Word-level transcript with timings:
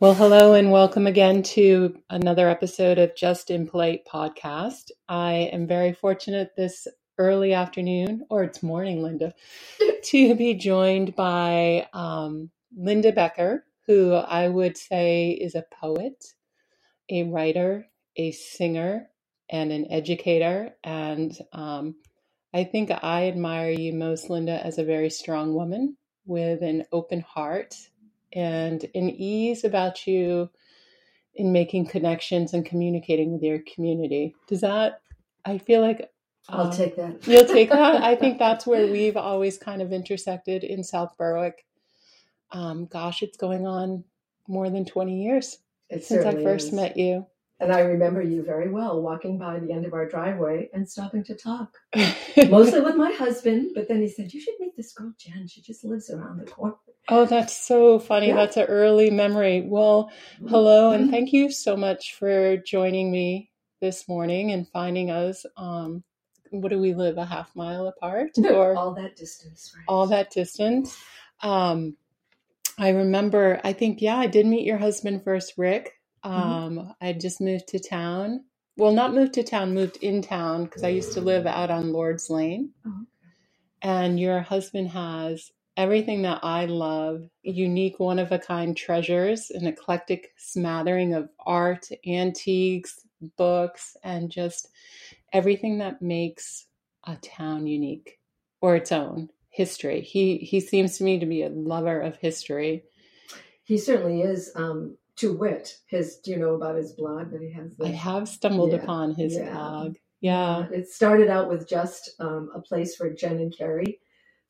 Well, 0.00 0.14
hello 0.14 0.54
and 0.54 0.72
welcome 0.72 1.06
again 1.06 1.42
to 1.42 1.94
another 2.08 2.48
episode 2.48 2.98
of 2.98 3.14
Just 3.14 3.50
in 3.50 3.66
Impolite 3.66 4.06
podcast. 4.06 4.90
I 5.10 5.50
am 5.52 5.66
very 5.66 5.92
fortunate 5.92 6.52
this 6.56 6.88
early 7.18 7.52
afternoon, 7.52 8.24
or 8.30 8.42
it's 8.42 8.62
morning, 8.62 9.02
Linda, 9.02 9.34
to 10.04 10.34
be 10.34 10.54
joined 10.54 11.14
by 11.16 11.86
um, 11.92 12.50
Linda 12.74 13.12
Becker, 13.12 13.66
who 13.86 14.14
I 14.14 14.48
would 14.48 14.78
say 14.78 15.32
is 15.32 15.54
a 15.54 15.66
poet, 15.70 16.24
a 17.10 17.24
writer, 17.24 17.86
a 18.16 18.32
singer, 18.32 19.10
and 19.50 19.70
an 19.70 19.92
educator. 19.92 20.70
And 20.82 21.38
um, 21.52 21.96
I 22.54 22.64
think 22.64 22.90
I 22.90 23.28
admire 23.28 23.72
you 23.72 23.92
most, 23.92 24.30
Linda, 24.30 24.64
as 24.64 24.78
a 24.78 24.84
very 24.84 25.10
strong 25.10 25.52
woman 25.52 25.98
with 26.24 26.62
an 26.62 26.86
open 26.90 27.20
heart 27.20 27.76
and 28.32 28.84
an 28.94 29.10
ease 29.10 29.64
about 29.64 30.06
you 30.06 30.50
in 31.34 31.52
making 31.52 31.86
connections 31.86 32.54
and 32.54 32.66
communicating 32.66 33.32
with 33.32 33.42
your 33.42 33.60
community. 33.74 34.34
Does 34.48 34.60
that, 34.62 35.00
I 35.44 35.58
feel 35.58 35.80
like 35.80 36.10
I'll 36.48 36.66
um, 36.66 36.72
take 36.72 36.96
that. 36.96 37.26
you'll 37.26 37.44
take 37.44 37.70
that. 37.70 38.02
I 38.02 38.16
think 38.16 38.38
that's 38.38 38.66
where 38.66 38.86
we've 38.86 39.16
always 39.16 39.58
kind 39.58 39.82
of 39.82 39.92
intersected 39.92 40.64
in 40.64 40.82
South 40.82 41.16
Berwick. 41.16 41.64
Um, 42.52 42.86
gosh, 42.86 43.22
it's 43.22 43.36
going 43.36 43.66
on 43.66 44.04
more 44.48 44.68
than 44.70 44.84
20 44.84 45.22
years 45.22 45.58
it 45.88 46.04
since 46.04 46.24
I 46.24 46.42
first 46.42 46.68
is. 46.68 46.72
met 46.72 46.96
you. 46.96 47.26
And 47.60 47.72
I 47.72 47.80
remember 47.80 48.22
you 48.22 48.42
very 48.42 48.70
well 48.70 49.02
walking 49.02 49.36
by 49.36 49.58
the 49.58 49.70
end 49.70 49.84
of 49.84 49.92
our 49.92 50.08
driveway 50.08 50.70
and 50.72 50.88
stopping 50.88 51.22
to 51.24 51.34
talk, 51.34 51.76
mostly 52.48 52.80
with 52.80 52.96
my 52.96 53.12
husband. 53.12 53.72
But 53.74 53.86
then 53.86 54.00
he 54.00 54.08
said, 54.08 54.32
You 54.32 54.40
should 54.40 54.54
meet 54.58 54.74
this 54.76 54.92
girl, 54.92 55.12
Jen. 55.18 55.46
She 55.46 55.60
just 55.60 55.84
lives 55.84 56.08
around 56.08 56.38
the 56.38 56.50
corner. 56.50 56.76
Oh, 57.10 57.26
that's 57.26 57.56
so 57.66 57.98
funny. 57.98 58.28
Yeah. 58.28 58.36
That's 58.36 58.56
an 58.56 58.66
early 58.66 59.10
memory. 59.10 59.62
Well, 59.66 60.10
hello, 60.48 60.92
and 60.92 61.10
thank 61.10 61.32
you 61.32 61.50
so 61.50 61.76
much 61.76 62.14
for 62.14 62.56
joining 62.56 63.10
me 63.10 63.50
this 63.80 64.08
morning 64.08 64.52
and 64.52 64.68
finding 64.68 65.10
us. 65.10 65.44
Um, 65.56 66.04
what 66.50 66.70
do 66.70 66.78
we 66.78 66.94
live 66.94 67.18
a 67.18 67.24
half 67.24 67.54
mile 67.54 67.86
apart 67.88 68.30
or 68.38 68.76
all 68.76 68.94
that 68.94 69.16
distance? 69.16 69.72
Right? 69.76 69.84
All 69.88 70.06
that 70.08 70.30
distance. 70.30 70.96
Um, 71.42 71.96
I 72.78 72.90
remember. 72.90 73.60
I 73.64 73.72
think 73.72 74.00
yeah, 74.00 74.16
I 74.16 74.26
did 74.26 74.46
meet 74.46 74.66
your 74.66 74.78
husband 74.78 75.24
first, 75.24 75.54
Rick 75.58 75.92
Mm-hmm. 76.24 76.36
Um, 76.40 76.76
mm-hmm. 76.76 76.90
I 77.00 77.12
just 77.12 77.40
moved 77.40 77.68
to 77.68 77.78
town. 77.78 78.44
Well, 78.76 78.92
not 78.92 79.14
moved 79.14 79.34
to 79.34 79.42
town, 79.42 79.74
moved 79.74 79.98
in 79.98 80.22
town 80.22 80.64
because 80.64 80.84
I 80.84 80.88
used 80.88 81.12
to 81.14 81.20
live 81.20 81.46
out 81.46 81.70
on 81.70 81.92
Lord's 81.92 82.30
Lane. 82.30 82.70
Oh. 82.86 83.04
And 83.82 84.20
your 84.20 84.40
husband 84.40 84.90
has 84.90 85.50
everything 85.80 86.20
that 86.22 86.40
I 86.42 86.66
love 86.66 87.22
unique, 87.42 87.98
one 87.98 88.18
of 88.18 88.32
a 88.32 88.38
kind 88.38 88.76
treasures, 88.76 89.50
an 89.50 89.66
eclectic 89.66 90.34
smattering 90.36 91.14
of 91.14 91.30
art, 91.46 91.88
antiques, 92.06 93.00
books, 93.38 93.96
and 94.04 94.30
just 94.30 94.68
everything 95.32 95.78
that 95.78 96.02
makes 96.02 96.66
a 97.04 97.16
town 97.16 97.66
unique 97.66 98.18
or 98.60 98.76
its 98.76 98.92
own 98.92 99.30
history. 99.48 100.02
He 100.02 100.36
he 100.36 100.60
seems 100.60 100.98
to 100.98 101.04
me 101.04 101.18
to 101.18 101.26
be 101.26 101.42
a 101.42 101.48
lover 101.48 101.98
of 101.98 102.16
history. 102.16 102.84
He 103.64 103.78
certainly 103.78 104.20
is. 104.20 104.52
Um, 104.54 104.98
to 105.16 105.32
wit, 105.34 105.78
his 105.86 106.16
do 106.16 106.30
you 106.30 106.38
know 106.38 106.54
about 106.54 106.76
his 106.76 106.92
blog 106.92 107.30
that 107.30 107.40
he 107.40 107.52
has? 107.52 107.74
The, 107.76 107.86
I 107.86 107.90
have 107.90 108.28
stumbled 108.28 108.72
yeah, 108.72 108.78
upon 108.78 109.14
his 109.14 109.34
yeah. 109.34 109.52
blog. 109.52 109.96
Yeah. 110.20 110.66
It 110.72 110.88
started 110.88 111.28
out 111.28 111.48
with 111.48 111.66
just 111.66 112.10
um, 112.20 112.50
a 112.54 112.60
place 112.60 112.94
for 112.94 113.10
Jen 113.10 113.38
and 113.38 113.56
Carrie 113.56 113.98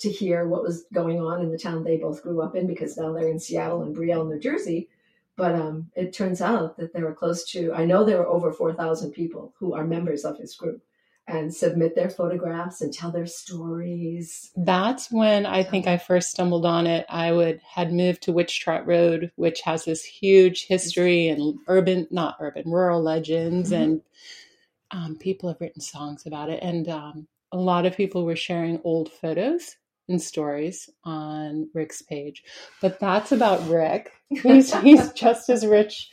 to 0.01 0.11
hear 0.11 0.47
what 0.47 0.63
was 0.63 0.85
going 0.93 1.21
on 1.21 1.43
in 1.43 1.51
the 1.51 1.59
town 1.59 1.85
they 1.85 1.99
both 1.99 2.23
grew 2.23 2.41
up 2.43 2.57
in 2.57 2.67
because 2.67 2.97
now 2.97 3.13
they're 3.13 3.29
in 3.29 3.39
Seattle 3.39 3.83
and 3.83 3.95
Brielle, 3.95 4.29
New 4.29 4.39
Jersey. 4.39 4.89
But 5.37 5.55
um, 5.55 5.91
it 5.95 6.13
turns 6.13 6.41
out 6.41 6.77
that 6.77 6.93
there 6.93 7.05
were 7.05 7.15
close 7.15 7.45
to, 7.53 7.73
I 7.73 7.85
know 7.85 8.05
there 8.05 8.19
were 8.19 8.27
over 8.27 8.53
4,000 8.53 9.13
people 9.13 9.55
who 9.59 9.75
are 9.75 9.87
members 9.87 10.25
of 10.25 10.39
his 10.39 10.55
group 10.55 10.83
and 11.27 11.55
submit 11.55 11.95
their 11.95 12.11
photographs 12.11 12.81
and 12.81 12.93
tell 12.93 13.11
their 13.11 13.27
stories. 13.27 14.51
That's 14.57 15.11
when 15.11 15.47
I 15.47 15.63
think 15.63 15.87
I 15.87 15.97
first 15.97 16.31
stumbled 16.31 16.67
on 16.67 16.87
it. 16.87 17.07
I 17.09 17.33
would 17.33 17.61
had 17.63 17.93
moved 17.93 18.23
to 18.23 18.33
Witch 18.33 18.61
Trot 18.61 18.87
Road, 18.87 19.31
which 19.37 19.61
has 19.63 19.85
this 19.85 20.05
huge 20.05 20.67
history 20.67 21.29
and 21.29 21.59
urban, 21.69 22.09
not 22.11 22.37
urban, 22.41 22.65
rural 22.67 23.03
legends, 23.03 23.71
mm-hmm. 23.71 23.83
and 23.83 24.03
um, 24.91 25.17
people 25.17 25.49
have 25.49 25.61
written 25.61 25.81
songs 25.81 26.27
about 26.27 26.51
it. 26.51 26.63
And 26.63 26.89
um, 26.89 27.29
a 27.53 27.57
lot 27.57 27.87
of 27.87 27.97
people 27.97 28.25
were 28.25 28.37
sharing 28.37 28.81
old 28.83 29.13
photos 29.13 29.77
and 30.11 30.21
stories 30.21 30.91
on 31.05 31.71
Rick's 31.73 32.03
page. 32.03 32.43
But 32.83 33.01
that's 33.01 33.33
about 33.33 33.67
Rick. 33.69 34.13
He's 34.43 34.73
he's 34.75 35.13
just 35.13 35.49
as 35.49 35.67
rich 35.67 36.11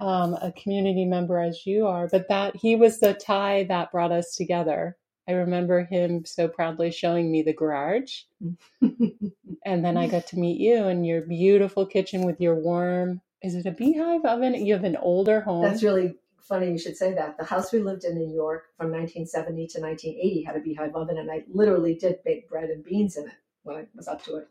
um, 0.00 0.34
a 0.34 0.52
community 0.56 1.04
member 1.04 1.38
as 1.38 1.66
you 1.66 1.86
are, 1.86 2.08
but 2.08 2.28
that 2.28 2.56
he 2.56 2.76
was 2.76 3.00
the 3.00 3.14
tie 3.14 3.64
that 3.64 3.92
brought 3.92 4.12
us 4.12 4.34
together. 4.34 4.96
I 5.28 5.32
remember 5.32 5.84
him 5.84 6.24
so 6.24 6.48
proudly 6.48 6.90
showing 6.90 7.30
me 7.30 7.42
the 7.42 7.54
garage. 7.54 8.22
and 8.82 9.84
then 9.84 9.96
I 9.96 10.06
got 10.08 10.26
to 10.28 10.38
meet 10.38 10.60
you 10.60 10.88
in 10.88 11.04
your 11.04 11.22
beautiful 11.22 11.86
kitchen 11.86 12.26
with 12.26 12.40
your 12.40 12.56
warm, 12.56 13.22
is 13.42 13.54
it 13.54 13.66
a 13.66 13.70
beehive 13.70 14.24
oven? 14.24 14.54
You 14.54 14.74
have 14.74 14.84
an 14.84 14.96
older 14.96 15.40
home. 15.40 15.64
That's 15.64 15.82
really 15.82 16.14
funny 16.48 16.70
you 16.70 16.78
should 16.78 16.96
say 16.96 17.14
that. 17.14 17.36
The 17.38 17.44
house 17.44 17.72
we 17.72 17.80
lived 17.80 18.04
in 18.04 18.12
in 18.12 18.18
New 18.18 18.34
York 18.34 18.66
from 18.76 18.90
1970 18.90 19.66
to 19.68 19.80
1980 19.80 20.42
had 20.42 20.56
a 20.56 20.60
beehive 20.60 20.94
oven, 20.94 21.18
and 21.18 21.30
I 21.30 21.44
literally 21.52 21.94
did 21.94 22.22
bake 22.24 22.48
bread 22.48 22.70
and 22.70 22.84
beans 22.84 23.16
in 23.16 23.26
it 23.26 23.34
when 23.62 23.76
I 23.76 23.86
was 23.94 24.08
up 24.08 24.22
to 24.24 24.36
it. 24.36 24.48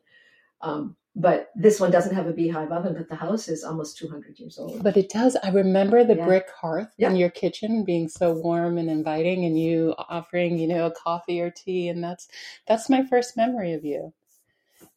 Um, 0.62 0.96
but 1.16 1.52
this 1.56 1.80
one 1.80 1.92
doesn't 1.92 2.16
have 2.16 2.26
a 2.26 2.34
beehive 2.34 2.72
oven, 2.72 2.96
but 2.98 3.08
the 3.08 3.16
house 3.16 3.48
is 3.48 3.64
almost 3.64 3.98
200 3.98 4.40
years 4.40 4.58
old. 4.58 4.82
But 4.82 4.98
it 4.98 5.10
does. 5.10 5.38
I 5.44 5.50
remember 5.50 6.04
the 6.04 6.16
yeah. 6.16 6.26
brick 6.26 6.48
hearth 6.60 6.92
yeah. 6.98 7.10
in 7.10 7.16
your 7.16 7.30
kitchen 7.30 7.84
being 7.84 8.10
so 8.10 8.34
warm 8.34 8.80
and 8.80 8.90
inviting, 8.90 9.46
and 9.46 9.60
you 9.60 9.94
offering, 10.10 10.58
you 10.58 10.68
know, 10.68 10.88
a 10.88 10.92
coffee 10.92 11.40
or 11.40 11.52
tea, 11.52 11.90
and 11.90 12.04
that's 12.04 12.28
that's 12.68 12.90
my 12.90 13.06
first 13.06 13.38
memory 13.38 13.74
of 13.74 13.86
you. 13.86 14.14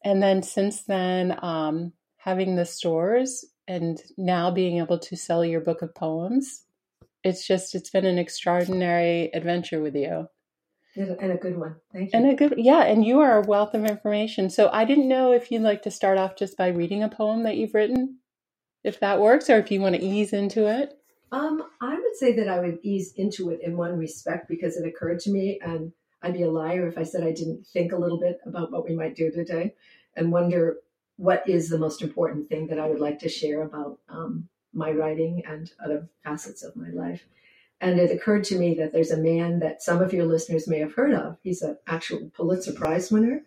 And 0.03 0.23
then 0.23 0.41
since 0.41 0.83
then, 0.83 1.37
um, 1.43 1.93
having 2.17 2.55
the 2.55 2.65
stores 2.65 3.45
and 3.67 4.01
now 4.17 4.49
being 4.49 4.79
able 4.79 4.97
to 4.99 5.15
sell 5.15 5.45
your 5.45 5.61
book 5.61 5.81
of 5.81 5.93
poems, 5.93 6.63
it's 7.27 7.45
just 7.45 7.75
it's 7.75 7.89
been 7.89 8.05
an 8.05 8.17
extraordinary 8.17 9.29
adventure 9.33 9.81
with 9.81 9.95
you 9.95 10.27
and 10.97 11.31
a 11.31 11.37
good 11.37 11.57
one. 11.57 11.75
Thank 11.93 12.11
you. 12.11 12.19
And 12.19 12.29
a 12.29 12.35
good, 12.35 12.55
yeah. 12.57 12.83
And 12.83 13.05
you 13.05 13.19
are 13.19 13.41
a 13.41 13.47
wealth 13.47 13.73
of 13.73 13.85
information. 13.85 14.49
So 14.49 14.69
I 14.71 14.85
didn't 14.85 15.07
know 15.07 15.31
if 15.31 15.51
you'd 15.51 15.61
like 15.61 15.83
to 15.83 15.91
start 15.91 16.17
off 16.17 16.35
just 16.35 16.57
by 16.57 16.69
reading 16.69 17.03
a 17.03 17.09
poem 17.09 17.43
that 17.43 17.57
you've 17.57 17.73
written, 17.73 18.17
if 18.83 18.99
that 18.99 19.19
works, 19.19 19.49
or 19.49 19.57
if 19.57 19.71
you 19.71 19.79
want 19.79 19.95
to 19.95 20.01
ease 20.01 20.33
into 20.33 20.67
it. 20.67 20.93
Um, 21.31 21.63
I 21.81 21.93
would 21.93 22.15
say 22.15 22.33
that 22.37 22.47
I 22.47 22.59
would 22.59 22.79
ease 22.83 23.13
into 23.17 23.49
it 23.49 23.59
in 23.61 23.77
one 23.77 23.97
respect 23.97 24.47
because 24.47 24.77
it 24.77 24.87
occurred 24.87 25.19
to 25.21 25.31
me, 25.31 25.59
and 25.61 25.91
I'd 26.21 26.33
be 26.33 26.43
a 26.43 26.49
liar 26.51 26.87
if 26.87 26.97
I 26.97 27.03
said 27.03 27.23
I 27.23 27.33
didn't 27.33 27.67
think 27.67 27.91
a 27.91 27.97
little 27.97 28.19
bit 28.19 28.39
about 28.45 28.71
what 28.71 28.87
we 28.87 28.95
might 28.95 29.15
do 29.15 29.29
today 29.29 29.75
and 30.15 30.31
wonder 30.31 30.77
what 31.17 31.47
is 31.47 31.69
the 31.69 31.77
most 31.77 32.01
important 32.01 32.47
thing 32.47 32.67
that 32.67 32.79
I 32.79 32.87
would 32.87 32.99
like 32.99 33.19
to 33.19 33.29
share 33.29 33.63
about 33.63 33.99
um, 34.07 34.47
my 34.77 34.91
writing 34.91 35.43
and 35.45 35.71
other 35.83 36.07
facets 36.23 36.63
of 36.63 36.75
my 36.75 36.89
life. 36.89 37.25
And 37.81 37.99
it 37.99 38.11
occurred 38.11 38.43
to 38.45 38.57
me 38.57 38.73
that 38.75 38.91
there's 38.91 39.11
a 39.11 39.17
man 39.17 39.59
that 39.59 39.83
some 39.83 40.01
of 40.01 40.13
your 40.13 40.25
listeners 40.25 40.67
may 40.67 40.79
have 40.79 40.93
heard 40.93 41.13
of. 41.13 41.37
He's 41.43 41.61
an 41.61 41.77
actual 41.87 42.31
Pulitzer 42.33 42.73
Prize 42.73 43.11
winner 43.11 43.43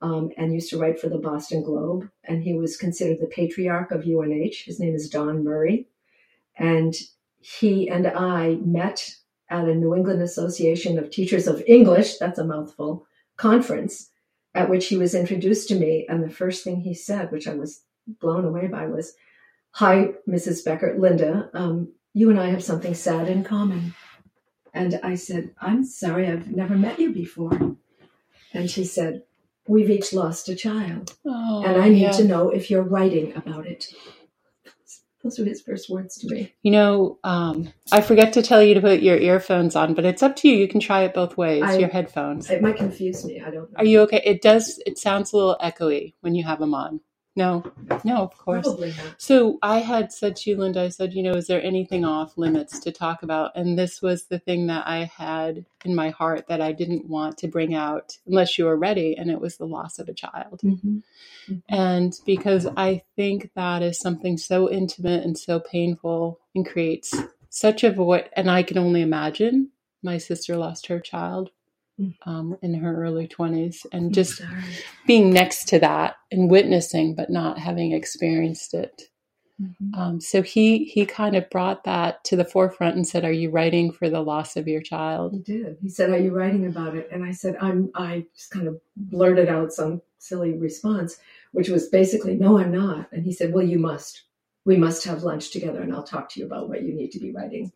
um, 0.00 0.30
and 0.36 0.54
used 0.54 0.70
to 0.70 0.78
write 0.78 1.00
for 1.00 1.08
the 1.08 1.18
Boston 1.18 1.62
Globe. 1.62 2.08
And 2.24 2.42
he 2.42 2.54
was 2.54 2.76
considered 2.76 3.18
the 3.20 3.26
patriarch 3.26 3.90
of 3.90 4.06
UNH. 4.06 4.64
His 4.64 4.80
name 4.80 4.94
is 4.94 5.10
Don 5.10 5.44
Murray. 5.44 5.88
And 6.56 6.94
he 7.40 7.88
and 7.88 8.06
I 8.06 8.54
met 8.64 9.16
at 9.50 9.68
a 9.68 9.74
New 9.74 9.94
England 9.94 10.22
Association 10.22 10.98
of 10.98 11.10
Teachers 11.10 11.46
of 11.46 11.62
English, 11.66 12.18
that's 12.18 12.38
a 12.38 12.44
mouthful, 12.44 13.06
conference, 13.36 14.10
at 14.54 14.68
which 14.68 14.88
he 14.88 14.96
was 14.96 15.14
introduced 15.14 15.68
to 15.68 15.78
me. 15.78 16.06
And 16.08 16.22
the 16.22 16.30
first 16.30 16.64
thing 16.64 16.80
he 16.80 16.94
said, 16.94 17.30
which 17.30 17.48
I 17.48 17.54
was 17.54 17.82
blown 18.06 18.44
away 18.44 18.66
by, 18.66 18.86
was, 18.86 19.14
Hi, 19.78 20.08
Mrs. 20.28 20.64
Becker, 20.64 20.96
Linda. 20.98 21.50
Um, 21.54 21.92
you 22.12 22.30
and 22.30 22.40
I 22.40 22.50
have 22.50 22.64
something 22.64 22.94
sad 22.94 23.28
in 23.28 23.44
common. 23.44 23.94
And 24.74 24.98
I 25.04 25.14
said, 25.14 25.54
I'm 25.60 25.84
sorry, 25.84 26.26
I've 26.26 26.50
never 26.50 26.74
met 26.74 26.98
you 26.98 27.12
before. 27.12 27.76
And 28.52 28.68
she 28.68 28.84
said, 28.84 29.22
We've 29.68 29.88
each 29.88 30.12
lost 30.12 30.48
a 30.48 30.56
child. 30.56 31.14
Oh, 31.24 31.62
and 31.64 31.80
I 31.80 31.90
need 31.90 32.02
yeah. 32.02 32.10
to 32.10 32.24
know 32.24 32.48
if 32.48 32.72
you're 32.72 32.82
writing 32.82 33.36
about 33.36 33.68
it. 33.68 33.86
Those 35.22 35.38
were 35.38 35.44
his 35.44 35.62
first 35.62 35.88
words 35.88 36.16
to 36.18 36.34
me. 36.34 36.52
You 36.62 36.72
know, 36.72 37.18
um, 37.22 37.72
I 37.92 38.00
forget 38.00 38.32
to 38.32 38.42
tell 38.42 38.60
you 38.60 38.74
to 38.74 38.80
put 38.80 39.00
your 39.00 39.16
earphones 39.16 39.76
on, 39.76 39.94
but 39.94 40.04
it's 40.04 40.24
up 40.24 40.34
to 40.36 40.48
you. 40.48 40.56
You 40.56 40.66
can 40.66 40.80
try 40.80 41.02
it 41.02 41.14
both 41.14 41.36
ways. 41.36 41.62
I, 41.62 41.78
your 41.78 41.88
headphones. 41.88 42.50
It 42.50 42.62
might 42.62 42.78
confuse 42.78 43.24
me. 43.24 43.40
I 43.40 43.50
don't. 43.50 43.70
Know. 43.70 43.78
Are 43.78 43.84
you 43.84 44.00
okay? 44.00 44.22
It 44.24 44.42
does. 44.42 44.82
It 44.86 44.98
sounds 44.98 45.32
a 45.32 45.36
little 45.36 45.56
echoey 45.62 46.14
when 46.20 46.34
you 46.34 46.42
have 46.42 46.58
them 46.58 46.74
on. 46.74 46.98
No, 47.38 47.62
no, 48.04 48.16
of 48.16 48.36
course. 48.36 48.64
Probably 48.66 48.88
not. 48.88 49.14
So 49.16 49.58
I 49.62 49.78
had 49.78 50.12
said 50.12 50.34
to 50.36 50.50
you, 50.50 50.56
Linda, 50.56 50.82
I 50.82 50.88
said, 50.88 51.14
you 51.14 51.22
know, 51.22 51.34
is 51.34 51.46
there 51.46 51.62
anything 51.62 52.04
off 52.04 52.36
limits 52.36 52.80
to 52.80 52.90
talk 52.90 53.22
about? 53.22 53.52
And 53.54 53.78
this 53.78 54.02
was 54.02 54.24
the 54.24 54.40
thing 54.40 54.66
that 54.66 54.88
I 54.88 55.04
had 55.04 55.64
in 55.84 55.94
my 55.94 56.10
heart 56.10 56.48
that 56.48 56.60
I 56.60 56.72
didn't 56.72 57.08
want 57.08 57.38
to 57.38 57.46
bring 57.46 57.76
out 57.76 58.18
unless 58.26 58.58
you 58.58 58.64
were 58.64 58.76
ready, 58.76 59.16
and 59.16 59.30
it 59.30 59.40
was 59.40 59.56
the 59.56 59.68
loss 59.68 60.00
of 60.00 60.08
a 60.08 60.14
child. 60.14 60.62
Mhm. 60.64 61.04
And 61.68 62.12
because 62.26 62.66
I 62.76 63.02
think 63.14 63.52
that 63.54 63.82
is 63.82 64.00
something 64.00 64.36
so 64.36 64.68
intimate 64.68 65.24
and 65.24 65.38
so 65.38 65.60
painful 65.60 66.40
and 66.56 66.66
creates 66.66 67.14
such 67.50 67.84
a 67.84 67.92
void. 67.92 68.28
And 68.34 68.50
I 68.50 68.64
can 68.64 68.78
only 68.78 69.00
imagine 69.00 69.70
my 70.02 70.18
sister 70.18 70.56
lost 70.56 70.88
her 70.88 70.98
child. 70.98 71.50
Um, 72.26 72.56
in 72.62 72.74
her 72.74 73.02
early 73.02 73.26
20s 73.26 73.86
and 73.92 74.14
just 74.14 74.40
being 75.06 75.30
next 75.30 75.68
to 75.68 75.78
that 75.80 76.16
and 76.30 76.50
witnessing, 76.50 77.14
but 77.14 77.30
not 77.30 77.58
having 77.58 77.92
experienced 77.92 78.74
it. 78.74 79.02
Mhm. 79.60 79.94
Um, 79.94 80.20
so 80.20 80.40
he 80.40 80.84
he 80.84 81.04
kind 81.04 81.34
of 81.34 81.50
brought 81.50 81.82
that 81.84 82.22
to 82.24 82.36
the 82.36 82.44
forefront 82.44 82.94
and 82.94 83.06
said, 83.06 83.24
"Are 83.24 83.32
you 83.32 83.50
writing 83.50 83.90
for 83.90 84.08
the 84.08 84.22
loss 84.22 84.56
of 84.56 84.68
your 84.68 84.80
child?" 84.80 85.32
He 85.32 85.40
did. 85.40 85.78
He 85.82 85.88
said, 85.88 86.10
"Are 86.10 86.18
you 86.18 86.30
writing 86.30 86.66
about 86.66 86.96
it?" 86.96 87.08
And 87.10 87.24
I 87.24 87.32
said, 87.32 87.56
"I'm." 87.60 87.90
I 87.94 88.26
just 88.36 88.50
kind 88.50 88.68
of 88.68 88.80
blurted 88.96 89.48
out 89.48 89.72
some 89.72 90.00
silly 90.18 90.52
response, 90.56 91.18
which 91.50 91.68
was 91.68 91.88
basically, 91.88 92.36
"No, 92.36 92.58
I'm 92.58 92.70
not." 92.70 93.08
And 93.12 93.24
he 93.24 93.32
said, 93.32 93.52
"Well, 93.52 93.64
you 93.64 93.80
must. 93.80 94.22
We 94.64 94.76
must 94.76 95.04
have 95.04 95.24
lunch 95.24 95.50
together, 95.50 95.80
and 95.80 95.92
I'll 95.92 96.04
talk 96.04 96.28
to 96.30 96.40
you 96.40 96.46
about 96.46 96.68
what 96.68 96.82
you 96.82 96.94
need 96.94 97.10
to 97.12 97.18
be 97.20 97.32
writing." 97.32 97.72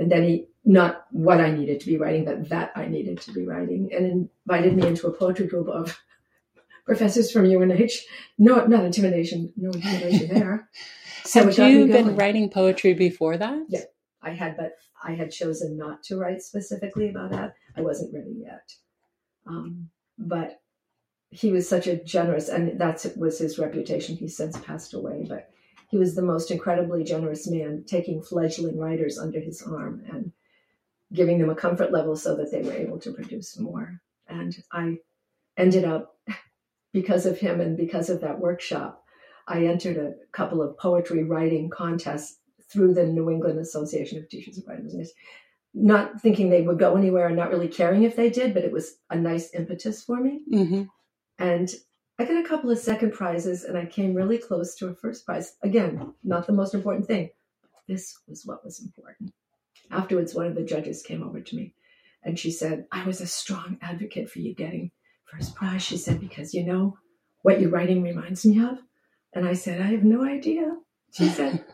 And 0.00 0.10
then 0.10 0.24
he, 0.24 0.46
not 0.64 1.04
what 1.12 1.40
I 1.40 1.50
needed 1.50 1.78
to 1.80 1.86
be 1.86 1.98
writing, 1.98 2.24
but 2.24 2.48
that 2.48 2.72
I 2.74 2.86
needed 2.86 3.20
to 3.20 3.32
be 3.32 3.44
writing, 3.44 3.90
and 3.94 4.30
invited 4.46 4.74
me 4.74 4.88
into 4.88 5.06
a 5.06 5.12
poetry 5.12 5.46
group 5.46 5.68
of 5.68 6.00
professors 6.86 7.30
from 7.30 7.44
UNH. 7.44 7.92
No, 8.38 8.64
not 8.66 8.84
intimidation. 8.84 9.52
No 9.56 9.70
intimidation 9.70 10.34
there. 10.34 10.68
So 11.22 11.46
it 11.46 11.58
you 11.58 11.86
been 11.86 12.16
writing 12.16 12.48
poetry 12.48 12.94
before 12.94 13.36
that? 13.36 13.66
Yeah. 13.68 13.82
I 14.22 14.30
had, 14.30 14.56
but 14.56 14.72
I 15.04 15.12
had 15.12 15.30
chosen 15.30 15.76
not 15.76 16.02
to 16.04 16.16
write 16.16 16.42
specifically 16.42 17.10
about 17.10 17.30
that. 17.30 17.54
I 17.76 17.82
wasn't 17.82 18.14
ready 18.14 18.36
yet. 18.42 18.72
Um, 19.46 19.90
but 20.18 20.60
he 21.30 21.52
was 21.52 21.68
such 21.68 21.86
a 21.86 22.02
generous, 22.02 22.48
and 22.48 22.80
that 22.80 23.06
was 23.16 23.38
his 23.38 23.58
reputation. 23.58 24.16
He's 24.16 24.36
since 24.36 24.58
passed 24.58 24.94
away, 24.94 25.26
but 25.28 25.50
he 25.90 25.98
was 25.98 26.14
the 26.14 26.22
most 26.22 26.50
incredibly 26.50 27.02
generous 27.02 27.48
man, 27.48 27.84
taking 27.86 28.22
fledgling 28.22 28.78
writers 28.78 29.18
under 29.18 29.40
his 29.40 29.60
arm 29.62 30.04
and 30.08 30.32
giving 31.12 31.38
them 31.38 31.50
a 31.50 31.54
comfort 31.54 31.90
level 31.90 32.14
so 32.14 32.36
that 32.36 32.52
they 32.52 32.62
were 32.62 32.72
able 32.72 32.98
to 33.00 33.12
produce 33.12 33.58
more. 33.58 34.00
And 34.28 34.56
I 34.70 34.98
ended 35.56 35.84
up, 35.84 36.16
because 36.92 37.26
of 37.26 37.38
him 37.38 37.60
and 37.60 37.76
because 37.76 38.08
of 38.08 38.20
that 38.20 38.38
workshop, 38.38 39.04
I 39.48 39.66
entered 39.66 39.96
a 39.96 40.14
couple 40.30 40.62
of 40.62 40.78
poetry 40.78 41.24
writing 41.24 41.70
contests 41.70 42.38
through 42.70 42.94
the 42.94 43.06
New 43.06 43.28
England 43.28 43.58
Association 43.58 44.18
of 44.18 44.28
Teachers 44.28 44.58
of 44.58 44.68
Writing 44.68 44.88
not 45.74 46.20
thinking 46.20 46.50
they 46.50 46.62
would 46.62 46.78
go 46.78 46.96
anywhere 46.96 47.26
and 47.28 47.36
not 47.36 47.50
really 47.50 47.68
caring 47.68 48.02
if 48.02 48.16
they 48.16 48.30
did, 48.30 48.54
but 48.54 48.64
it 48.64 48.72
was 48.72 48.96
a 49.10 49.16
nice 49.16 49.54
impetus 49.54 50.02
for 50.02 50.20
me. 50.20 50.40
hmm 50.48 50.82
And 51.38 51.68
I 52.20 52.24
got 52.26 52.36
a 52.36 52.46
couple 52.46 52.70
of 52.70 52.78
second 52.78 53.14
prizes 53.14 53.64
and 53.64 53.78
I 53.78 53.86
came 53.86 54.12
really 54.12 54.36
close 54.36 54.74
to 54.74 54.88
a 54.88 54.94
first 54.94 55.24
prize. 55.24 55.54
Again, 55.62 56.12
not 56.22 56.46
the 56.46 56.52
most 56.52 56.74
important 56.74 57.06
thing. 57.06 57.30
This 57.88 58.14
was 58.28 58.44
what 58.44 58.62
was 58.62 58.78
important. 58.78 59.32
Afterwards, 59.90 60.34
one 60.34 60.44
of 60.44 60.54
the 60.54 60.62
judges 60.62 61.02
came 61.02 61.22
over 61.22 61.40
to 61.40 61.56
me 61.56 61.72
and 62.22 62.38
she 62.38 62.50
said, 62.50 62.84
I 62.92 63.06
was 63.06 63.22
a 63.22 63.26
strong 63.26 63.78
advocate 63.80 64.28
for 64.28 64.40
you 64.40 64.54
getting 64.54 64.90
first 65.24 65.54
prize. 65.54 65.82
She 65.82 65.96
said, 65.96 66.20
because 66.20 66.52
you 66.52 66.62
know 66.62 66.98
what 67.40 67.58
your 67.58 67.70
writing 67.70 68.02
reminds 68.02 68.44
me 68.44 68.62
of? 68.62 68.76
And 69.32 69.48
I 69.48 69.54
said, 69.54 69.80
I 69.80 69.86
have 69.86 70.04
no 70.04 70.22
idea. 70.22 70.76
She 71.14 71.26
said, 71.26 71.64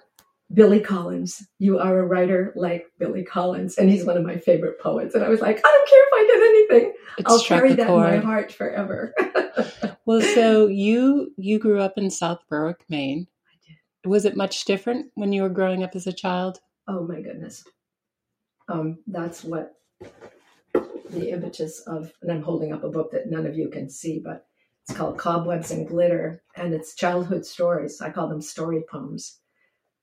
Billy 0.52 0.80
Collins. 0.80 1.46
You 1.58 1.78
are 1.78 1.98
a 1.98 2.06
writer 2.06 2.52
like 2.56 2.86
Billy 2.98 3.24
Collins. 3.24 3.76
And 3.78 3.90
he's 3.90 4.04
one 4.04 4.16
of 4.16 4.24
my 4.24 4.36
favorite 4.36 4.80
poets. 4.80 5.14
And 5.14 5.24
I 5.24 5.28
was 5.28 5.40
like, 5.40 5.58
I 5.58 5.68
don't 5.68 5.88
care 5.88 6.02
if 6.02 6.12
I 6.14 6.26
get 6.26 6.78
anything. 6.78 6.92
It 7.18 7.24
I'll 7.26 7.40
carry 7.40 7.74
that 7.74 7.88
in 7.88 7.96
my 7.96 8.16
heart 8.18 8.52
forever. 8.52 9.14
Well, 10.06 10.20
so 10.20 10.68
you 10.68 11.32
you 11.36 11.58
grew 11.58 11.80
up 11.80 11.98
in 11.98 12.10
South 12.10 12.38
Berwick, 12.48 12.84
Maine. 12.88 13.26
I 13.48 13.56
did. 13.66 14.08
Was 14.08 14.24
it 14.24 14.36
much 14.36 14.64
different 14.64 15.10
when 15.16 15.32
you 15.32 15.42
were 15.42 15.48
growing 15.48 15.82
up 15.82 15.96
as 15.96 16.06
a 16.06 16.12
child? 16.12 16.60
Oh 16.86 17.04
my 17.04 17.20
goodness. 17.20 17.64
Um, 18.68 18.98
that's 19.08 19.42
what 19.42 19.74
the 21.10 21.30
impetus 21.30 21.80
of, 21.88 22.12
and 22.22 22.30
I'm 22.30 22.42
holding 22.42 22.72
up 22.72 22.84
a 22.84 22.88
book 22.88 23.10
that 23.10 23.28
none 23.28 23.46
of 23.46 23.56
you 23.56 23.68
can 23.68 23.90
see, 23.90 24.20
but 24.20 24.46
it's 24.88 24.96
called 24.96 25.18
Cobwebs 25.18 25.72
and 25.72 25.88
Glitter, 25.88 26.40
and 26.54 26.72
it's 26.72 26.94
childhood 26.94 27.44
stories. 27.44 28.00
I 28.00 28.10
call 28.10 28.28
them 28.28 28.40
story 28.40 28.84
poems. 28.88 29.40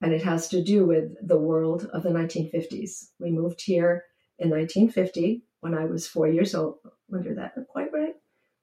And 0.04 0.12
it 0.12 0.24
has 0.24 0.50
to 0.50 0.62
do 0.62 0.86
with 0.86 1.16
the 1.26 1.38
world 1.38 1.90
of 1.94 2.04
the 2.04 2.10
1950s. 2.10 3.12
We 3.20 3.32
moved 3.32 3.62
here 3.62 4.04
in 4.38 4.50
1950 4.50 5.44
when 5.62 5.74
I 5.74 5.86
was 5.86 6.06
four 6.06 6.28
years 6.28 6.54
old. 6.54 6.80
Wonder 7.08 7.34
that 7.36 7.54
quite 7.70 7.94
right? 7.94 8.16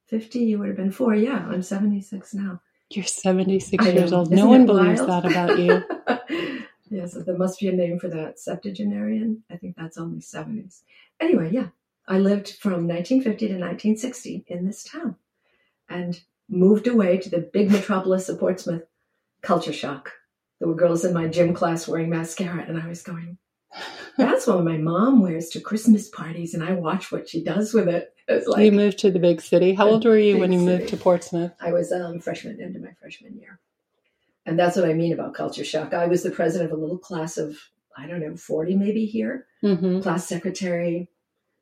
50, 0.09 0.41
you 0.41 0.59
would 0.59 0.69
have 0.69 0.77
been 0.77 0.91
four. 0.91 1.15
Yeah, 1.15 1.47
I'm 1.49 1.63
76 1.63 2.35
now. 2.35 2.61
You're 2.91 3.07
76 3.07 3.83
I 3.83 3.91
years 3.91 4.11
know. 4.11 4.19
old. 4.19 4.27
Isn't 4.29 4.37
no 4.37 4.49
one 4.49 4.67
believes 4.67 5.01
that 5.07 5.25
about 5.25 5.59
you. 5.59 5.83
yes, 6.91 7.15
there 7.15 7.39
must 7.39 7.59
be 7.59 7.69
a 7.69 7.73
name 7.73 7.99
for 7.99 8.09
that. 8.09 8.39
Septuagenarian. 8.39 9.43
I 9.51 9.57
think 9.57 9.77
that's 9.77 9.97
only 9.97 10.21
70s. 10.21 10.83
Anyway, 11.21 11.51
yeah, 11.53 11.69
I 12.07 12.19
lived 12.19 12.57
from 12.57 12.87
1950 12.87 13.47
to 13.47 13.55
1960 13.55 14.45
in 14.49 14.67
this 14.67 14.85
town 14.85 15.17
and 15.89 16.21
moved 16.51 16.87
away 16.87 17.17
to 17.17 17.31
the 17.31 17.39
big 17.39 17.71
metropolis 17.71 18.29
of 18.29 18.41
Portsmouth. 18.41 18.83
Culture 19.41 19.73
shock. 19.73 20.13
There 20.61 20.69
were 20.69 20.75
girls 20.75 21.05
in 21.05 21.15
my 21.15 21.27
gym 21.27 21.55
class 21.55 21.89
wearing 21.89 22.11
mascara, 22.11 22.62
and 22.62 22.81
I 22.81 22.87
was 22.87 23.03
going, 23.03 23.39
that's 24.17 24.47
what 24.47 24.62
my 24.62 24.77
mom 24.77 25.21
wears 25.21 25.49
to 25.51 25.61
Christmas 25.61 26.09
parties, 26.09 26.55
and 26.55 26.62
I 26.62 26.73
watch 26.73 27.11
what 27.11 27.29
she 27.29 27.43
does 27.43 27.73
with 27.73 27.89
it. 27.89 28.15
It's 28.29 28.47
like 28.47 28.65
you 28.65 28.73
moved 28.73 28.99
to 29.01 29.11
the 29.11 29.19
big 29.19 29.41
city. 29.41 29.73
How 29.73 29.89
old 29.89 30.05
were 30.05 30.19
you 30.19 30.39
when 30.39 30.53
you 30.53 30.61
moved 30.61 30.89
to 30.89 30.97
Portsmouth? 30.97 31.53
I 31.61 31.73
was 31.73 31.91
um, 31.91 32.21
freshman 32.21 32.61
into 32.61 32.79
my 32.79 32.93
freshman 33.01 33.37
year. 33.39 33.59
And 34.47 34.59
that's 34.59 34.77
what 34.77 34.89
I 34.89 34.95
mean 34.95 35.12
about 35.12 35.35
culture 35.35 35.65
shock. 35.65 35.95
I 35.95 36.07
was 36.07 36.23
the 36.23 36.31
president 36.31 36.71
of 36.71 36.79
a 36.79 36.81
little 36.81 36.99
class 36.99 37.39
of, 37.39 37.56
I 37.97 38.06
don't 38.06 38.21
know, 38.21 38.37
40 38.37 38.77
maybe 38.77 39.06
here, 39.06 39.47
hmm 39.61 40.01
class 40.01 40.27
secretary, 40.27 41.09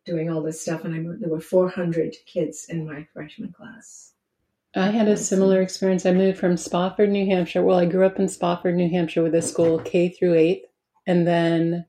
doing 0.05 0.31
all 0.31 0.43
this 0.43 0.61
stuff. 0.61 0.85
And 0.85 0.95
I 0.95 0.99
moved, 0.99 1.23
there 1.23 1.31
were 1.31 1.41
400 1.41 2.17
kids 2.27 2.67
in 2.69 2.87
my 2.87 3.07
freshman 3.13 3.53
class. 3.53 4.13
I 4.79 4.91
had 4.91 5.09
a 5.09 5.17
similar 5.17 5.61
experience. 5.61 6.07
I 6.07 6.13
moved 6.13 6.39
from 6.39 6.57
Spofford, 6.57 7.11
New 7.11 7.27
Hampshire. 7.27 7.63
Well, 7.63 7.79
I 7.79 7.85
grew 7.85 8.07
up 8.07 8.21
in 8.21 8.29
Spofford, 8.29 8.77
New 8.77 8.89
Hampshire, 8.89 9.25
with 9.25 9.35
a 9.35 9.43
school 9.43 9.81
K 9.81 10.09
through 10.09 10.35
eighth, 10.35 10.67
and 11.07 11.27
then 11.27 11.85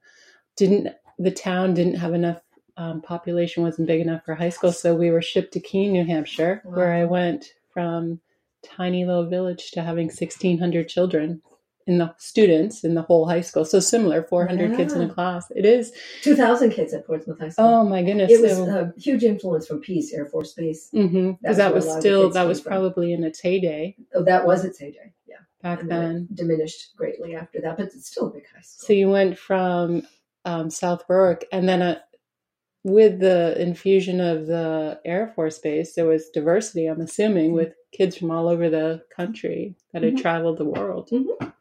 didn't 0.58 0.96
the 1.20 1.32
town 1.32 1.76
didn't 1.76 1.96
have 1.96 2.14
enough 2.14 2.42
um, 2.78 3.02
population, 3.02 3.62
wasn't 3.62 3.88
big 3.88 4.02
enough 4.02 4.26
for 4.26 4.34
high 4.34 4.50
school, 4.50 4.72
so 4.72 4.96
we 4.96 5.12
were 5.12 5.22
shipped 5.22 5.54
to 5.54 5.60
Keene, 5.60 5.92
New 5.92 6.06
Hampshire, 6.06 6.62
where 6.64 6.94
I 6.94 7.04
went 7.04 7.54
from 7.72 8.22
tiny 8.64 9.06
little 9.06 9.30
village 9.30 9.72
to 9.72 9.84
having 9.84 10.10
sixteen 10.10 10.58
hundred 10.58 10.90
children 10.90 11.42
in 11.90 11.98
the 11.98 12.14
students 12.18 12.84
in 12.84 12.94
the 12.94 13.02
whole 13.02 13.26
high 13.28 13.42
school. 13.42 13.66
So 13.66 13.80
similar, 13.80 14.22
four 14.24 14.46
hundred 14.48 14.76
kids 14.78 14.94
in 14.94 15.02
a 15.02 15.10
class. 15.10 15.52
It 15.56 15.66
is. 15.66 15.92
2,000 16.22 16.70
kids 16.72 16.94
at 16.94 17.06
Portsmouth 17.08 17.40
High 17.40 17.50
School. 17.50 17.66
Oh 17.66 17.84
my 17.84 18.04
goodness! 18.04 18.32
it 18.32 18.42
was 18.42 18.58
so, 18.58 18.94
a 18.96 19.00
huge 19.00 19.24
influence 19.24 19.66
from 19.68 19.80
Pease 19.82 20.14
Air 20.14 20.28
Force 20.28 20.54
Base. 20.54 20.90
mhm, 20.94 21.32
'cause 21.32 21.38
that's 21.42 21.58
that 21.58 21.74
was 21.74 21.86
a 21.86 21.88
lot 21.88 21.98
of 21.98 22.04
the 22.04 22.08
still 22.10 22.30
that 22.30 22.48
was 22.48 22.62
from. 22.62 22.70
probably 22.72 23.12
in 23.14 23.24
its 23.24 23.40
heyday 23.42 23.96
Oh, 24.14 24.24
that 24.24 24.46
was 24.46 24.64
its 24.64 24.78
heyday. 24.80 25.12
Yeah. 25.28 25.38
back 25.64 25.82
And 25.82 25.90
then 25.92 26.02
then. 26.14 26.28
diminished 26.36 26.96
greatly 26.96 27.36
after 27.36 27.60
that, 27.62 27.78
but 27.78 27.88
it's 27.88 28.08
still 28.08 28.28
a 28.28 28.32
big 28.32 28.46
high 28.54 28.62
school. 28.62 28.86
So 28.88 28.94
you 28.94 29.10
went 29.10 29.38
from 29.38 30.04
um, 30.46 30.70
South 30.70 31.08
Berwick, 31.08 31.48
and 31.52 31.68
then 31.68 31.82
uh, 31.82 32.00
with 32.84 33.20
the 33.20 33.60
infusion 33.62 34.22
of 34.22 34.48
the 34.48 35.00
Air 35.06 35.32
Force 35.36 35.58
Base, 35.60 35.96
there 35.96 36.06
was 36.06 36.30
diversity. 36.30 36.86
I'm 36.86 37.02
assuming 37.02 37.54
with 37.54 37.74
kids 37.92 38.16
from 38.18 38.30
all 38.32 38.48
over 38.48 38.70
the 38.70 39.04
country 39.16 39.76
that 39.92 40.04
had 40.04 40.14
Mhm. 40.16 40.22
traveled 40.22 40.58
the 40.60 40.66
world. 40.66 41.10
Mhm. 41.12 41.54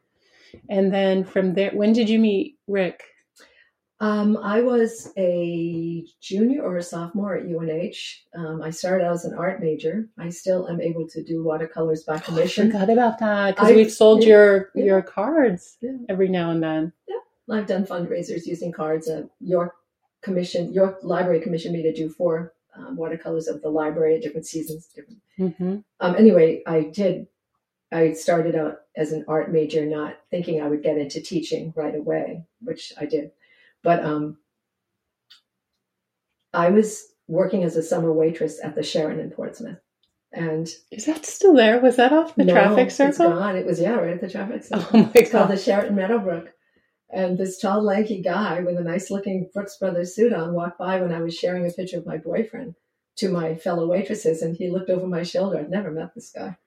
And 0.69 0.93
then 0.93 1.23
from 1.23 1.53
there, 1.53 1.71
when 1.71 1.93
did 1.93 2.09
you 2.09 2.19
meet 2.19 2.57
Rick? 2.67 3.03
Um, 4.01 4.37
I 4.37 4.61
was 4.61 5.11
a 5.17 6.05
junior 6.21 6.61
or 6.61 6.77
a 6.77 6.83
sophomore 6.83 7.35
at 7.35 7.43
UNH. 7.45 7.97
Um, 8.33 8.61
I 8.61 8.69
started 8.69 9.03
out 9.03 9.13
as 9.15 9.25
an 9.25 9.33
art 9.37 9.61
major. 9.61 10.07
I 10.17 10.29
still 10.29 10.69
am 10.69 10.79
able 10.79 11.05
to 11.09 11.21
do 11.21 11.43
watercolors 11.43 12.03
by 12.03 12.15
I 12.15 12.19
commission. 12.19 12.71
forgot 12.71 12.89
about 12.89 13.19
that 13.19 13.55
because 13.57 13.75
we've 13.75 13.91
sold 13.91 14.23
yeah, 14.23 14.29
your 14.29 14.69
yeah. 14.73 14.85
your 14.85 15.01
cards 15.01 15.77
Yeah. 15.81 15.97
every 16.07 16.29
now 16.29 16.51
and 16.51 16.63
then. 16.63 16.93
Yeah, 17.09 17.17
I've 17.51 17.67
done 17.67 17.85
fundraisers 17.85 18.45
using 18.45 18.71
cards. 18.71 19.09
Uh, 19.09 19.23
York 19.41 19.75
Commission, 20.21 20.71
York 20.73 20.99
Library 21.03 21.41
commissioned 21.41 21.73
me 21.73 21.83
to 21.83 21.93
do 21.93 22.09
four 22.09 22.53
um, 22.77 22.95
watercolors 22.95 23.47
of 23.49 23.61
the 23.61 23.69
library 23.69 24.15
at 24.15 24.21
different 24.21 24.47
seasons. 24.47 24.87
Different. 24.95 25.19
hmm 25.37 25.77
Um, 25.99 26.15
anyway, 26.15 26.63
I 26.65 26.83
did. 26.83 27.27
I 27.91 28.13
started 28.13 28.55
out 28.55 28.81
as 28.95 29.11
an 29.11 29.25
art 29.27 29.51
major, 29.51 29.85
not 29.85 30.17
thinking 30.29 30.61
I 30.61 30.67
would 30.67 30.83
get 30.83 30.97
into 30.97 31.21
teaching 31.21 31.73
right 31.75 31.95
away, 31.95 32.43
which 32.61 32.93
I 32.99 33.05
did. 33.05 33.31
But 33.81 34.03
um, 34.05 34.37
I 36.53 36.69
was 36.69 37.07
working 37.27 37.63
as 37.63 37.75
a 37.75 37.83
summer 37.83 38.11
waitress 38.11 38.59
at 38.63 38.75
the 38.75 38.83
Sharon 38.83 39.19
in 39.19 39.31
Portsmouth, 39.31 39.79
And 40.31 40.67
Is 40.91 41.05
that 41.05 41.25
still 41.25 41.55
there? 41.55 41.79
Was 41.79 41.95
that 41.97 42.13
off 42.13 42.35
the 42.35 42.43
no, 42.45 42.53
traffic 42.53 42.87
It's 42.87 42.95
circle? 42.95 43.29
gone. 43.29 43.55
It 43.55 43.65
was 43.65 43.79
yeah, 43.79 43.93
right 43.95 44.13
at 44.13 44.21
the 44.21 44.29
traffic 44.29 44.63
circle. 44.63 44.87
Oh 44.93 44.97
my 45.03 45.11
It's 45.15 45.31
called 45.31 45.47
god. 45.49 45.57
the 45.57 45.61
Sheraton 45.61 45.95
Meadowbrook. 45.95 46.49
And 47.11 47.37
this 47.39 47.59
tall, 47.59 47.81
lanky 47.81 48.21
guy 48.21 48.59
with 48.61 48.77
a 48.77 48.83
nice 48.83 49.09
looking 49.09 49.49
Brooks 49.53 49.77
Brothers 49.77 50.15
suit 50.15 50.31
on 50.31 50.53
walked 50.53 50.77
by 50.77 51.01
when 51.01 51.11
I 51.11 51.21
was 51.21 51.35
sharing 51.35 51.65
a 51.65 51.71
picture 51.71 51.97
of 51.97 52.05
my 52.05 52.17
boyfriend 52.17 52.75
to 53.17 53.29
my 53.29 53.55
fellow 53.55 53.87
waitresses, 53.87 54.43
and 54.43 54.55
he 54.55 54.69
looked 54.69 54.91
over 54.91 55.07
my 55.07 55.23
shoulder. 55.23 55.57
I'd 55.57 55.71
never 55.71 55.89
met 55.91 56.13
this 56.13 56.31
guy. 56.31 56.57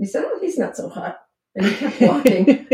He 0.00 0.06
said, 0.06 0.24
Oh, 0.26 0.38
he's 0.40 0.58
not 0.58 0.76
so 0.76 0.88
hot. 0.88 1.20
And 1.54 1.66
he 1.66 1.76
kept 1.76 2.00
walking. 2.00 2.66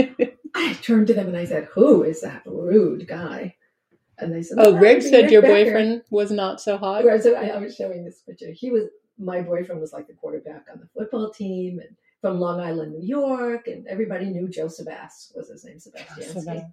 I 0.55 0.73
turned 0.75 1.09
to 1.09 1.15
them 1.15 1.27
and 1.27 1.37
I 1.37 1.45
said, 1.45 1.65
Who 1.75 2.05
is 2.05 2.23
that 2.23 2.43
rude 2.47 3.07
guy? 3.07 3.57
And 4.19 4.33
they 4.33 4.43
said, 4.43 4.57
oh, 4.59 4.73
Rick 4.79 4.99
would 4.99 5.05
be 5.05 5.11
said 5.11 5.31
your 5.31 5.43
Becker." 5.43 5.65
boyfriend 5.65 6.03
was 6.09 6.31
not 6.31 6.61
so 6.61 6.79
hot. 6.79 7.05
Whereas 7.05 7.27
I, 7.27 7.49
I 7.49 7.59
was 7.59 7.77
showing 7.77 8.03
this 8.03 8.21
picture. 8.21 8.51
He 8.51 8.71
was 8.71 8.85
my 9.19 9.43
boyfriend 9.43 9.81
was 9.81 9.93
like 9.93 10.07
the 10.07 10.15
quarterback 10.15 10.67
on 10.73 10.79
the 10.79 10.89
football 10.95 11.31
team 11.31 11.81
and 11.81 11.97
from 12.23 12.41
Long 12.41 12.61
Island, 12.61 12.93
New 12.93 13.07
York, 13.07 13.67
and 13.67 13.87
everybody 13.87 14.27
knew 14.27 14.49
Joe 14.49 14.67
Sebas 14.67 15.35
was 15.37 15.49
his 15.49 15.65
name, 15.65 15.77
Sebastiansky. 15.77 16.73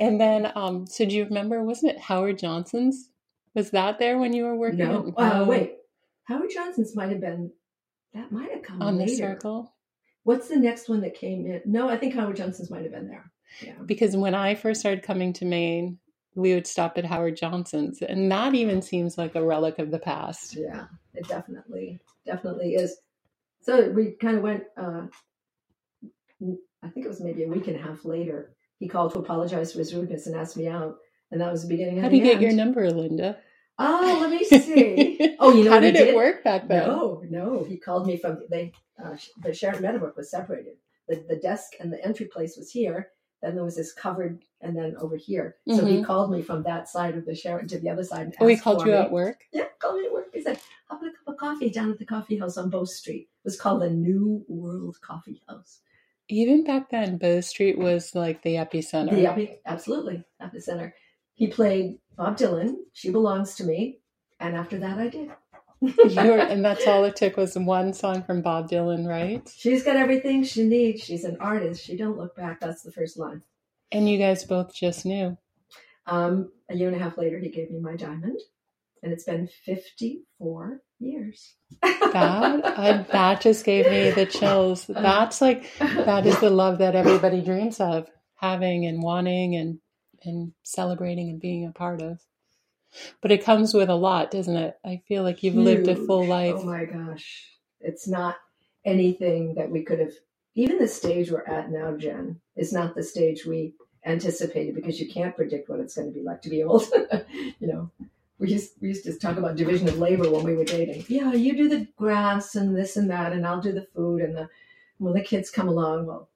And 0.00 0.20
then, 0.20 0.50
um, 0.56 0.86
so 0.86 1.04
do 1.04 1.14
you 1.14 1.24
remember? 1.24 1.62
Wasn't 1.62 1.92
it 1.92 2.00
Howard 2.00 2.38
Johnson's? 2.38 3.10
Was 3.54 3.70
that 3.70 4.00
there 4.00 4.18
when 4.18 4.32
you 4.32 4.44
were 4.44 4.56
working? 4.56 4.78
No, 4.78 5.14
at- 5.16 5.40
uh, 5.40 5.44
wait. 5.44 5.76
Howard 6.24 6.50
Johnson's 6.52 6.96
might 6.96 7.10
have 7.10 7.20
been 7.20 7.52
that 8.14 8.32
might 8.32 8.50
have 8.50 8.62
come 8.62 8.80
on 8.80 8.96
the 8.96 9.08
circle. 9.08 9.74
What's 10.22 10.48
the 10.48 10.56
next 10.56 10.88
one 10.88 11.00
that 11.02 11.14
came 11.14 11.46
in? 11.46 11.60
No, 11.66 11.88
I 11.88 11.96
think 11.96 12.14
Howard 12.14 12.36
Johnson's 12.36 12.70
might 12.70 12.82
have 12.82 12.92
been 12.92 13.08
there. 13.08 13.30
Yeah. 13.60 13.74
Because 13.84 14.16
when 14.16 14.34
I 14.34 14.54
first 14.54 14.80
started 14.80 15.02
coming 15.02 15.32
to 15.34 15.44
Maine, 15.44 15.98
we 16.34 16.54
would 16.54 16.66
stop 16.66 16.98
at 16.98 17.04
Howard 17.04 17.36
Johnson's, 17.36 18.02
and 18.02 18.30
that 18.32 18.54
even 18.54 18.82
seems 18.82 19.18
like 19.18 19.34
a 19.34 19.44
relic 19.44 19.78
of 19.78 19.90
the 19.90 19.98
past. 19.98 20.56
Yeah, 20.56 20.86
it 21.12 21.28
definitely, 21.28 22.00
definitely 22.26 22.74
is. 22.74 22.96
So 23.62 23.90
we 23.90 24.12
kind 24.20 24.36
of 24.36 24.42
went. 24.42 24.64
Uh, 24.76 25.02
I 26.82 26.88
think 26.88 27.06
it 27.06 27.08
was 27.08 27.20
maybe 27.20 27.44
a 27.44 27.48
week 27.48 27.68
and 27.68 27.76
a 27.76 27.82
half 27.82 28.04
later. 28.04 28.56
He 28.78 28.88
called 28.88 29.12
to 29.12 29.20
apologize 29.20 29.72
for 29.72 29.78
his 29.78 29.94
rudeness 29.94 30.26
and 30.26 30.34
asked 30.34 30.56
me 30.56 30.66
out, 30.66 30.96
and 31.30 31.40
that 31.40 31.52
was 31.52 31.62
the 31.62 31.68
beginning. 31.68 32.00
How 32.00 32.08
do 32.08 32.16
you 32.16 32.22
the 32.24 32.32
get 32.32 32.40
your 32.40 32.52
number, 32.52 32.90
Linda? 32.90 33.38
Oh, 33.78 34.18
let 34.20 34.30
me 34.30 34.44
see. 34.44 35.36
Oh, 35.40 35.52
you 35.52 35.64
know 35.64 35.70
how 35.70 35.76
what 35.76 35.80
did 35.82 35.96
it 35.96 36.04
did? 36.06 36.14
work 36.14 36.44
back 36.44 36.68
then? 36.68 36.86
No, 36.86 37.22
no. 37.28 37.64
He 37.64 37.76
called 37.76 38.06
me 38.06 38.16
from 38.16 38.42
they. 38.50 38.72
Uh, 39.02 39.16
the 39.42 39.52
Sheraton 39.52 39.82
Meadowbrook 39.82 40.16
was 40.16 40.30
separated. 40.30 40.74
The 41.08 41.24
the 41.28 41.36
desk 41.36 41.72
and 41.80 41.92
the 41.92 42.02
entry 42.04 42.26
place 42.26 42.56
was 42.56 42.70
here. 42.70 43.10
Then 43.42 43.56
there 43.56 43.64
was 43.64 43.76
this 43.76 43.92
covered, 43.92 44.42
and 44.62 44.74
then 44.74 44.96
over 44.98 45.16
here. 45.16 45.56
So 45.68 45.84
he 45.84 46.02
called 46.02 46.30
me 46.30 46.40
from 46.40 46.62
that 46.62 46.88
side 46.88 47.14
of 47.16 47.26
the 47.26 47.34
Sheraton 47.34 47.68
to 47.68 47.78
the 47.78 47.90
other 47.90 48.04
side. 48.04 48.26
And 48.26 48.34
Oh, 48.40 48.46
he 48.46 48.56
called 48.56 48.80
you 48.86 48.92
me. 48.92 48.98
at 48.98 49.10
work. 49.10 49.40
Yeah, 49.52 49.64
called 49.80 50.00
me 50.00 50.06
at 50.06 50.12
work. 50.12 50.28
He 50.32 50.40
said, 50.40 50.58
"How 50.88 50.96
about 50.96 51.08
a 51.08 51.12
cup 51.12 51.34
of 51.34 51.36
coffee 51.36 51.68
down 51.68 51.90
at 51.90 51.98
the 51.98 52.06
coffee 52.06 52.38
house 52.38 52.56
on 52.56 52.70
Bow 52.70 52.84
Street?" 52.84 53.28
It 53.44 53.44
was 53.44 53.60
called 53.60 53.82
the 53.82 53.90
New 53.90 54.44
World 54.48 54.96
Coffee 55.02 55.42
House. 55.48 55.80
Even 56.30 56.64
back 56.64 56.88
then, 56.88 57.18
Bow 57.18 57.40
Street 57.40 57.76
was 57.76 58.14
like 58.14 58.40
the 58.42 58.54
epicenter. 58.54 59.20
Yeah, 59.20 59.34
we- 59.36 59.58
absolutely 59.66 60.24
at 60.40 60.52
the 60.52 60.60
center. 60.60 60.94
He 61.34 61.48
played 61.48 61.98
Bob 62.16 62.36
Dylan. 62.36 62.74
She 62.92 63.10
belongs 63.10 63.56
to 63.56 63.64
me, 63.64 63.98
and 64.40 64.56
after 64.56 64.78
that, 64.78 64.98
I 64.98 65.08
did. 65.08 65.30
You 65.82 66.30
were, 66.30 66.38
and 66.38 66.64
that's 66.64 66.86
all 66.86 67.04
it 67.04 67.16
took 67.16 67.36
was 67.36 67.58
one 67.58 67.92
song 67.92 68.22
from 68.22 68.40
Bob 68.40 68.70
Dylan, 68.70 69.06
right? 69.06 69.46
She's 69.54 69.82
got 69.82 69.96
everything 69.96 70.42
she 70.42 70.64
needs. 70.64 71.02
She's 71.02 71.24
an 71.24 71.36
artist. 71.40 71.84
She 71.84 71.96
don't 71.96 72.16
look 72.16 72.34
back. 72.34 72.60
That's 72.60 72.82
the 72.82 72.92
first 72.92 73.18
line. 73.18 73.42
And 73.92 74.08
you 74.08 74.16
guys 74.16 74.44
both 74.44 74.74
just 74.74 75.04
knew. 75.04 75.36
Um, 76.06 76.50
a 76.70 76.74
year 76.74 76.88
and 76.88 76.96
a 76.96 77.02
half 77.02 77.18
later, 77.18 77.38
he 77.38 77.50
gave 77.50 77.70
me 77.70 77.80
my 77.80 77.96
diamond, 77.96 78.38
and 79.02 79.12
it's 79.12 79.24
been 79.24 79.48
54 79.66 80.80
years. 81.00 81.54
That 81.82 82.14
I, 82.78 83.04
that 83.12 83.40
just 83.40 83.64
gave 83.64 83.86
me 83.86 84.10
the 84.10 84.26
chills. 84.26 84.86
That's 84.86 85.40
like 85.40 85.70
that 85.78 86.24
is 86.26 86.38
the 86.40 86.50
love 86.50 86.78
that 86.78 86.94
everybody 86.94 87.42
dreams 87.42 87.80
of 87.80 88.08
having 88.36 88.86
and 88.86 89.02
wanting 89.02 89.56
and 89.56 89.78
and 90.26 90.52
celebrating 90.62 91.28
and 91.30 91.40
being 91.40 91.66
a 91.66 91.72
part 91.72 92.02
of. 92.02 92.20
But 93.20 93.32
it 93.32 93.44
comes 93.44 93.74
with 93.74 93.88
a 93.88 93.94
lot, 93.94 94.30
doesn't 94.30 94.56
it? 94.56 94.76
I 94.84 95.02
feel 95.08 95.22
like 95.22 95.42
you've 95.42 95.56
lived 95.56 95.88
a 95.88 95.96
full 95.96 96.26
life. 96.26 96.54
Oh 96.58 96.64
my 96.64 96.84
gosh. 96.84 97.48
It's 97.80 98.06
not 98.08 98.36
anything 98.84 99.54
that 99.54 99.70
we 99.70 99.82
could 99.82 99.98
have, 100.00 100.12
even 100.54 100.78
the 100.78 100.88
stage 100.88 101.30
we're 101.30 101.44
at 101.44 101.70
now, 101.70 101.96
Jen, 101.96 102.40
is 102.56 102.72
not 102.72 102.94
the 102.94 103.02
stage 103.02 103.46
we 103.46 103.74
anticipated 104.04 104.74
because 104.74 105.00
you 105.00 105.08
can't 105.08 105.34
predict 105.36 105.68
what 105.68 105.80
it's 105.80 105.94
going 105.94 106.08
to 106.08 106.14
be 106.14 106.22
like 106.24 106.42
to 106.42 106.50
be 106.50 106.62
old. 106.62 106.84
you 107.58 107.66
know, 107.66 107.90
we 108.38 108.50
used, 108.50 108.72
we 108.80 108.88
used 108.88 109.04
to 109.04 109.18
talk 109.18 109.38
about 109.38 109.56
division 109.56 109.88
of 109.88 109.98
labor 109.98 110.30
when 110.30 110.44
we 110.44 110.54
were 110.54 110.64
dating. 110.64 111.04
Yeah, 111.08 111.32
you 111.32 111.56
do 111.56 111.68
the 111.68 111.88
grass 111.96 112.54
and 112.54 112.76
this 112.76 112.96
and 112.96 113.10
that, 113.10 113.32
and 113.32 113.46
I'll 113.46 113.60
do 113.60 113.72
the 113.72 113.86
food. 113.94 114.22
And 114.22 114.36
the 114.36 114.48
when 114.98 115.14
the 115.14 115.22
kids 115.22 115.50
come 115.50 115.68
along, 115.68 116.06
well, 116.06 116.28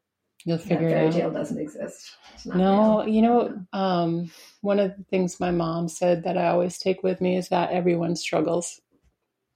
You'll 0.48 0.56
figure 0.56 0.88
fairy 0.88 1.08
it 1.08 1.08
out. 1.08 1.12
tale 1.12 1.30
doesn't 1.30 1.58
exist. 1.58 2.16
No, 2.46 3.00
real. 3.00 3.08
you 3.08 3.20
know, 3.20 3.66
um, 3.74 4.30
one 4.62 4.78
of 4.78 4.96
the 4.96 5.04
things 5.04 5.38
my 5.38 5.50
mom 5.50 5.88
said 5.88 6.24
that 6.24 6.38
I 6.38 6.48
always 6.48 6.78
take 6.78 7.02
with 7.02 7.20
me 7.20 7.36
is 7.36 7.50
that 7.50 7.70
everyone 7.70 8.16
struggles. 8.16 8.80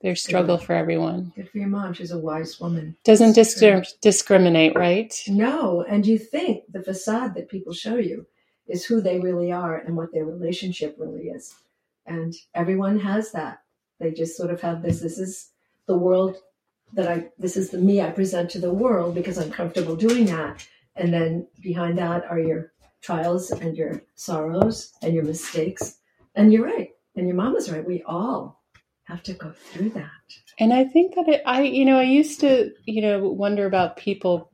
There's 0.02 0.22
struggle 0.22 0.58
for 0.58 0.74
everyone. 0.74 1.32
Good 1.34 1.48
for 1.48 1.56
your 1.56 1.68
mom. 1.68 1.94
She's 1.94 2.10
a 2.10 2.18
wise 2.18 2.60
woman. 2.60 2.94
Doesn't 3.04 3.32
dis- 3.32 3.94
discriminate, 4.02 4.74
right? 4.76 5.18
No, 5.28 5.82
and 5.88 6.06
you 6.06 6.18
think 6.18 6.64
the 6.70 6.82
facade 6.82 7.36
that 7.36 7.48
people 7.48 7.72
show 7.72 7.96
you 7.96 8.26
is 8.66 8.84
who 8.84 9.00
they 9.00 9.18
really 9.18 9.50
are 9.50 9.78
and 9.78 9.96
what 9.96 10.12
their 10.12 10.26
relationship 10.26 10.96
really 10.98 11.28
is. 11.28 11.54
And 12.04 12.34
everyone 12.54 13.00
has 13.00 13.32
that. 13.32 13.62
They 13.98 14.10
just 14.10 14.36
sort 14.36 14.50
of 14.50 14.60
have 14.60 14.82
this 14.82 15.00
this 15.00 15.18
is 15.18 15.52
the 15.86 15.96
world 15.96 16.36
that 16.92 17.08
I 17.08 17.30
this 17.38 17.56
is 17.56 17.70
the 17.70 17.78
me 17.78 18.02
I 18.02 18.10
present 18.10 18.50
to 18.50 18.58
the 18.58 18.74
world 18.74 19.14
because 19.14 19.38
I'm 19.38 19.50
comfortable 19.50 19.96
doing 19.96 20.26
that. 20.26 20.66
And 20.96 21.12
then 21.12 21.46
behind 21.60 21.98
that 21.98 22.24
are 22.28 22.38
your 22.38 22.72
trials 23.00 23.50
and 23.50 23.76
your 23.76 24.02
sorrows 24.14 24.92
and 25.02 25.14
your 25.14 25.24
mistakes. 25.24 25.98
And 26.34 26.52
you're 26.52 26.64
right. 26.64 26.90
And 27.16 27.26
your 27.26 27.36
mama's 27.36 27.70
right. 27.70 27.86
We 27.86 28.02
all 28.04 28.62
have 29.04 29.22
to 29.24 29.34
go 29.34 29.52
through 29.52 29.90
that. 29.90 30.10
And 30.58 30.72
I 30.72 30.84
think 30.84 31.14
that 31.16 31.28
it, 31.28 31.42
I, 31.44 31.62
you 31.62 31.84
know, 31.84 31.98
I 31.98 32.04
used 32.04 32.40
to, 32.40 32.70
you 32.84 33.02
know, 33.02 33.28
wonder 33.28 33.66
about 33.66 33.96
people 33.96 34.50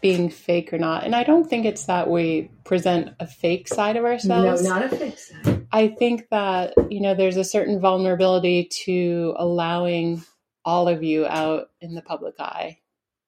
being 0.00 0.30
fake 0.30 0.72
or 0.72 0.78
not. 0.78 1.04
And 1.04 1.14
I 1.14 1.24
don't 1.24 1.48
think 1.48 1.66
it's 1.66 1.84
that 1.84 2.08
we 2.08 2.50
present 2.64 3.10
a 3.20 3.26
fake 3.26 3.68
side 3.68 3.96
of 3.96 4.04
ourselves. 4.04 4.62
No, 4.62 4.70
not 4.70 4.84
a 4.84 4.88
fix. 4.88 5.30
I 5.72 5.88
think 5.88 6.28
that, 6.30 6.72
you 6.90 7.00
know, 7.00 7.14
there's 7.14 7.36
a 7.36 7.44
certain 7.44 7.80
vulnerability 7.80 8.70
to 8.84 9.34
allowing 9.36 10.24
all 10.64 10.88
of 10.88 11.02
you 11.02 11.26
out 11.26 11.68
in 11.80 11.94
the 11.94 12.02
public 12.02 12.34
eye. 12.38 12.78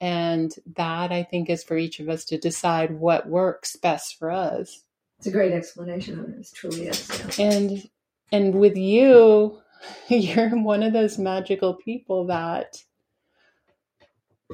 And 0.02 0.52
that 0.74 1.12
I 1.12 1.22
think 1.22 1.48
is 1.48 1.62
for 1.62 1.78
each 1.78 2.00
of 2.00 2.08
us 2.08 2.24
to 2.26 2.36
decide 2.36 2.98
what 2.98 3.28
works 3.28 3.76
best 3.76 4.18
for 4.18 4.30
us. 4.30 4.82
It's 5.18 5.28
a 5.28 5.30
great 5.30 5.52
explanation 5.52 6.18
of 6.18 6.28
it. 6.28 6.40
It 6.40 6.50
truly 6.52 6.88
is. 6.88 7.38
Yeah. 7.38 7.44
And 7.46 7.88
and 8.32 8.54
with 8.56 8.76
you, 8.76 9.62
you're 10.08 10.50
one 10.50 10.82
of 10.82 10.92
those 10.92 11.18
magical 11.18 11.74
people 11.74 12.26
that 12.26 12.82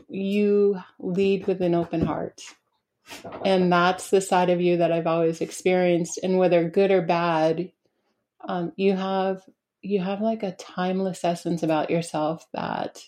you 0.09 0.79
lead 0.99 1.47
with 1.47 1.63
an 1.63 1.75
open 1.75 2.05
heart. 2.05 2.43
And 3.45 3.73
that's 3.73 4.11
the 4.11 4.21
side 4.21 4.51
of 4.51 4.61
you 4.61 4.77
that 4.77 4.93
I've 4.93 5.07
always 5.07 5.41
experienced. 5.41 6.21
And 6.23 6.39
whether 6.39 6.69
good 6.69 6.91
or 6.91 7.01
bad, 7.03 7.73
um, 8.47 8.73
you 8.77 8.95
have 8.95 9.43
you 9.81 10.01
have 10.01 10.21
like 10.21 10.43
a 10.43 10.53
timeless 10.53 11.25
essence 11.25 11.63
about 11.63 11.91
yourself 11.91 12.47
that 12.53 13.03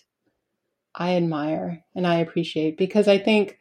I 0.95 1.15
admire 1.15 1.83
and 1.95 2.05
I 2.05 2.15
appreciate 2.15 2.77
because 2.77 3.07
I 3.07 3.17
think 3.17 3.57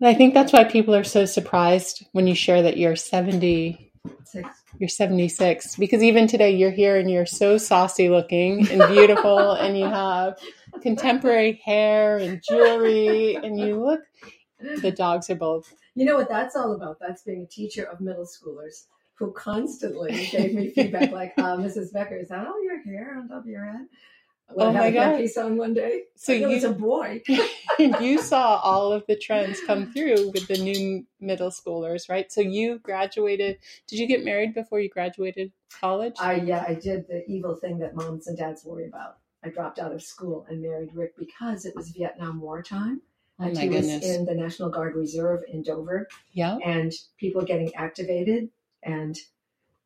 and 0.00 0.08
I 0.08 0.14
think 0.14 0.34
that's 0.34 0.52
why 0.52 0.64
people 0.64 0.94
are 0.94 1.04
so 1.04 1.24
surprised 1.24 2.06
when 2.12 2.26
you 2.26 2.34
share 2.34 2.62
that 2.62 2.76
you're 2.76 2.96
70 2.96 3.92
Six. 4.24 4.48
you're 4.78 4.88
76 4.88 5.76
because 5.76 6.02
even 6.02 6.26
today 6.26 6.50
you're 6.50 6.70
here 6.70 6.96
and 6.96 7.10
you're 7.10 7.26
so 7.26 7.56
saucy 7.58 8.08
looking 8.08 8.68
and 8.68 8.86
beautiful 8.88 9.52
and 9.60 9.78
you 9.78 9.84
have 9.84 10.38
contemporary 10.80 11.60
hair 11.64 12.18
and 12.18 12.42
jewelry 12.42 13.36
and 13.36 13.60
you 13.60 13.80
look 13.82 14.00
the 14.80 14.90
dogs 14.90 15.28
are 15.30 15.36
both 15.36 15.74
You 15.94 16.06
know 16.06 16.16
what 16.16 16.28
that's 16.28 16.56
all 16.56 16.72
about? 16.72 16.98
That's 17.00 17.22
being 17.22 17.42
a 17.42 17.46
teacher 17.46 17.84
of 17.84 18.00
middle 18.00 18.24
schoolers 18.24 18.86
who 19.14 19.32
constantly 19.32 20.26
gave 20.30 20.54
me 20.54 20.70
feedback 20.70 21.12
like, 21.20 21.34
uh, 21.38 21.56
Mrs. 21.56 21.92
Becker, 21.92 22.16
is 22.16 22.28
that 22.28 22.46
all 22.46 22.62
your 22.64 22.82
hair 22.82 23.16
on 23.18 23.28
top 23.28 23.42
of 23.42 23.46
your 23.46 23.64
head? 23.64 23.86
Oh 24.56 24.72
my 24.72 24.90
God. 24.90 25.02
headpiece 25.02 25.36
on 25.36 25.56
one 25.56 25.74
day. 25.74 26.02
So 26.16 26.32
it 26.32 26.46
was 26.46 26.64
a 26.64 26.72
boy. 26.72 27.22
you 27.78 28.20
saw 28.20 28.56
all 28.58 28.92
of 28.92 29.04
the 29.06 29.16
trends 29.16 29.60
come 29.66 29.92
through 29.92 30.30
with 30.30 30.46
the 30.48 30.58
new 30.58 31.04
middle 31.20 31.50
schoolers 31.50 32.08
right 32.08 32.30
so 32.30 32.40
you 32.40 32.78
graduated 32.80 33.58
did 33.86 33.98
you 33.98 34.06
get 34.06 34.24
married 34.24 34.54
before 34.54 34.80
you 34.80 34.88
graduated 34.88 35.52
college 35.80 36.14
I 36.20 36.34
yeah, 36.34 36.64
I 36.66 36.74
did 36.74 37.06
the 37.08 37.24
evil 37.26 37.54
thing 37.54 37.78
that 37.78 37.94
moms 37.94 38.26
and 38.26 38.36
dads 38.36 38.64
worry 38.64 38.86
about. 38.86 39.18
I 39.44 39.48
dropped 39.48 39.78
out 39.78 39.92
of 39.92 40.02
school 40.02 40.46
and 40.48 40.60
married 40.62 40.94
Rick 40.94 41.16
because 41.18 41.64
it 41.64 41.74
was 41.74 41.90
Vietnam 41.90 42.40
War 42.40 42.62
time. 42.62 43.00
oh 43.40 43.44
and 43.44 43.54
my 43.54 43.62
he 43.62 43.68
was 43.68 43.86
in 43.88 44.24
the 44.24 44.34
National 44.34 44.68
Guard 44.68 44.94
Reserve 44.94 45.42
in 45.48 45.62
Dover. 45.62 46.08
yeah 46.32 46.58
and 46.64 46.92
people 47.18 47.42
getting 47.42 47.74
activated 47.74 48.48
and 48.82 49.16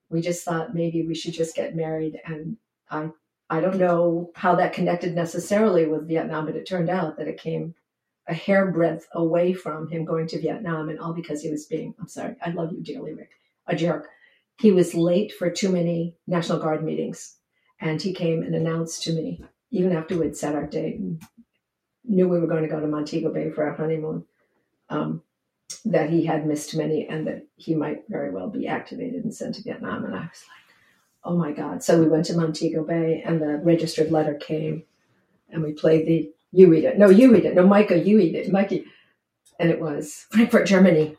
we 0.08 0.20
just 0.20 0.44
thought 0.44 0.74
maybe 0.74 1.06
we 1.06 1.14
should 1.14 1.34
just 1.34 1.54
get 1.54 1.76
married 1.76 2.20
and 2.24 2.56
i 2.90 3.08
I 3.48 3.60
don't 3.60 3.78
know 3.78 4.30
how 4.34 4.56
that 4.56 4.72
connected 4.72 5.14
necessarily 5.14 5.86
with 5.86 6.08
Vietnam, 6.08 6.46
but 6.46 6.56
it 6.56 6.66
turned 6.66 6.90
out 6.90 7.16
that 7.16 7.28
it 7.28 7.40
came 7.40 7.74
a 8.28 8.34
hairbreadth 8.34 9.06
away 9.12 9.52
from 9.52 9.88
him 9.88 10.04
going 10.04 10.26
to 10.26 10.40
Vietnam, 10.40 10.88
and 10.88 10.98
all 10.98 11.12
because 11.12 11.42
he 11.42 11.50
was 11.50 11.66
being, 11.66 11.94
I'm 12.00 12.08
sorry, 12.08 12.34
I 12.44 12.50
love 12.50 12.72
you 12.72 12.82
dearly, 12.82 13.12
Rick, 13.12 13.30
a 13.68 13.76
jerk. 13.76 14.08
He 14.58 14.72
was 14.72 14.94
late 14.94 15.32
for 15.32 15.48
too 15.48 15.70
many 15.70 16.16
National 16.26 16.58
Guard 16.58 16.82
meetings, 16.82 17.36
and 17.80 18.02
he 18.02 18.12
came 18.12 18.42
and 18.42 18.54
announced 18.54 19.04
to 19.04 19.12
me, 19.12 19.44
even 19.70 19.92
after 19.92 20.18
we'd 20.18 20.36
set 20.36 20.54
our 20.56 20.66
date 20.66 20.98
and 20.98 21.22
knew 22.04 22.28
we 22.28 22.40
were 22.40 22.48
going 22.48 22.62
to 22.62 22.68
go 22.68 22.80
to 22.80 22.86
Montego 22.86 23.32
Bay 23.32 23.50
for 23.50 23.64
our 23.64 23.74
honeymoon, 23.74 24.24
um, 24.88 25.22
that 25.84 26.10
he 26.10 26.24
had 26.24 26.46
missed 26.46 26.76
many 26.76 27.06
and 27.08 27.26
that 27.26 27.46
he 27.56 27.74
might 27.74 28.04
very 28.08 28.30
well 28.30 28.48
be 28.48 28.66
activated 28.66 29.22
and 29.22 29.34
sent 29.34 29.54
to 29.54 29.62
Vietnam. 29.62 30.04
And 30.04 30.14
I 30.14 30.20
was 30.20 30.44
like, 30.48 30.65
oh 31.26 31.36
my 31.36 31.52
God. 31.52 31.82
So 31.82 32.00
we 32.00 32.08
went 32.08 32.24
to 32.26 32.36
Montego 32.36 32.84
Bay, 32.84 33.22
and 33.26 33.40
the 33.40 33.58
registered 33.58 34.10
letter 34.10 34.34
came, 34.34 34.84
and 35.50 35.62
we 35.62 35.72
played 35.72 36.06
the 36.06 36.32
you 36.52 36.68
read 36.68 36.84
it. 36.84 36.98
No, 36.98 37.10
you 37.10 37.32
read 37.32 37.44
it. 37.44 37.54
No, 37.54 37.66
Micah, 37.66 37.98
you 37.98 38.16
read 38.16 38.34
it. 38.34 38.50
Mikey. 38.50 38.86
And 39.58 39.70
it 39.70 39.80
was 39.80 40.26
Frankfurt, 40.30 40.66
Germany. 40.66 41.16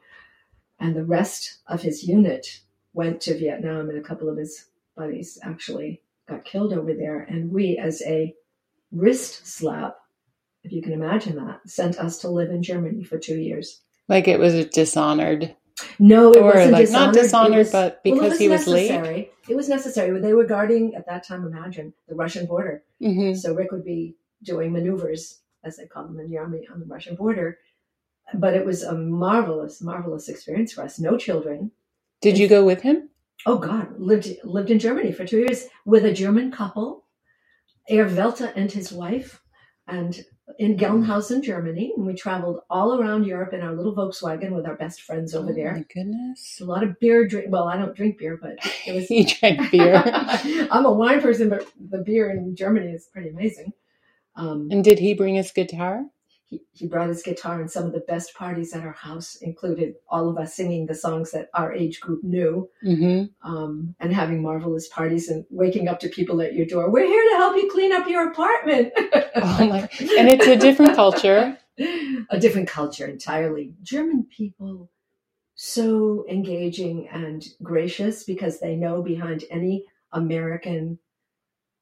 And 0.80 0.96
the 0.96 1.04
rest 1.04 1.60
of 1.68 1.82
his 1.82 2.04
unit 2.04 2.62
went 2.94 3.22
to 3.22 3.38
Vietnam, 3.38 3.90
and 3.90 4.00
a 4.00 4.08
couple 4.08 4.30
of 4.30 4.38
his 4.38 4.66
buddies 4.96 5.38
actually 5.44 6.02
got 6.28 6.46
killed 6.46 6.74
over 6.74 6.94
there. 6.94 7.22
And 7.22 7.52
we, 7.52 7.78
as 7.78 8.02
a 8.04 8.34
wrist 8.92 9.46
slap, 9.46 9.98
if 10.64 10.72
you 10.72 10.82
can 10.82 10.94
imagine 10.94 11.36
that, 11.36 11.62
sent 11.70 12.00
us 12.00 12.20
to 12.20 12.30
live 12.30 12.50
in 12.50 12.64
Germany 12.64 13.04
for 13.04 13.20
two 13.20 13.38
years. 13.38 13.82
Like 14.08 14.28
it 14.28 14.40
was 14.40 14.66
dishonored. 14.68 15.56
No, 16.00 16.32
it 16.32 16.40
or 16.40 16.46
wasn't 16.46 16.72
like 16.72 16.86
dishonored. 16.88 17.16
not 17.16 17.22
dishonored, 17.22 17.58
was- 17.60 17.72
but 17.72 18.02
well, 18.04 18.16
because 18.16 18.38
he 18.40 18.50
was 18.50 18.68
late. 18.68 18.90
necessary. 18.92 19.32
It 19.48 19.56
was 19.56 19.70
necessary. 19.70 20.20
They 20.20 20.34
were 20.34 20.44
guarding 20.46 20.96
at 20.96 21.06
that 21.08 21.24
time. 21.24 21.46
Imagine 21.46 21.94
the 22.08 22.16
Russian 22.16 22.46
border. 22.46 22.84
hmm 23.00 23.34
So 23.34 23.54
Rick 23.54 23.72
would 23.72 23.86
be 23.86 24.16
doing 24.44 24.72
maneuvers, 24.72 25.40
as 25.64 25.78
they 25.78 25.86
call 25.86 26.06
them 26.06 26.20
in 26.20 26.30
the 26.30 26.38
army, 26.38 26.68
on 26.72 26.80
the 26.80 26.86
Russian 26.86 27.16
border. 27.16 27.60
But 28.34 28.56
it 28.56 28.66
was 28.66 28.84
a 28.84 28.94
marvelous, 28.96 29.82
marvelous 29.82 30.28
experience 30.30 30.74
for 30.74 30.84
us. 30.84 31.00
No 31.00 31.18
children. 31.18 31.72
Did 32.22 32.38
you 32.38 32.48
go 32.48 32.66
with 32.66 32.82
him? 32.82 33.10
Oh 33.46 33.58
God, 33.58 34.00
lived 34.00 34.28
lived 34.44 34.72
in 34.72 34.80
Germany 34.80 35.12
for 35.12 35.26
two 35.26 35.38
years 35.38 35.68
with 35.86 36.04
a 36.06 36.12
German 36.12 36.52
couple, 36.52 37.06
Welter 37.90 38.52
and 38.56 38.72
his 38.72 38.92
wife, 38.92 39.42
and 39.88 40.26
in 40.60 40.78
Gelnhausen, 40.78 41.44
Germany. 41.44 41.94
And 41.96 42.06
we 42.06 42.14
traveled 42.14 42.62
all 42.70 43.00
around 43.00 43.26
Europe 43.26 43.54
in 43.54 43.62
our 43.62 43.74
little 43.74 43.96
Volkswagen 43.96 44.52
with 44.52 44.66
our 44.66 44.76
best 44.76 45.02
friends 45.02 45.36
over 45.36 45.52
oh 45.52 45.54
there. 45.54 45.74
my 45.74 45.86
goodness. 45.94 46.60
A 46.62 46.66
lot 46.66 46.84
of 46.84 47.00
beer 47.00 47.28
drink. 47.28 47.48
Well, 47.50 47.68
I 47.68 47.78
don't 47.78 47.96
drink 47.96 48.18
beer, 48.18 48.38
but 48.42 48.58
it 48.86 48.96
was 48.96 49.08
he 49.08 49.26
drank 49.26 49.72
beer. 49.72 50.02
I'm 50.06 50.86
a 50.86 50.92
wine 50.92 51.22
person, 51.22 51.50
but 51.50 51.68
the 51.80 52.00
beer 52.00 52.30
in 52.32 52.56
Germany 52.56 52.92
is 52.92 53.10
pretty 53.12 53.30
amazing. 53.30 53.74
Um, 54.36 54.70
and 54.72 54.84
did 54.84 55.00
he 55.00 55.14
bring 55.14 55.36
his 55.36 55.52
guitar? 55.52 56.06
He, 56.50 56.62
he 56.72 56.88
brought 56.88 57.10
his 57.10 57.24
guitar, 57.24 57.60
and 57.60 57.70
some 57.70 57.86
of 57.86 57.94
the 57.94 58.00
best 58.08 58.34
parties 58.36 58.74
at 58.74 58.84
our 58.84 58.94
house 58.94 59.36
included 59.42 59.96
all 60.08 60.30
of 60.30 60.38
us 60.38 60.56
singing 60.56 60.86
the 60.86 60.96
songs 60.96 61.32
that 61.32 61.50
our 61.54 61.74
age 61.74 62.00
group 62.00 62.24
knew, 62.24 62.70
hmm 62.82 63.24
um, 63.44 63.96
and 64.00 64.14
having 64.14 64.42
marvelous 64.42 64.88
parties 64.88 65.30
and 65.30 65.46
waking 65.50 65.88
up 65.88 66.00
to 66.00 66.10
people 66.10 66.42
at 66.42 66.54
your 66.54 66.66
door. 66.66 66.90
We're 66.90 67.06
here 67.06 67.30
to 67.32 67.38
help 67.38 67.56
you 67.56 67.70
clean 67.72 67.94
up 67.94 68.08
your 68.08 68.30
apartment. 68.30 68.94
Oh 69.40 69.68
my! 69.68 69.82
And 70.18 70.30
it's 70.30 70.48
a 70.48 70.56
different 70.56 70.96
culture. 70.96 71.56
a 71.78 72.40
different 72.40 72.68
culture 72.68 73.06
entirely. 73.06 73.76
German 73.84 74.26
people 74.36 74.90
so 75.60 76.24
engaging 76.30 77.08
and 77.10 77.44
gracious 77.64 78.24
because 78.24 78.60
they 78.60 78.76
know 78.76 79.02
behind 79.02 79.44
any 79.50 79.84
American 80.14 81.00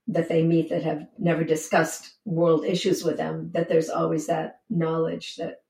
that 0.08 0.30
they 0.30 0.44
meet 0.44 0.70
that 0.70 0.84
have 0.84 1.08
never 1.18 1.44
discussed 1.44 2.16
world 2.26 2.64
issues 2.66 3.04
with 3.04 3.18
them 3.18 3.50
that 3.54 3.68
there's 3.68 3.90
always 3.90 4.28
that 4.28 4.60
knowledge 4.70 5.36
that 5.36 5.62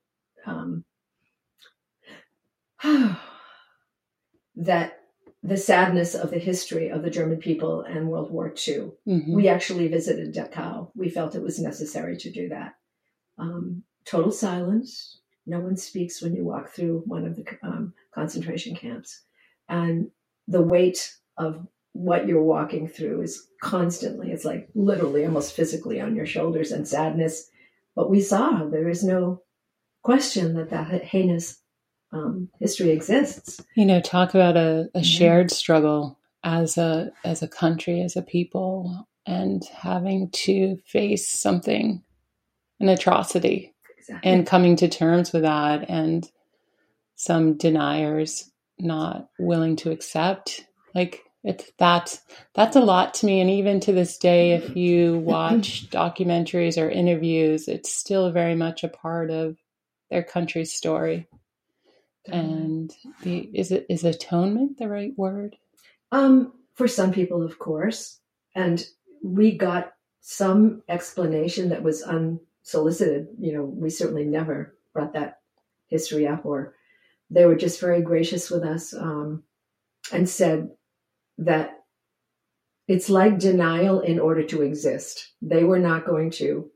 um, 0.44 0.84
that 4.56 5.00
the 5.42 5.56
sadness 5.56 6.14
of 6.14 6.30
the 6.30 6.38
history 6.38 6.88
of 6.88 7.02
the 7.02 7.10
German 7.10 7.38
people 7.38 7.82
and 7.82 8.08
World 8.08 8.30
War 8.30 8.52
II 8.66 8.90
hmm 9.04 9.34
we 9.34 9.48
actually 9.48 9.88
visited 9.88 10.34
Dachau. 10.34 10.90
We 10.94 11.08
felt 11.08 11.34
it 11.34 11.42
was 11.42 11.58
necessary 11.60 12.16
to 12.18 12.30
do 12.30 12.48
that. 12.48 12.74
Um, 13.38 13.82
total 14.04 14.32
silence. 14.32 15.20
No 15.46 15.60
one 15.60 15.76
speaks 15.76 16.20
when 16.20 16.34
you 16.34 16.44
walk 16.44 16.70
through 16.70 17.02
one 17.06 17.24
of 17.24 17.36
the 17.36 17.44
um, 17.62 17.94
concentration 18.14 18.74
camps. 18.74 19.22
And 19.68 20.10
the 20.48 20.62
weight 20.62 21.14
of 21.36 21.66
what 21.96 22.26
you're 22.28 22.42
walking 22.42 22.88
through 22.88 23.22
is 23.22 23.46
constantly, 23.62 24.30
it's 24.30 24.44
like 24.44 24.68
literally 24.74 25.24
almost 25.24 25.54
physically 25.54 26.00
on 26.00 26.14
your 26.14 26.26
shoulders 26.26 26.72
and 26.72 26.86
sadness. 26.86 27.48
But 27.94 28.10
we 28.10 28.20
saw 28.20 28.64
there 28.64 28.88
is 28.88 29.02
no 29.02 29.42
question 30.02 30.54
that 30.54 30.70
that 30.70 31.02
heinous 31.04 31.58
um, 32.12 32.48
history 32.60 32.90
exists. 32.90 33.60
You 33.74 33.86
know, 33.86 34.00
talk 34.00 34.30
about 34.34 34.56
a, 34.56 34.88
a 34.94 35.00
Mhm. 35.00 35.04
shared 35.04 35.50
struggle 35.50 36.18
as 36.44 36.78
a 36.78 37.10
as 37.24 37.42
a 37.42 37.48
country, 37.48 38.00
as 38.02 38.16
a 38.16 38.22
people, 38.22 39.08
and 39.26 39.64
having 39.64 40.30
to 40.30 40.76
face 40.86 41.28
something, 41.28 42.02
an 42.80 42.88
atrocity, 42.88 43.74
Exactly. 43.98 44.30
and 44.30 44.46
coming 44.46 44.76
to 44.76 44.88
terms 44.88 45.32
with 45.32 45.42
that, 45.42 45.90
and 45.90 46.30
some 47.16 47.56
deniers 47.56 48.50
not 48.78 49.28
willing 49.38 49.74
to 49.76 49.90
accept. 49.90 50.64
Like 50.94 51.22
it's 51.46 51.70
that's 51.78 52.20
that's 52.54 52.74
a 52.74 52.80
lot 52.80 53.14
to 53.14 53.26
me, 53.26 53.40
and 53.40 53.48
even 53.48 53.78
to 53.80 53.92
this 53.92 54.18
day, 54.18 54.52
if 54.52 54.76
you 54.76 55.18
watch 55.18 55.88
documentaries 55.90 56.76
or 56.76 56.90
interviews, 56.90 57.68
it's 57.68 57.92
still 57.92 58.32
very 58.32 58.56
much 58.56 58.82
a 58.82 58.88
part 58.88 59.30
of 59.30 59.56
their 60.10 60.24
country's 60.24 60.72
story. 60.72 61.28
And 62.26 62.92
the 63.22 63.48
is 63.54 63.70
it 63.70 63.86
is 63.88 64.02
atonement 64.02 64.78
the 64.78 64.88
right 64.88 65.12
word? 65.16 65.54
Um, 66.10 66.52
for 66.74 66.88
some 66.88 67.12
people, 67.12 67.44
of 67.44 67.60
course. 67.60 68.18
And 68.56 68.84
we 69.22 69.56
got 69.56 69.92
some 70.22 70.82
explanation 70.88 71.68
that 71.68 71.84
was 71.84 72.02
unsolicited. 72.02 73.28
You 73.38 73.52
know, 73.52 73.62
we 73.62 73.90
certainly 73.90 74.24
never 74.24 74.74
brought 74.92 75.12
that 75.12 75.38
history 75.86 76.26
up, 76.26 76.44
or 76.44 76.74
they 77.30 77.44
were 77.44 77.54
just 77.54 77.80
very 77.80 78.02
gracious 78.02 78.50
with 78.50 78.64
us 78.64 78.92
um, 78.92 79.44
and 80.12 80.28
said 80.28 80.70
that 81.38 81.84
it's 82.88 83.10
like 83.10 83.38
denial 83.38 84.00
in 84.00 84.18
order 84.18 84.44
to 84.44 84.62
exist. 84.62 85.32
They 85.42 85.64
were 85.64 85.78
not 85.78 86.06
going 86.06 86.30
to 86.32 86.70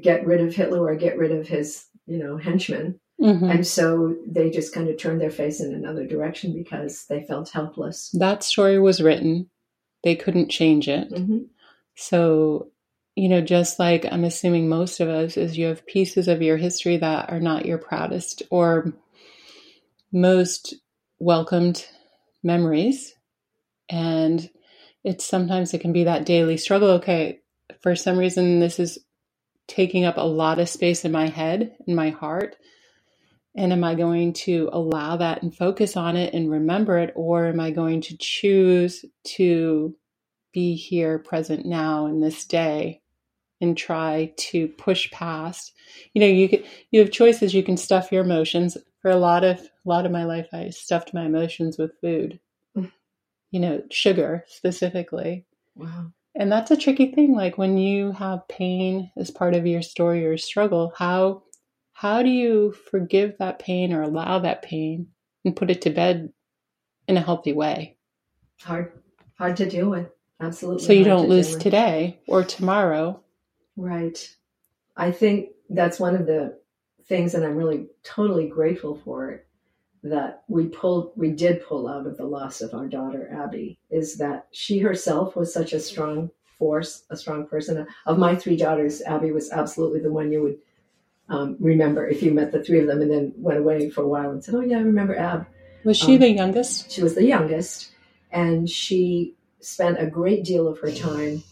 get 0.00 0.24
rid 0.26 0.40
of 0.40 0.54
Hitler 0.54 0.82
or 0.84 0.94
get 0.94 1.18
rid 1.18 1.32
of 1.32 1.48
his, 1.48 1.86
you 2.06 2.18
know, 2.18 2.36
henchmen. 2.36 3.00
Mhm. 3.20 3.50
And 3.50 3.66
so 3.66 4.16
they 4.26 4.50
just 4.50 4.72
kind 4.72 4.88
of 4.88 4.96
turned 4.96 5.20
their 5.20 5.30
face 5.30 5.60
in 5.60 5.74
another 5.74 6.06
direction 6.06 6.54
because 6.54 7.06
they 7.06 7.22
felt 7.24 7.50
helpless. 7.50 8.10
That 8.12 8.42
story 8.42 8.78
was 8.78 9.02
written. 9.02 9.50
They 10.04 10.16
couldn't 10.16 10.48
change 10.48 10.88
it. 10.88 11.10
Mhm. 11.10 11.46
So, 11.96 12.70
you 13.16 13.28
know, 13.28 13.42
just 13.42 13.78
like 13.78 14.06
I'm 14.10 14.24
assuming 14.24 14.68
most 14.68 15.00
of 15.00 15.08
us 15.08 15.36
is 15.36 15.58
you 15.58 15.66
have 15.66 15.84
pieces 15.84 16.28
of 16.28 16.40
your 16.40 16.56
history 16.56 16.96
that 16.96 17.30
are 17.30 17.40
not 17.40 17.66
your 17.66 17.78
proudest 17.78 18.42
or 18.48 18.92
most 20.12 20.76
welcomed 21.18 21.86
memories. 22.42 23.14
And 23.90 24.48
it's 25.04 25.26
sometimes 25.26 25.74
it 25.74 25.80
can 25.80 25.92
be 25.92 26.04
that 26.04 26.26
daily 26.26 26.56
struggle. 26.56 26.90
Okay, 26.92 27.40
for 27.82 27.96
some 27.96 28.18
reason, 28.18 28.60
this 28.60 28.78
is 28.78 28.98
taking 29.66 30.04
up 30.04 30.16
a 30.16 30.22
lot 30.22 30.58
of 30.58 30.68
space 30.68 31.04
in 31.04 31.12
my 31.12 31.28
head, 31.28 31.76
in 31.86 31.94
my 31.94 32.10
heart. 32.10 32.56
And 33.56 33.72
am 33.72 33.82
I 33.82 33.96
going 33.96 34.32
to 34.34 34.70
allow 34.72 35.16
that 35.16 35.42
and 35.42 35.54
focus 35.54 35.96
on 35.96 36.16
it 36.16 36.34
and 36.34 36.50
remember 36.50 36.98
it? 36.98 37.12
Or 37.16 37.46
am 37.46 37.58
I 37.60 37.70
going 37.72 38.00
to 38.02 38.16
choose 38.16 39.04
to 39.36 39.96
be 40.52 40.74
here 40.76 41.18
present 41.18 41.66
now 41.66 42.06
in 42.06 42.20
this 42.20 42.46
day 42.46 43.00
and 43.60 43.76
try 43.76 44.32
to 44.36 44.68
push 44.68 45.10
past 45.10 45.72
you 46.14 46.20
know 46.20 46.26
you 46.26 46.64
you 46.90 47.00
have 47.00 47.10
choices 47.10 47.54
you 47.54 47.62
can 47.62 47.76
stuff 47.76 48.10
your 48.10 48.24
emotions 48.24 48.76
for 49.00 49.10
a 49.10 49.16
lot 49.16 49.44
of 49.44 49.60
a 49.60 49.88
lot 49.88 50.06
of 50.06 50.12
my 50.12 50.24
life 50.24 50.48
i 50.52 50.68
stuffed 50.70 51.14
my 51.14 51.24
emotions 51.24 51.78
with 51.78 51.92
food. 52.00 52.40
You 53.50 53.60
know 53.60 53.82
sugar 53.90 54.44
specifically 54.48 55.44
Wow. 55.76 56.12
and 56.34 56.50
that's 56.52 56.70
a 56.70 56.76
tricky 56.76 57.12
thing 57.12 57.34
like 57.34 57.56
when 57.58 57.76
you 57.78 58.12
have 58.12 58.46
pain 58.48 59.10
as 59.16 59.30
part 59.30 59.54
of 59.54 59.66
your 59.66 59.82
story 59.82 60.26
or 60.26 60.36
struggle 60.36 60.92
how 60.96 61.42
how 61.92 62.22
do 62.22 62.28
you 62.30 62.72
forgive 62.90 63.36
that 63.38 63.58
pain 63.58 63.92
or 63.92 64.02
allow 64.02 64.38
that 64.40 64.62
pain 64.62 65.08
and 65.44 65.56
put 65.56 65.70
it 65.70 65.82
to 65.82 65.90
bed 65.90 66.32
in 67.08 67.16
a 67.16 67.20
healthy 67.22 67.52
way 67.52 67.96
Hard, 68.62 68.92
hard 69.38 69.56
to 69.56 69.68
deal 69.68 69.88
with. 69.88 70.08
Absolutely. 70.40 70.84
so 70.84 70.92
you 70.92 71.04
don't 71.04 71.24
to 71.24 71.28
lose 71.28 71.56
today 71.56 72.20
or 72.26 72.44
tomorrow 72.44 73.20
Right. 73.76 74.36
I 74.96 75.12
think 75.12 75.50
that's 75.70 75.98
one 75.98 76.14
of 76.14 76.26
the 76.26 76.58
things, 77.06 77.32
that 77.32 77.42
I'm 77.44 77.56
really 77.56 77.86
totally 78.04 78.48
grateful 78.48 79.00
for 79.04 79.30
it, 79.30 79.46
that 80.02 80.44
we 80.48 80.66
pulled, 80.66 81.12
we 81.16 81.30
did 81.30 81.64
pull 81.64 81.88
out 81.88 82.06
of 82.06 82.16
the 82.16 82.24
loss 82.24 82.60
of 82.60 82.74
our 82.74 82.86
daughter, 82.86 83.30
Abby, 83.32 83.78
is 83.90 84.16
that 84.16 84.46
she 84.50 84.78
herself 84.78 85.36
was 85.36 85.52
such 85.52 85.72
a 85.72 85.80
strong 85.80 86.30
force, 86.58 87.04
a 87.10 87.16
strong 87.16 87.46
person. 87.46 87.86
Of 88.06 88.18
my 88.18 88.34
three 88.34 88.56
daughters, 88.56 89.02
Abby 89.02 89.32
was 89.32 89.50
absolutely 89.50 90.00
the 90.00 90.12
one 90.12 90.32
you 90.32 90.42
would 90.42 90.58
um, 91.28 91.56
remember 91.60 92.06
if 92.06 92.22
you 92.22 92.32
met 92.32 92.50
the 92.50 92.62
three 92.62 92.80
of 92.80 92.86
them 92.86 93.02
and 93.02 93.10
then 93.10 93.32
went 93.36 93.58
away 93.58 93.88
for 93.90 94.02
a 94.02 94.08
while 94.08 94.30
and 94.30 94.42
said, 94.42 94.54
"Oh 94.54 94.60
yeah, 94.60 94.78
I 94.78 94.82
remember 94.82 95.16
Ab." 95.16 95.46
Was 95.84 95.96
she 95.96 96.14
um, 96.14 96.20
the 96.20 96.30
youngest? 96.30 96.90
She 96.90 97.02
was 97.02 97.14
the 97.14 97.24
youngest, 97.24 97.92
and 98.32 98.68
she 98.68 99.36
spent 99.60 100.00
a 100.00 100.06
great 100.06 100.44
deal 100.44 100.66
of 100.66 100.78
her 100.80 100.90
time 100.90 101.42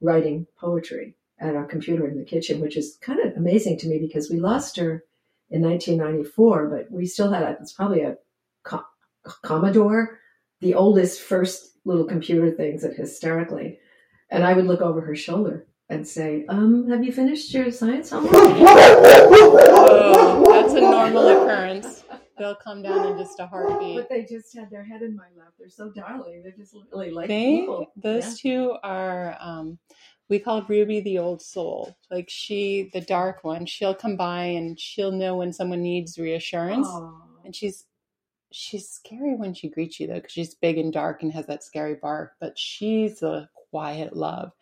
writing 0.00 0.46
poetry 0.58 1.14
at 1.38 1.54
our 1.54 1.64
computer 1.64 2.06
in 2.08 2.18
the 2.18 2.24
kitchen, 2.24 2.60
which 2.60 2.76
is 2.76 2.98
kind 3.00 3.20
of 3.20 3.36
amazing 3.36 3.78
to 3.78 3.88
me 3.88 3.98
because 3.98 4.30
we 4.30 4.40
lost 4.40 4.76
her 4.76 5.04
in 5.52 5.62
1994, 5.62 6.68
but 6.68 6.90
we 6.90 7.06
still 7.06 7.30
had 7.30 7.42
a, 7.42 7.56
it's 7.60 7.72
probably 7.74 8.00
a, 8.00 8.16
a 8.72 8.80
Commodore, 9.42 10.18
the 10.60 10.74
oldest 10.74 11.20
first 11.20 11.76
little 11.84 12.04
computer 12.04 12.50
things 12.50 12.82
that 12.82 12.94
hysterically. 12.94 13.78
And 14.30 14.44
I 14.44 14.54
would 14.54 14.66
look 14.66 14.80
over 14.80 15.00
her 15.02 15.14
shoulder 15.14 15.66
and 15.90 16.08
say, 16.08 16.46
um, 16.48 16.88
have 16.88 17.04
you 17.04 17.12
finished 17.12 17.52
your 17.52 17.70
science 17.70 18.10
homework? 18.10 18.32
Oh, 19.74 20.44
that's 20.50 20.72
a 20.72 20.80
normal 20.80 21.28
occurrence. 21.42 22.04
They'll 22.38 22.54
come 22.54 22.82
down 22.82 23.12
in 23.12 23.18
just 23.18 23.38
a 23.40 23.46
heartbeat. 23.46 23.98
But 23.98 24.08
they 24.08 24.24
just 24.24 24.56
had 24.56 24.70
their 24.70 24.82
head 24.82 25.02
in 25.02 25.14
my 25.14 25.26
lap. 25.36 25.52
They're 25.58 25.68
so 25.68 25.90
darling. 25.90 26.42
They're 26.42 26.52
just 26.52 26.74
really 26.90 27.10
like 27.10 27.28
they, 27.28 27.58
people. 27.60 27.92
Those 27.96 28.42
yeah. 28.42 28.52
two 28.52 28.76
are, 28.82 29.36
um, 29.38 29.78
we 30.32 30.38
call 30.38 30.62
Ruby 30.62 31.00
the 31.00 31.18
old 31.18 31.42
soul. 31.42 31.94
Like 32.10 32.30
she, 32.30 32.88
the 32.94 33.02
dark 33.02 33.44
one, 33.44 33.66
she'll 33.66 33.94
come 33.94 34.16
by 34.16 34.44
and 34.44 34.80
she'll 34.80 35.12
know 35.12 35.36
when 35.36 35.52
someone 35.52 35.82
needs 35.82 36.18
reassurance. 36.18 36.88
Aww. 36.88 37.12
And 37.44 37.54
she's 37.54 37.84
she's 38.50 38.88
scary 38.88 39.34
when 39.34 39.52
she 39.52 39.68
greets 39.68 40.00
you 40.00 40.06
though, 40.06 40.14
because 40.14 40.32
she's 40.32 40.54
big 40.54 40.78
and 40.78 40.90
dark 40.90 41.22
and 41.22 41.34
has 41.34 41.46
that 41.48 41.62
scary 41.62 41.96
bark. 42.00 42.32
But 42.40 42.58
she's 42.58 43.22
a 43.22 43.50
quiet 43.70 44.16
love. 44.16 44.52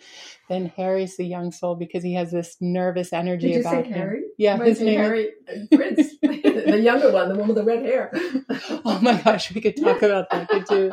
Then 0.49 0.73
Harry's 0.77 1.17
the 1.17 1.25
young 1.25 1.53
soul 1.53 1.77
because 1.77 2.03
he 2.03 2.15
has 2.15 2.33
this 2.33 2.57
nervous 2.61 3.13
energy 3.13 3.49
Did 3.49 3.55
you 3.55 3.61
about 3.61 3.85
say 3.85 3.91
him. 3.91 3.93
Harry? 3.93 4.23
Yeah, 4.39 4.57
his 4.65 4.81
name 4.81 4.99
Harry 4.99 5.31
Prince, 5.73 6.15
the 6.67 6.81
younger 6.81 7.13
one, 7.13 7.29
the 7.29 7.37
one 7.37 7.49
with 7.49 7.57
the 7.57 7.65
red 7.65 7.85
hair. 7.85 8.11
oh 8.85 8.99
my 9.03 9.21
gosh, 9.23 9.53
we 9.55 9.61
could 9.61 9.77
talk 9.77 10.03
about 10.03 10.31
that 10.31 10.67
too. 10.69 10.93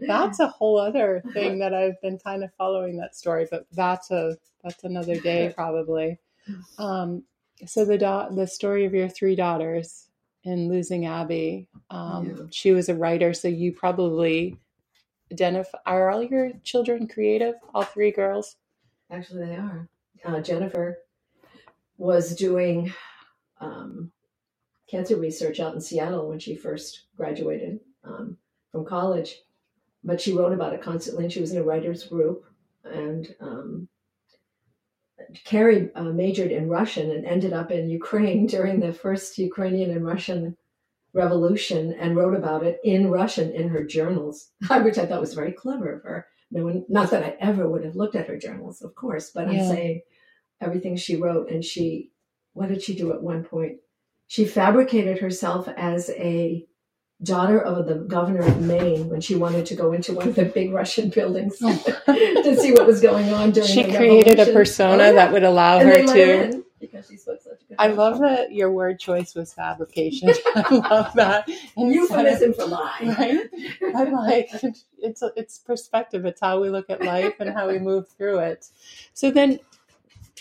That's 0.00 0.40
a 0.40 0.48
whole 0.48 0.78
other 0.80 1.22
thing 1.32 1.58
that 1.60 1.74
I've 1.74 2.00
been 2.02 2.18
kind 2.18 2.44
of 2.44 2.50
following 2.58 2.96
that 2.98 3.16
story, 3.16 3.46
but 3.50 3.66
that's 3.72 4.10
a 4.10 4.36
that's 4.64 4.84
another 4.84 5.20
day 5.20 5.52
probably. 5.56 6.18
Um, 6.78 7.24
so 7.66 7.84
the 7.84 7.98
da- 7.98 8.30
the 8.30 8.46
story 8.46 8.84
of 8.86 8.94
your 8.94 9.08
three 9.08 9.36
daughters 9.36 10.08
and 10.44 10.68
losing 10.68 11.06
Abby. 11.06 11.68
Um, 11.90 12.26
yeah. 12.26 12.44
She 12.50 12.72
was 12.72 12.88
a 12.88 12.94
writer, 12.94 13.34
so 13.34 13.48
you 13.48 13.72
probably 13.72 14.58
identify. 15.32 15.78
Are 15.86 16.10
all 16.10 16.22
your 16.22 16.52
children 16.64 17.08
creative? 17.08 17.54
All 17.74 17.84
three 17.84 18.12
girls? 18.12 18.56
Actually, 19.10 19.46
they 19.46 19.56
are. 19.56 19.88
Uh, 20.24 20.40
Jennifer 20.40 20.98
was 21.98 22.34
doing 22.36 22.92
um, 23.60 24.12
cancer 24.88 25.16
research 25.16 25.60
out 25.60 25.74
in 25.74 25.80
Seattle 25.80 26.28
when 26.28 26.38
she 26.38 26.54
first 26.54 27.06
graduated 27.16 27.80
um, 28.04 28.36
from 28.72 28.84
college, 28.84 29.36
but 30.04 30.20
she 30.20 30.32
wrote 30.32 30.52
about 30.52 30.72
it 30.72 30.82
constantly. 30.82 31.24
And 31.24 31.32
she 31.32 31.40
was 31.40 31.52
in 31.52 31.58
a 31.58 31.64
writers 31.64 32.04
group, 32.04 32.44
and 32.84 33.34
um, 33.40 33.88
Carrie 35.44 35.90
uh, 35.94 36.04
majored 36.04 36.52
in 36.52 36.68
Russian 36.68 37.10
and 37.10 37.24
ended 37.24 37.52
up 37.52 37.70
in 37.70 37.90
Ukraine 37.90 38.46
during 38.54 38.80
the 38.80 38.92
first 38.92 39.38
Ukrainian 39.38 39.90
and 39.90 40.06
Russian 40.06 40.56
revolution 41.12 41.94
and 41.94 42.14
wrote 42.14 42.36
about 42.36 42.62
it 42.62 42.78
in 42.84 43.10
Russian 43.10 43.50
in 43.52 43.68
her 43.68 43.84
journals, 43.84 44.50
which 44.82 44.98
I 44.98 45.06
thought 45.06 45.20
was 45.20 45.34
very 45.34 45.52
clever 45.52 45.92
of 45.92 46.02
her. 46.02 46.26
No 46.50 46.64
one, 46.64 46.84
not 46.88 47.10
that 47.10 47.24
I 47.24 47.36
ever 47.40 47.68
would 47.68 47.84
have 47.84 47.96
looked 47.96 48.14
at 48.14 48.28
her 48.28 48.38
journals, 48.38 48.82
of 48.82 48.94
course, 48.94 49.30
but 49.34 49.50
yeah. 49.50 49.62
I'm 49.62 49.68
saying 49.68 50.02
everything 50.60 50.96
she 50.96 51.16
wrote. 51.16 51.50
And 51.50 51.64
she, 51.64 52.12
what 52.52 52.68
did 52.68 52.82
she 52.82 52.94
do 52.94 53.12
at 53.12 53.22
one 53.22 53.42
point? 53.42 53.78
She 54.26 54.44
fabricated 54.44 55.18
herself 55.18 55.68
as 55.76 56.10
a 56.10 56.66
daughter 57.22 57.58
of 57.60 57.86
the 57.86 57.94
governor 57.94 58.40
of 58.40 58.60
Maine 58.60 59.08
when 59.08 59.20
she 59.20 59.34
wanted 59.34 59.66
to 59.66 59.74
go 59.74 59.92
into 59.92 60.12
one 60.12 60.28
of 60.28 60.34
the 60.34 60.44
big 60.44 60.72
Russian 60.72 61.08
buildings 61.08 61.56
oh. 61.62 61.74
to 62.06 62.56
see 62.56 62.72
what 62.72 62.86
was 62.86 63.00
going 63.00 63.32
on 63.32 63.52
during. 63.52 63.68
She 63.68 63.84
created 63.84 64.38
a 64.38 64.52
persona 64.52 65.04
oh, 65.04 65.06
yeah. 65.06 65.12
that 65.12 65.32
would 65.32 65.44
allow 65.44 65.78
and 65.78 65.88
her 65.88 66.06
to. 66.06 66.62
Because 66.78 67.08
she 67.08 67.16
spoke 67.16 67.40
such 67.40 67.66
good. 67.68 67.76
I 67.78 67.86
love 67.86 68.18
that 68.20 68.52
your 68.52 68.70
word 68.70 69.00
choice 69.00 69.34
was 69.34 69.54
fabrication. 69.54 70.28
I 70.54 70.74
love 70.74 71.14
that. 71.14 71.48
Euphemism 71.74 72.52
for 72.52 72.66
lie, 72.66 72.98
right? 73.18 73.94
I'm 73.94 74.12
like, 74.12 74.50
it's 74.98 75.22
it's 75.36 75.58
perspective. 75.58 76.26
It's 76.26 76.40
how 76.40 76.60
we 76.60 76.68
look 76.68 76.90
at 76.90 77.02
life 77.02 77.34
and 77.40 77.48
how 77.48 77.68
we 77.68 77.78
move 77.78 78.08
through 78.08 78.40
it. 78.40 78.66
So 79.14 79.30
then, 79.30 79.58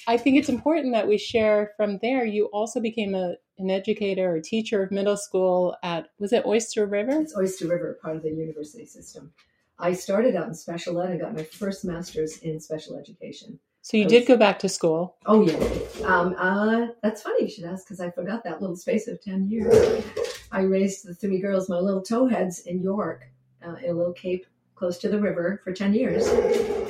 I 0.08 0.18
think 0.18 0.38
it's 0.38 0.50
important 0.50 0.92
that 0.92 1.08
we 1.08 1.18
share 1.18 1.72
from 1.78 2.00
there. 2.00 2.26
You 2.26 2.48
also 2.48 2.82
became 2.82 3.16
a 3.16 3.36
an 3.58 3.70
educator 3.70 4.36
or 4.36 4.40
teacher 4.40 4.84
of 4.84 4.92
middle 4.92 5.18
school 5.18 5.76
at 5.84 6.08
was 6.20 6.34
it 6.34 6.46
Oyster 6.46 6.86
River? 6.86 7.22
It's 7.22 7.38
Oyster 7.38 7.68
River, 7.68 8.00
part 8.02 8.16
of 8.16 8.24
the 8.24 8.30
university 8.30 8.86
system. 8.86 9.32
I 9.78 9.94
started 9.94 10.36
out 10.36 10.48
in 10.48 10.54
special 10.54 11.02
ed 11.02 11.12
and 11.12 11.20
got 11.20 11.36
my 11.36 11.44
first 11.44 11.84
master's 11.84 12.38
in 12.40 12.60
special 12.60 12.98
education. 12.98 13.60
So 13.82 13.98
you 13.98 14.06
was, 14.06 14.14
did 14.14 14.28
go 14.28 14.38
back 14.38 14.58
to 14.60 14.70
school? 14.70 15.18
Oh 15.26 15.42
yeah. 15.42 16.08
Um, 16.08 16.36
uh, 16.38 16.88
that's 17.04 17.22
funny 17.22 17.44
you 17.44 17.50
should 17.50 17.66
ask 17.66 17.86
because 17.86 18.00
I 18.00 18.10
forgot 18.10 18.44
that 18.44 18.62
little 18.62 18.76
space 18.76 19.08
of 19.08 19.22
ten 19.22 19.50
years. 19.50 20.04
I 20.52 20.62
raised 20.62 21.06
the 21.06 21.14
three 21.14 21.40
girls, 21.40 21.70
my 21.70 21.80
little 21.80 22.02
towheads, 22.02 22.66
in 22.66 22.82
York, 22.82 23.26
uh, 23.66 23.76
in 23.84 23.90
a 23.92 23.94
little 23.94 24.14
cape 24.14 24.46
close 24.76 24.98
to 25.00 25.10
the 25.10 25.20
river 25.20 25.62
for 25.64 25.74
10 25.74 25.94
years. 25.94 26.28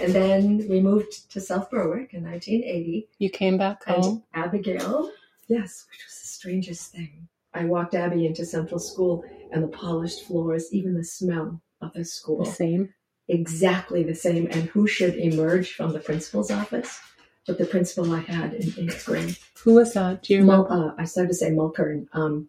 And 0.02 0.14
then 0.14 0.66
we 0.68 0.80
moved 0.80 1.32
to 1.32 1.40
South 1.40 1.70
Berwick 1.70 2.14
in 2.14 2.24
1980. 2.24 3.08
You 3.20 3.30
came 3.30 3.58
back 3.58 3.84
home? 3.86 4.24
Abigail, 4.34 5.12
yes, 5.48 5.86
which 5.90 6.04
was 6.06 6.14
strangest 6.46 6.92
thing. 6.92 7.28
I 7.56 7.66
walked 7.66 7.96
Abby 7.96 8.28
into 8.28 8.46
Central 8.46 8.80
School 8.80 9.24
and 9.52 9.64
the 9.64 9.68
polished 9.68 10.26
floors, 10.26 10.72
even 10.72 10.94
the 10.94 11.04
smell 11.04 11.60
of 11.82 11.92
the 11.94 12.06
school. 12.06 12.44
The 12.46 12.52
same. 12.52 12.94
Exactly 13.28 14.04
the 14.04 14.14
same. 14.14 14.48
And 14.52 14.66
who 14.66 14.86
should 14.86 15.16
emerge 15.16 15.74
from 15.74 15.92
the 15.92 16.00
principal's 16.00 16.52
office? 16.52 17.00
But 17.48 17.58
the 17.58 17.66
principal 17.66 18.14
I 18.14 18.20
had 18.20 18.54
in 18.54 18.74
eighth 18.78 19.08
grade. 19.08 19.38
Who 19.64 19.74
was 19.74 19.94
that? 19.94 20.22
Do 20.22 20.34
you 20.36 20.42
remember? 20.42 20.72
uh, 20.72 20.92
I 21.00 21.06
started 21.06 21.30
to 21.30 21.34
say 21.34 21.50
Mulkern. 21.50 22.06
Um, 22.14 22.48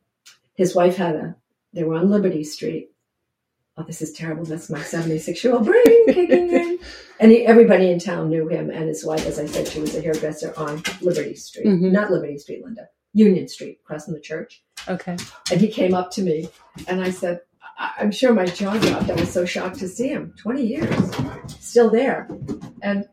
his 0.57 0.75
wife 0.75 0.97
had 0.97 1.17
a, 1.17 1.37
they 1.73 1.85
were 1.85 1.95
on 1.95 2.11
Liberty 2.11 2.45
Street. 2.45 2.91
Oh, 3.79 3.83
this 3.83 4.03
is 4.03 4.13
terrible. 4.13 4.45
That's 4.45 4.69
my 4.69 4.83
76 4.83 5.43
year 5.43 5.55
old 5.55 5.65
brain 5.65 5.85
kicking 6.07 6.51
in. 6.51 6.79
And 7.19 7.33
he, 7.33 7.47
everybody 7.47 7.91
in 7.91 7.99
town 7.99 8.29
knew 8.29 8.47
him 8.47 8.69
and 8.69 8.89
his 8.89 9.07
wife. 9.07 9.25
As 9.25 9.39
I 9.39 9.47
said, 9.47 9.67
she 9.69 9.81
was 9.81 9.95
a 9.95 10.03
hairdresser 10.03 10.53
on 10.59 10.83
Liberty 11.01 11.35
Street. 11.35 11.67
Mm-hmm. 11.67 11.93
Not 11.93 12.11
Liberty 12.11 12.37
Street, 12.37 12.63
Linda. 12.63 12.89
Union 13.17 13.49
Street, 13.49 13.79
across 13.83 14.05
from 14.05 14.15
the 14.15 14.21
church. 14.21 14.63
Okay. 14.89 15.17
And 15.51 15.61
he 15.61 15.69
came 15.69 15.95
up 15.95 16.11
to 16.13 16.23
me, 16.23 16.51
and 16.87 17.01
I 17.01 17.11
said, 17.11 17.41
I'm 17.79 18.11
sure 18.11 18.35
my 18.35 18.45
jaw 18.45 18.77
dropped. 18.77 19.11
I 19.11 19.15
was 19.15 19.33
so 19.33 19.45
shocked 19.47 19.79
to 19.79 19.89
see 19.89 20.09
him. 20.09 20.35
20 20.39 20.63
years, 20.63 21.17
still 21.59 21.91
there. 21.91 22.29
And 22.83 23.07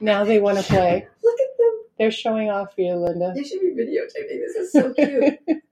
now 0.00 0.24
they 0.24 0.40
want 0.40 0.58
to 0.58 0.64
play. 0.64 1.06
Look 1.22 1.40
at 1.40 1.58
them. 1.58 1.72
They're 1.98 2.10
showing 2.12 2.48
off 2.48 2.74
for 2.74 2.80
you, 2.80 2.94
Linda. 2.94 3.32
They 3.34 3.42
should 3.42 3.60
be 3.60 3.70
videotaping. 3.70 4.40
This 4.40 4.54
is 4.54 4.72
so 4.72 4.94
cute. 4.94 5.38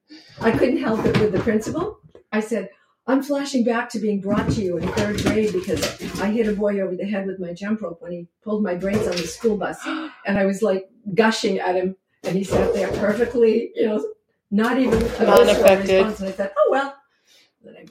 I 0.41 0.51
couldn't 0.51 0.79
help 0.79 1.05
it 1.07 1.19
with 1.19 1.33
the 1.33 1.41
principal. 1.41 2.01
I 2.33 2.41
said, 2.41 2.71
I'm 3.07 3.23
flashing 3.23 3.65
back 3.65 3.89
to 3.91 4.01
being 4.01 4.21
brought 4.21 4.51
to 4.51 4.61
you 4.61 4.77
in 4.77 4.89
third 4.89 5.23
grade 5.23 5.53
because 5.53 6.21
I 6.21 6.27
hit 6.27 6.49
a 6.49 6.53
boy 6.53 6.81
over 6.81 6.95
the 6.97 7.07
head 7.07 7.27
with 7.27 7.39
my 7.39 7.55
jump 7.55 7.81
rope 7.81 8.03
when 8.03 8.13
he 8.13 8.29
pulled 8.43 8.63
my 8.63 8.75
braids 8.75 9.07
on 9.07 9.13
the 9.13 9.27
school 9.27 9.57
bus. 9.57 9.79
And 10.27 10.37
I 10.37 10.45
was 10.45 10.63
like 10.63 10.89
gushing 11.15 11.59
at 11.59 11.77
him 11.77 11.97
and 12.29 12.37
he 12.37 12.45
sat 12.45 12.75
there 12.75 12.93
perfectly, 12.93 13.73
you 13.75 13.87
know, 13.87 14.13
not 14.51 14.79
even 14.79 15.03
unaffected. 15.03 16.07
And 16.07 16.29
I 16.29 16.33
thought, 16.33 16.53
oh 16.57 16.69
well. 16.71 16.95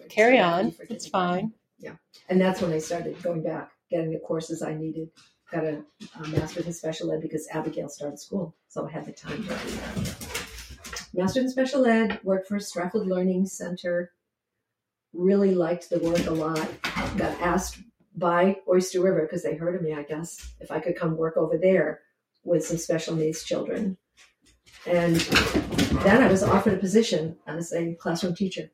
Carry 0.09 0.39
on. 0.39 0.73
It's 0.89 1.07
fine. 1.07 1.53
Yeah. 1.79 1.95
And 2.29 2.39
that's 2.39 2.61
when 2.61 2.71
I 2.71 2.79
started 2.79 3.21
going 3.21 3.43
back, 3.43 3.71
getting 3.89 4.11
the 4.11 4.19
courses 4.19 4.61
I 4.61 4.75
needed. 4.75 5.09
Got 5.51 5.63
a, 5.63 5.83
a 6.23 6.27
master's 6.27 6.67
in 6.67 6.73
special 6.73 7.11
ed 7.11 7.21
because 7.21 7.47
Abigail 7.51 7.89
started 7.89 8.19
school, 8.19 8.55
so 8.67 8.85
I 8.85 8.91
had 8.91 9.05
the 9.05 9.11
time 9.11 9.37
to 9.37 9.43
do 9.43 9.47
that. 9.47 11.09
Master's 11.13 11.45
in 11.45 11.49
special 11.49 11.85
ed, 11.85 12.19
worked 12.23 12.47
for 12.47 12.59
Strafford 12.59 13.07
Learning 13.07 13.45
Center. 13.45 14.11
Really 15.13 15.55
liked 15.55 15.89
the 15.89 15.99
work 15.99 16.25
a 16.27 16.31
lot. 16.31 16.69
Got 17.17 17.39
asked 17.41 17.79
by 18.15 18.57
Oyster 18.67 19.01
River 19.01 19.21
because 19.21 19.43
they 19.43 19.55
heard 19.55 19.75
of 19.75 19.81
me, 19.81 19.93
I 19.93 20.03
guess, 20.03 20.53
if 20.59 20.69
I 20.69 20.79
could 20.79 20.97
come 20.97 21.15
work 21.15 21.37
over 21.37 21.57
there 21.57 22.01
with 22.43 22.65
some 22.65 22.77
special 22.77 23.15
needs 23.15 23.43
children 23.43 23.97
and 24.85 25.15
then 26.03 26.21
I 26.21 26.27
was 26.27 26.43
offered 26.43 26.73
a 26.73 26.77
position 26.77 27.37
as 27.47 27.73
a 27.73 27.93
classroom 27.95 28.35
teacher. 28.35 28.69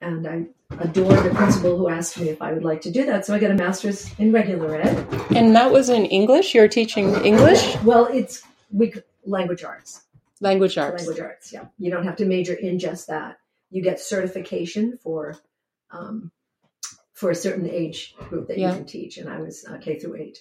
And 0.00 0.26
I 0.26 0.46
adored 0.80 1.24
the 1.24 1.30
principal 1.30 1.78
who 1.78 1.88
asked 1.88 2.18
me 2.18 2.28
if 2.28 2.42
I 2.42 2.52
would 2.52 2.64
like 2.64 2.80
to 2.82 2.90
do 2.90 3.06
that. 3.06 3.24
So 3.24 3.34
I 3.34 3.38
got 3.38 3.52
a 3.52 3.54
master's 3.54 4.12
in 4.18 4.32
regular 4.32 4.74
ed. 4.74 5.06
And 5.34 5.54
that 5.54 5.70
was 5.70 5.88
in 5.88 6.06
English? 6.06 6.54
You're 6.54 6.66
teaching 6.66 7.14
English? 7.24 7.76
Well, 7.82 8.06
it's 8.06 8.42
we, 8.72 8.92
language 9.24 9.62
arts. 9.62 10.02
Language 10.40 10.76
arts. 10.76 11.06
Language 11.06 11.20
arts, 11.20 11.52
yeah. 11.52 11.66
You 11.78 11.92
don't 11.92 12.04
have 12.04 12.16
to 12.16 12.24
major 12.24 12.54
in 12.54 12.80
just 12.80 13.06
that. 13.06 13.38
You 13.70 13.80
get 13.80 14.00
certification 14.00 14.98
for 15.00 15.36
um, 15.92 16.32
for 17.12 17.30
a 17.30 17.34
certain 17.34 17.70
age 17.70 18.16
group 18.28 18.48
that 18.48 18.58
yeah. 18.58 18.70
you 18.70 18.76
can 18.78 18.86
teach. 18.86 19.18
And 19.18 19.28
I 19.28 19.38
was 19.38 19.64
uh, 19.64 19.78
K 19.78 20.00
through 20.00 20.16
eight. 20.16 20.40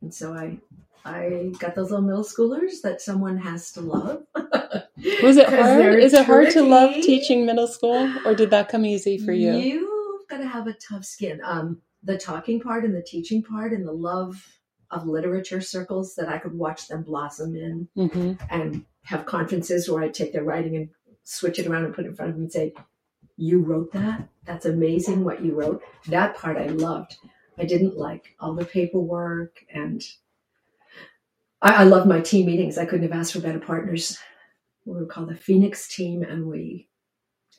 And 0.00 0.14
so 0.14 0.32
I 0.32 0.58
I 1.04 1.52
got 1.58 1.74
those 1.74 1.90
little 1.90 2.04
middle 2.04 2.24
schoolers 2.24 2.80
that 2.82 3.00
someone 3.00 3.36
has 3.38 3.72
to 3.72 3.80
love. 3.80 4.24
Was 5.22 5.36
it 5.36 5.48
hard? 5.48 5.96
Is 5.96 6.14
it 6.14 6.26
hard 6.26 6.50
to 6.50 6.62
love 6.62 6.94
teaching 6.94 7.44
middle 7.44 7.66
school, 7.66 8.10
or 8.24 8.34
did 8.34 8.50
that 8.50 8.68
come 8.68 8.86
easy 8.86 9.18
for 9.18 9.32
you? 9.32 9.52
You've 9.52 10.28
got 10.28 10.38
to 10.38 10.46
have 10.46 10.66
a 10.66 10.74
tough 10.74 11.04
skin. 11.04 11.40
Um, 11.44 11.80
the 12.04 12.16
talking 12.18 12.60
part 12.60 12.84
and 12.84 12.94
the 12.94 13.02
teaching 13.02 13.42
part 13.42 13.72
and 13.72 13.86
the 13.86 13.92
love 13.92 14.44
of 14.90 15.06
literature 15.06 15.60
circles 15.60 16.14
that 16.16 16.28
I 16.28 16.38
could 16.38 16.54
watch 16.54 16.88
them 16.88 17.02
blossom 17.02 17.56
in 17.56 17.88
hmm 17.94 18.32
and 18.50 18.84
have 19.04 19.26
conferences 19.26 19.88
where 19.88 20.04
I'd 20.04 20.14
take 20.14 20.32
their 20.32 20.44
writing 20.44 20.76
and 20.76 20.88
switch 21.24 21.58
it 21.58 21.66
around 21.66 21.86
and 21.86 21.94
put 21.94 22.04
it 22.04 22.08
in 22.08 22.14
front 22.14 22.30
of 22.30 22.36
them 22.36 22.44
and 22.44 22.52
say, 22.52 22.72
You 23.36 23.60
wrote 23.60 23.92
that? 23.92 24.28
That's 24.44 24.66
amazing 24.66 25.24
what 25.24 25.44
you 25.44 25.54
wrote. 25.54 25.82
That 26.06 26.36
part 26.36 26.56
I 26.56 26.66
loved. 26.66 27.16
I 27.58 27.64
didn't 27.64 27.96
like 27.96 28.34
all 28.38 28.54
the 28.54 28.64
paperwork 28.64 29.64
and 29.72 30.02
I, 31.62 31.72
I 31.74 31.84
loved 31.84 32.06
my 32.08 32.20
team 32.20 32.46
meetings. 32.46 32.76
I 32.76 32.84
couldn't 32.84 33.08
have 33.10 33.18
asked 33.18 33.32
for 33.32 33.40
better 33.40 33.60
partners. 33.60 34.18
We 34.84 34.94
were 34.94 35.06
called 35.06 35.28
the 35.30 35.36
Phoenix 35.36 35.88
team 35.94 36.22
and 36.22 36.46
we 36.46 36.88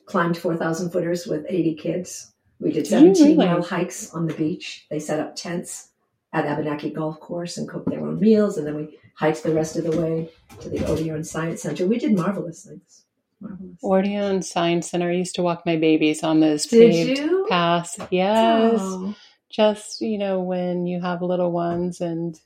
climbed 0.06 0.36
4,000 0.36 0.90
footers 0.90 1.26
with 1.26 1.46
80 1.48 1.74
kids. 1.76 2.32
We 2.60 2.70
did 2.70 2.84
Did 2.84 3.02
you 3.02 3.14
17 3.14 3.24
really? 3.24 3.36
mile 3.36 3.62
hikes 3.62 4.12
on 4.12 4.26
the 4.26 4.34
beach. 4.34 4.86
They 4.90 4.98
set 4.98 5.20
up 5.20 5.34
tents 5.34 5.90
at 6.32 6.44
Abenaki 6.46 6.90
Golf 6.90 7.18
Course 7.20 7.56
and 7.56 7.68
cooked 7.68 7.88
their 7.88 8.00
own 8.06 8.20
meals. 8.20 8.58
And 8.58 8.66
then 8.66 8.76
we 8.76 8.98
hiked 9.16 9.42
the 9.42 9.54
rest 9.54 9.76
of 9.76 9.84
the 9.84 9.98
way 10.00 10.30
to 10.60 10.68
the 10.68 10.78
Odiorne 10.78 11.24
Science 11.24 11.62
Center. 11.62 11.86
We 11.86 11.98
did 11.98 12.14
marvelous 12.14 12.64
things. 12.64 13.04
Marvelous. 13.40 13.78
Odiorne 13.82 14.44
Science 14.44 14.90
Center. 14.90 15.10
I 15.10 15.14
used 15.14 15.34
to 15.36 15.42
walk 15.42 15.64
my 15.64 15.76
babies 15.76 16.22
on 16.22 16.40
those 16.40 16.66
paved 16.66 17.20
paths. 17.48 17.98
Yes. 18.10 18.78
Oh, 18.80 19.14
Just, 19.50 20.00
you 20.00 20.18
know, 20.18 20.40
when 20.40 20.86
you 20.86 21.00
have 21.00 21.22
little 21.22 21.52
ones 21.52 22.00
and 22.00 22.38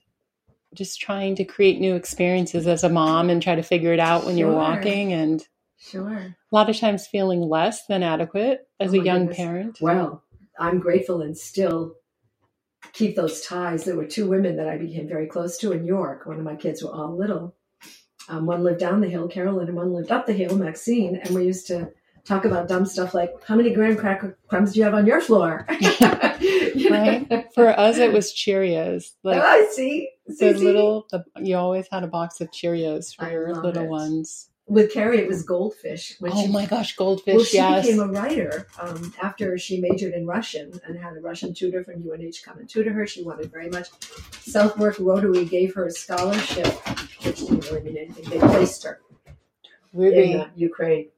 just 0.74 1.00
trying 1.00 1.34
to 1.36 1.44
create 1.44 1.80
new 1.80 1.94
experiences 1.94 2.66
as 2.66 2.84
a 2.84 2.88
mom 2.88 3.30
and 3.30 3.42
try 3.42 3.54
to 3.54 3.62
figure 3.62 3.92
it 3.92 4.00
out 4.00 4.26
when 4.26 4.36
you're 4.36 4.52
walking 4.52 5.12
and 5.12 5.46
sure. 5.78 6.16
a 6.16 6.34
lot 6.52 6.68
of 6.68 6.78
times 6.78 7.06
feeling 7.06 7.40
less 7.40 7.86
than 7.86 8.02
adequate 8.02 8.60
as 8.78 8.92
Oh 8.92 9.00
a 9.00 9.04
young 9.04 9.20
goodness. 9.26 9.36
parent. 9.36 9.78
Well, 9.80 10.24
I'm 10.58 10.78
grateful 10.78 11.22
and 11.22 11.36
still 11.36 11.94
keep 12.92 13.16
those 13.16 13.40
ties. 13.42 13.84
There 13.84 13.96
were 13.96 14.06
two 14.06 14.28
women 14.28 14.56
that 14.56 14.68
I 14.68 14.76
became 14.76 15.08
very 15.08 15.26
close 15.26 15.58
to 15.58 15.72
in 15.72 15.84
York. 15.84 16.26
One 16.26 16.38
of 16.38 16.44
my 16.44 16.56
kids 16.56 16.82
were 16.82 16.92
all 16.92 17.16
little. 17.16 17.54
Um, 18.28 18.44
one 18.44 18.62
lived 18.62 18.80
down 18.80 19.00
the 19.00 19.08
hill, 19.08 19.26
Carolyn, 19.28 19.68
and 19.68 19.76
one 19.76 19.92
lived 19.92 20.12
up 20.12 20.26
the 20.26 20.34
hill, 20.34 20.56
Maxine. 20.56 21.16
And 21.16 21.34
we 21.34 21.44
used 21.46 21.66
to 21.68 21.90
talk 22.24 22.44
about 22.44 22.68
dumb 22.68 22.84
stuff 22.84 23.14
like, 23.14 23.32
how 23.46 23.56
many 23.56 23.72
graham 23.72 23.96
cracker 23.96 24.38
crumbs 24.48 24.74
do 24.74 24.80
you 24.80 24.84
have 24.84 24.94
on 24.94 25.06
your 25.06 25.20
floor? 25.20 25.66
You? 25.80 25.90
Right. 26.90 27.46
For 27.54 27.68
us, 27.68 27.98
it 27.98 28.12
was 28.12 28.32
Cheerios. 28.32 29.10
Like 29.24 29.42
I 29.42 29.66
see. 29.72 30.10
The 30.28 30.34
See, 30.34 30.52
see? 30.58 30.64
little, 30.64 31.06
the, 31.10 31.24
you 31.42 31.56
always 31.56 31.86
had 31.90 32.04
a 32.04 32.08
box 32.08 32.40
of 32.40 32.50
Cheerios 32.50 33.14
for 33.16 33.24
I 33.24 33.32
your 33.32 33.54
little 33.54 33.84
it. 33.84 33.88
ones. 33.88 34.50
With 34.66 34.92
Carrie, 34.92 35.18
it 35.20 35.26
was 35.28 35.42
goldfish. 35.44 36.16
When 36.20 36.30
Oh 36.34 36.44
she- 36.44 36.52
my 36.52 36.66
gosh, 36.66 36.94
goldfish! 36.94 37.34
Well, 37.34 37.44
she 37.44 37.56
yes. 37.56 37.86
became 37.86 38.00
a 38.00 38.06
writer 38.06 38.66
um, 38.78 39.14
after 39.22 39.56
she 39.56 39.80
majored 39.80 40.12
in 40.12 40.26
Russian 40.26 40.78
and 40.86 40.98
had 40.98 41.16
a 41.16 41.20
Russian 41.20 41.54
tutor 41.54 41.82
from 41.82 41.94
UNH 42.06 42.34
come 42.44 42.58
and 42.58 42.68
tutor 42.68 42.92
her. 42.92 43.06
She 43.06 43.22
wanted 43.24 43.50
very 43.50 43.70
much. 43.70 43.88
South 44.42 44.76
Berwick 44.76 44.98
Rotary 44.98 45.46
gave 45.46 45.74
her 45.74 45.86
a 45.86 45.90
scholarship, 45.90 46.66
which 47.24 47.38
didn't 47.38 47.64
really 47.70 47.80
mean 47.82 47.96
anything. 47.96 48.28
They 48.28 48.38
placed 48.46 48.84
her 48.84 49.00
Ruby, 49.94 50.32
in 50.32 50.40
uh, 50.40 50.48
Ukraine. 50.54 51.08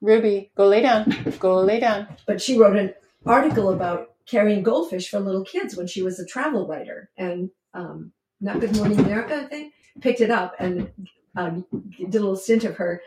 Ruby, 0.00 0.52
go 0.56 0.66
lay 0.68 0.82
down. 0.82 1.12
Go 1.40 1.60
lay 1.60 1.80
down. 1.80 2.06
But 2.26 2.40
she 2.40 2.56
wrote 2.56 2.76
an 2.76 2.94
article 3.26 3.70
about 3.70 4.12
carrying 4.26 4.62
goldfish 4.62 5.08
for 5.10 5.18
little 5.18 5.44
kids 5.44 5.76
when 5.76 5.88
she 5.88 6.02
was 6.02 6.20
a 6.20 6.26
travel 6.26 6.68
writer. 6.68 7.10
And 7.16 7.50
um, 7.74 8.12
Not 8.42 8.60
Good 8.60 8.76
Morning 8.76 8.98
America, 8.98 9.36
I 9.36 9.44
think, 9.44 9.72
picked 10.00 10.20
it 10.20 10.30
up 10.30 10.56
and 10.58 10.90
um, 11.36 11.64
did 11.96 12.16
a 12.16 12.20
little 12.20 12.36
stint 12.36 12.64
of 12.64 12.76
her 12.76 13.00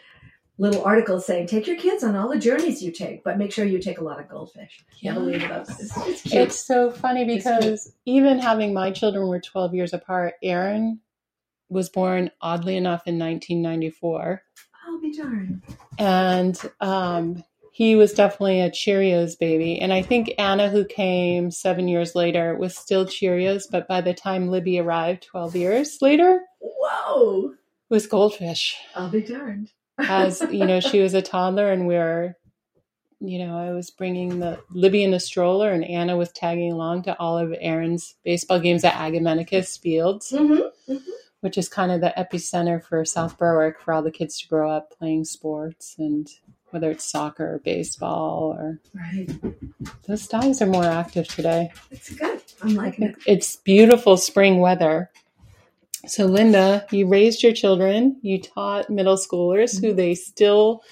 little 0.58 0.84
article 0.86 1.20
saying, 1.20 1.48
take 1.48 1.68
your 1.68 1.76
kids 1.76 2.04
on 2.04 2.16
all 2.16 2.30
the 2.30 2.40
journeys 2.40 2.82
you 2.82 2.90
take, 2.90 3.24
but 3.24 3.38
make 3.38 3.52
sure 3.52 3.66
you 3.66 3.80
take 3.80 3.98
a 3.98 4.04
lot 4.04 4.20
of 4.20 4.30
goldfish. 4.30 4.86
Never 5.04 5.20
leave 5.20 5.44
it 5.44 5.52
up. 5.52 5.68
It's, 5.70 5.98
it's 5.98 6.22
cute. 6.22 6.34
It's 6.34 6.60
so 6.66 6.90
funny 6.90 7.26
because 7.26 7.92
even 8.06 8.40
having 8.40 8.74
my 8.74 8.92
children 8.92 9.28
were 9.28 9.42
12 9.42 9.76
years 9.76 9.94
apart, 9.94 10.36
Aaron 10.42 11.02
was 11.68 11.90
born 11.90 12.32
oddly 12.42 12.78
enough 12.78 13.04
in 13.06 13.20
1994. 13.20 14.42
I'll 14.88 15.02
be 15.02 15.12
darned. 15.12 15.64
And 16.00 16.58
um, 16.80 17.44
he 17.76 17.94
was 17.98 18.14
definitely 18.14 18.62
a 18.62 18.72
Cheerios 18.72 19.38
baby. 19.38 19.82
And 19.82 19.92
I 19.92 20.02
think 20.02 20.32
Anna, 20.38 20.70
who 20.70 20.86
came 20.86 21.52
seven 21.52 21.90
years 21.90 22.16
later, 22.16 22.56
was 22.56 22.74
still 22.74 23.06
Cheerios. 23.06 23.64
But 23.70 23.86
by 23.86 24.00
the 24.00 24.14
time 24.14 24.48
Libby 24.48 24.80
arrived 24.80 25.24
12 25.24 25.58
years 25.58 25.98
later, 26.02 26.40
Whoa! 26.62 27.54
was 27.90 28.08
Goldfish. 28.08 28.78
I'll 28.96 29.10
be 29.10 29.20
darned. 29.20 29.74
As 30.00 30.42
you 30.52 30.66
know, 30.66 30.80
she 30.80 31.02
was 31.02 31.14
a 31.14 31.22
toddler, 31.34 31.70
and 31.70 31.86
we 31.86 31.98
are 31.98 32.38
you 33.20 33.40
know, 33.40 33.58
I 33.58 33.74
was 33.74 33.90
bringing 33.90 34.40
the 34.40 34.58
Libby 34.72 35.04
in 35.04 35.14
a 35.14 35.20
stroller, 35.20 35.70
and 35.72 35.84
Anna 35.84 36.16
was 36.16 36.32
tagging 36.32 36.72
along 36.72 37.04
to 37.04 37.20
all 37.20 37.38
of 37.38 37.54
Aaron's 37.60 38.16
baseball 38.24 38.62
games 38.62 38.86
at 38.86 38.94
Agamenticus 38.94 39.78
Fields, 39.82 40.32
Mm-hmm. 40.32 40.96
which 41.42 41.58
is 41.58 41.68
kind 41.68 41.92
of 41.92 42.00
the 42.00 42.14
epicenter 42.18 42.82
for 42.82 43.04
South 43.04 43.38
Berwick 43.38 43.82
for 43.82 43.92
all 43.94 44.02
the 44.02 44.12
kids 44.12 44.40
to 44.40 44.48
grow 44.48 44.72
up 44.72 44.98
playing 44.98 45.26
sports, 45.26 45.98
and 46.00 46.30
whether 46.76 46.92
it's 46.92 47.10
soccer 47.10 47.56
or 47.56 47.60
baseball 47.60 48.54
or 48.60 48.82
Right. 48.94 49.30
those 50.10 50.28
dogs 50.28 50.62
are 50.62 50.66
more 50.66 50.84
active 50.84 51.26
today. 51.26 51.72
It's 51.90 52.14
good. 52.14 52.42
I'm 52.62 52.76
liking 52.76 53.06
it. 53.06 53.16
It's 53.26 53.56
beautiful 53.56 54.18
spring 54.18 54.60
weather. 54.60 55.10
So, 56.06 56.26
Linda, 56.26 56.86
you 56.92 57.08
raised 57.08 57.44
your 57.44 57.54
children, 57.54 58.20
you 58.22 58.42
taught 58.42 58.90
middle 58.90 59.16
schoolers 59.16 59.80
who 59.80 59.94
they 59.94 60.16
still 60.16 60.84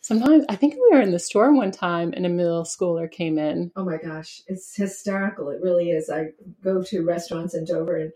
sometimes, 0.00 0.44
I 0.48 0.54
think 0.54 0.74
we 0.74 0.88
were 0.92 1.00
in 1.00 1.10
the 1.10 1.18
store 1.18 1.52
one 1.52 1.72
time 1.72 2.12
and 2.16 2.24
a 2.24 2.28
middle 2.28 2.62
schooler 2.62 3.10
came 3.10 3.36
in. 3.36 3.72
Oh 3.74 3.84
my 3.84 3.96
gosh, 3.96 4.42
it's 4.46 4.76
hysterical. 4.76 5.50
It 5.50 5.60
really 5.60 5.90
is. 5.90 6.08
I 6.08 6.28
go 6.62 6.84
to 6.84 7.04
restaurants 7.04 7.54
in 7.54 7.64
Dover 7.64 7.96
and 7.96 8.12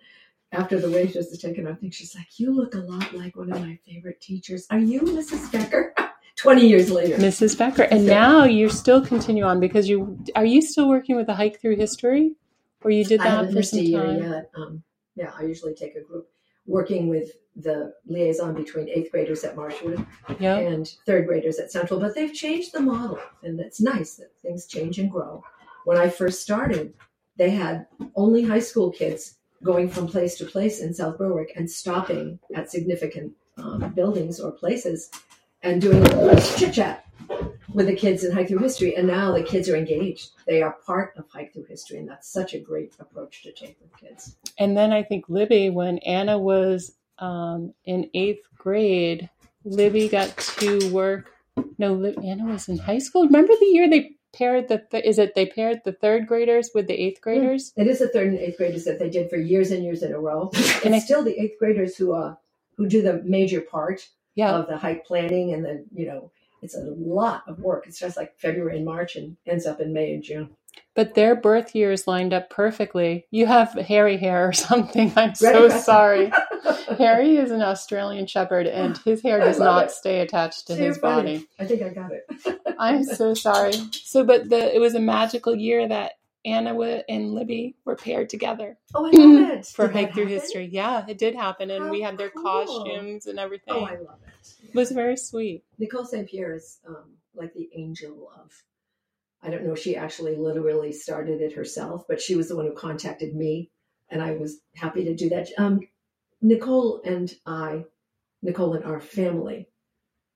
after 0.52 0.78
the 0.78 0.90
waitress 0.92 1.26
is 1.26 1.42
taken, 1.42 1.66
I 1.66 1.74
think 1.74 1.92
she's 1.92 2.14
like, 2.14 2.38
You 2.38 2.54
look 2.54 2.76
a 2.76 2.78
lot 2.78 3.12
like 3.14 3.34
one 3.34 3.52
of 3.52 3.60
my 3.60 3.80
favorite 3.84 4.20
teachers. 4.20 4.68
Are 4.70 4.78
you 4.78 5.00
Mrs. 5.00 5.50
Becker? 5.50 5.92
20 6.36 6.66
years 6.66 6.90
later. 6.90 7.16
Mrs. 7.16 7.56
Becker. 7.58 7.82
And 7.84 8.04
Yeah. 8.04 8.20
now 8.20 8.44
you 8.44 8.68
still 8.68 9.04
continue 9.04 9.44
on 9.44 9.58
because 9.60 9.88
you 9.88 10.18
are 10.34 10.44
you 10.44 10.60
still 10.62 10.88
working 10.88 11.16
with 11.16 11.26
the 11.26 11.34
hike 11.34 11.60
through 11.60 11.76
history? 11.76 12.34
Or 12.82 12.90
you 12.90 13.04
did 13.04 13.20
that 13.20 13.52
for 13.52 13.62
some 13.62 13.80
year 13.80 14.02
time? 14.04 14.22
yet. 14.22 14.50
Um, 14.54 14.82
yeah, 15.16 15.32
I 15.36 15.42
usually 15.44 15.74
take 15.74 15.96
a 15.96 16.00
group 16.02 16.28
working 16.66 17.08
with 17.08 17.32
the 17.56 17.94
liaison 18.06 18.54
between 18.54 18.88
eighth 18.88 19.10
graders 19.10 19.42
at 19.44 19.56
Marshwood 19.56 20.06
Yeah. 20.38 20.56
and 20.58 20.86
third 21.06 21.26
graders 21.26 21.58
at 21.58 21.72
Central, 21.72 21.98
but 21.98 22.14
they've 22.14 22.32
changed 22.32 22.72
the 22.72 22.80
model, 22.80 23.18
and 23.42 23.58
it's 23.60 23.80
nice 23.80 24.16
that 24.16 24.30
things 24.42 24.66
change 24.66 24.98
and 24.98 25.10
grow. 25.10 25.42
When 25.84 25.96
I 25.96 26.08
first 26.10 26.42
started, 26.42 26.92
they 27.38 27.50
had 27.50 27.86
only 28.14 28.42
high 28.42 28.58
school 28.60 28.90
kids 28.90 29.36
going 29.62 29.88
from 29.88 30.06
place 30.06 30.36
to 30.38 30.44
place 30.44 30.80
in 30.80 30.92
South 30.92 31.16
Berwick 31.18 31.52
and 31.56 31.68
stopping 31.70 32.38
at 32.54 32.70
significant 32.70 33.32
um, 33.56 33.92
buildings 33.94 34.38
or 34.38 34.52
places 34.52 35.10
and 35.62 35.80
doing 35.80 36.04
a 36.06 36.40
chit 36.56 36.74
chat 36.74 37.04
with 37.72 37.86
the 37.86 37.94
kids 37.96 38.24
in 38.24 38.32
hike 38.32 38.48
through 38.48 38.58
history. 38.58 38.94
And 38.96 39.06
now 39.06 39.32
the 39.32 39.42
kids 39.42 39.68
are 39.68 39.76
engaged; 39.76 40.30
they 40.46 40.62
are 40.62 40.76
part 40.86 41.14
of 41.16 41.24
hike 41.28 41.52
through 41.52 41.64
history, 41.64 41.98
and 41.98 42.08
that's 42.08 42.28
such 42.28 42.54
a 42.54 42.58
great 42.58 42.94
approach 42.98 43.42
to 43.42 43.52
take 43.52 43.76
with 43.80 43.96
kids. 43.96 44.36
And 44.58 44.76
then 44.76 44.92
I 44.92 45.02
think 45.02 45.24
Libby, 45.28 45.70
when 45.70 45.98
Anna 45.98 46.38
was 46.38 46.92
um, 47.18 47.72
in 47.84 48.08
eighth 48.14 48.46
grade, 48.56 49.28
Libby 49.64 50.08
got 50.08 50.36
to 50.58 50.90
work. 50.92 51.30
No, 51.78 51.94
Lib- 51.94 52.22
Anna 52.24 52.44
was 52.46 52.68
in 52.68 52.78
high 52.78 52.98
school. 52.98 53.24
Remember 53.24 53.52
the 53.58 53.66
year 53.66 53.88
they 53.88 54.12
paired 54.34 54.68
the? 54.68 54.82
Th- 54.90 55.04
is 55.04 55.18
it 55.18 55.34
they 55.34 55.46
paired 55.46 55.80
the 55.84 55.92
third 55.92 56.26
graders 56.26 56.70
with 56.74 56.86
the 56.86 56.94
eighth 56.94 57.20
graders? 57.20 57.72
It 57.76 57.86
is 57.86 57.98
the 57.98 58.08
third 58.08 58.28
and 58.28 58.38
eighth 58.38 58.58
graders 58.58 58.84
that 58.84 58.98
they 58.98 59.08
did 59.10 59.30
for 59.30 59.36
years 59.36 59.70
and 59.70 59.82
years 59.82 60.02
in 60.02 60.12
a 60.12 60.18
row. 60.20 60.50
And 60.84 60.94
it's 60.94 61.04
I- 61.04 61.06
still 61.06 61.22
the 61.24 61.38
eighth 61.40 61.58
graders 61.58 61.96
who 61.96 62.12
uh 62.12 62.34
who 62.76 62.86
do 62.86 63.00
the 63.02 63.22
major 63.24 63.62
part 63.62 64.06
Yeah. 64.36 64.52
of 64.52 64.68
the 64.68 64.76
hike 64.78 65.04
planning 65.06 65.52
and 65.52 65.64
the 65.64 65.84
you 65.92 66.06
know 66.06 66.30
it's 66.62 66.76
a 66.76 66.80
lot 66.80 67.42
of 67.48 67.58
work. 67.58 67.86
It's 67.86 67.98
just 67.98 68.16
like 68.16 68.38
February 68.38 68.76
and 68.76 68.84
March 68.86 69.16
and 69.16 69.36
ends 69.46 69.66
up 69.66 69.80
in 69.80 69.92
May 69.92 70.14
and 70.14 70.22
June. 70.22 70.50
But 70.94 71.14
their 71.14 71.34
birth 71.34 71.74
years 71.74 72.06
lined 72.06 72.32
up 72.34 72.50
perfectly. 72.50 73.26
You 73.30 73.46
have 73.46 73.72
hairy 73.72 74.16
hair 74.18 74.48
or 74.48 74.52
something. 74.68 75.12
I'm 75.16 75.28
Red 75.28 75.36
so 75.36 75.68
sorry. 75.68 76.32
Harry 76.98 77.36
is 77.36 77.50
an 77.50 77.62
Australian 77.62 78.26
Shepherd, 78.26 78.66
and 78.66 78.96
his 78.98 79.22
hair 79.22 79.38
does 79.38 79.58
not 79.58 79.86
it. 79.86 79.90
stay 79.90 80.20
attached 80.20 80.66
to 80.68 80.74
So 80.74 80.78
his 80.82 80.98
funny. 80.98 81.38
body. 81.38 81.48
I 81.58 81.64
think 81.66 81.82
I 81.82 81.88
got 81.90 82.10
it. 82.12 82.60
I'm 82.78 83.04
so 83.04 83.34
sorry. 83.34 83.72
So, 83.92 84.24
but 84.24 84.48
the 84.48 84.74
it 84.74 84.78
was 84.80 84.94
a 84.94 85.00
magical 85.00 85.54
year 85.54 85.86
that 85.88 86.12
Anna 86.44 86.72
and 87.08 87.34
Libby 87.34 87.74
were 87.84 87.96
paired 87.96 88.28
together 88.30 88.78
Oh, 88.94 89.06
I 89.06 89.10
love 89.10 89.58
it. 89.58 89.66
for 89.66 89.86
Did 89.88 89.96
hike 89.96 90.14
through 90.14 90.24
happen? 90.26 90.38
history. 90.40 90.68
Yeah, 90.72 91.04
it 91.08 91.18
did 91.18 91.34
happen, 91.34 91.70
and 91.70 91.84
How 91.86 91.90
we 91.90 92.00
had 92.02 92.18
their 92.18 92.30
cool. 92.30 92.42
costumes 92.42 93.26
and 93.26 93.38
everything. 93.38 93.74
Oh, 93.74 93.84
I 93.84 93.96
love 93.96 94.18
it. 94.24 94.25
Was 94.74 94.90
very 94.90 95.16
sweet. 95.16 95.64
Nicole 95.78 96.04
St. 96.04 96.28
Pierre 96.28 96.54
is 96.54 96.78
um, 96.86 97.16
like 97.34 97.52
the 97.54 97.68
angel 97.74 98.30
of. 98.38 98.52
I 99.42 99.50
don't 99.50 99.64
know 99.64 99.74
if 99.74 99.78
she 99.78 99.96
actually 99.96 100.34
literally 100.34 100.92
started 100.92 101.40
it 101.40 101.52
herself, 101.52 102.04
but 102.08 102.20
she 102.20 102.34
was 102.34 102.48
the 102.48 102.56
one 102.56 102.66
who 102.66 102.72
contacted 102.72 103.34
me 103.34 103.70
and 104.10 104.22
I 104.22 104.32
was 104.32 104.60
happy 104.74 105.04
to 105.04 105.14
do 105.14 105.28
that. 105.30 105.48
Um, 105.58 105.80
Nicole 106.40 107.02
and 107.04 107.34
I, 107.46 107.84
Nicole 108.42 108.74
and 108.74 108.84
our 108.84 109.00
family, 109.00 109.68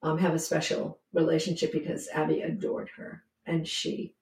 um, 0.03 0.19
have 0.19 0.35
a 0.35 0.39
special 0.39 0.99
relationship 1.13 1.73
because 1.73 2.09
Abby 2.13 2.41
adored 2.41 2.89
her, 2.97 3.23
and 3.47 3.67
she 3.67 4.15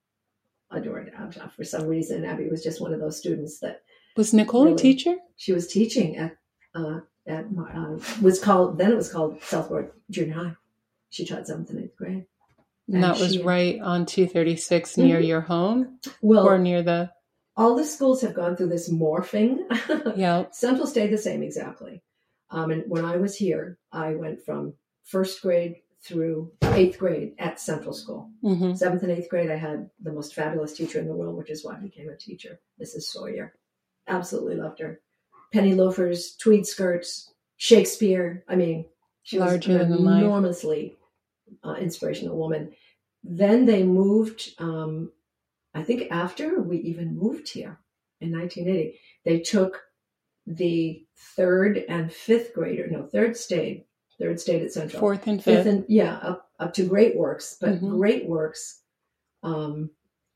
adored 0.71 1.12
Abby 1.16 1.40
for 1.57 1.64
some 1.64 1.87
reason. 1.87 2.25
Abby 2.25 2.49
was 2.49 2.64
just 2.64 2.81
one 2.81 2.92
of 2.92 3.01
those 3.01 3.18
students 3.18 3.61
that 3.61 3.83
was 4.16 4.35
Nicole 4.35 4.64
really, 4.64 4.75
a 4.75 4.79
teacher. 4.79 5.16
She 5.37 5.53
was 5.53 5.68
teaching 5.68 6.16
at 6.16 6.37
uh, 6.75 7.01
at 7.28 7.46
uh, 7.46 7.98
was 8.22 8.40
called 8.40 8.78
then 8.78 8.92
it 8.92 8.96
was 8.96 9.12
called 9.12 9.42
Southport 9.42 9.94
Junior 10.10 10.34
High. 10.34 10.56
She 11.10 11.24
taught 11.24 11.46
seventh 11.46 11.70
and 11.70 11.84
eighth 11.84 11.96
grade. 11.96 12.26
And, 12.86 12.96
and 12.96 13.04
that 13.04 13.18
was 13.18 13.38
right 13.38 13.80
on 13.80 14.06
236 14.06 14.92
mm-hmm. 14.92 15.02
near 15.02 15.20
your 15.20 15.42
home? 15.42 15.98
Well, 16.22 16.46
or 16.46 16.58
near 16.58 16.82
the. 16.82 17.10
All 17.56 17.76
the 17.76 17.84
schools 17.84 18.22
have 18.22 18.34
gone 18.34 18.56
through 18.56 18.68
this 18.68 18.90
morphing. 18.90 19.58
yeah. 20.16 20.44
Central 20.52 20.86
stayed 20.86 21.12
the 21.12 21.18
same 21.18 21.42
exactly. 21.42 22.02
Um, 22.50 22.70
and 22.70 22.84
when 22.86 23.04
I 23.04 23.16
was 23.16 23.36
here, 23.36 23.78
I 23.92 24.14
went 24.14 24.44
from 24.44 24.74
first 25.04 25.42
grade 25.42 25.76
through 26.02 26.52
eighth 26.62 26.98
grade 26.98 27.34
at 27.38 27.60
Central 27.60 27.92
School. 27.92 28.30
Mm-hmm. 28.42 28.74
Seventh 28.74 29.02
and 29.02 29.12
eighth 29.12 29.28
grade, 29.28 29.50
I 29.50 29.56
had 29.56 29.90
the 30.00 30.12
most 30.12 30.34
fabulous 30.34 30.72
teacher 30.72 30.98
in 30.98 31.08
the 31.08 31.14
world, 31.14 31.36
which 31.36 31.50
is 31.50 31.64
why 31.64 31.74
I 31.74 31.80
became 31.80 32.08
a 32.08 32.16
teacher, 32.16 32.60
Mrs. 32.80 33.02
Sawyer. 33.02 33.54
Absolutely 34.06 34.54
loved 34.54 34.78
her. 34.80 35.00
Penny 35.52 35.74
loafers, 35.74 36.37
tweed 36.37 36.66
skirts, 36.66 37.32
Shakespeare. 37.56 38.44
I 38.48 38.56
mean, 38.56 38.87
she 39.22 39.38
Larger 39.38 39.78
was 39.78 39.88
an 39.88 39.92
enormously 39.92 40.96
uh, 41.64 41.74
inspirational 41.74 42.37
woman. 42.37 42.72
Then 43.22 43.66
they 43.66 43.82
moved, 43.82 44.50
um, 44.58 45.12
I 45.74 45.82
think 45.82 46.11
after 46.11 46.62
we 46.62 46.78
even 46.78 47.16
moved 47.16 47.48
here 47.48 47.78
in 48.20 48.32
1980, 48.32 48.98
they 49.24 49.40
took 49.40 49.82
the 50.46 51.04
third 51.37 51.84
and 51.88 52.12
fifth 52.12 52.54
grader, 52.54 52.87
no, 52.88 53.06
third 53.06 53.37
stayed, 53.37 53.84
third 54.18 54.40
stayed 54.40 54.62
at 54.62 54.72
Central. 54.72 55.00
Fourth 55.00 55.26
and 55.26 55.42
fifth. 55.42 55.64
fifth 55.64 55.66
and, 55.66 55.84
yeah, 55.88 56.14
up, 56.16 56.48
up 56.58 56.72
to 56.74 56.87
Great 56.87 57.16
Works. 57.16 57.56
But 57.61 57.74
mm-hmm. 57.74 57.96
Great 57.96 58.26
Works, 58.26 58.80
um, 59.42 59.90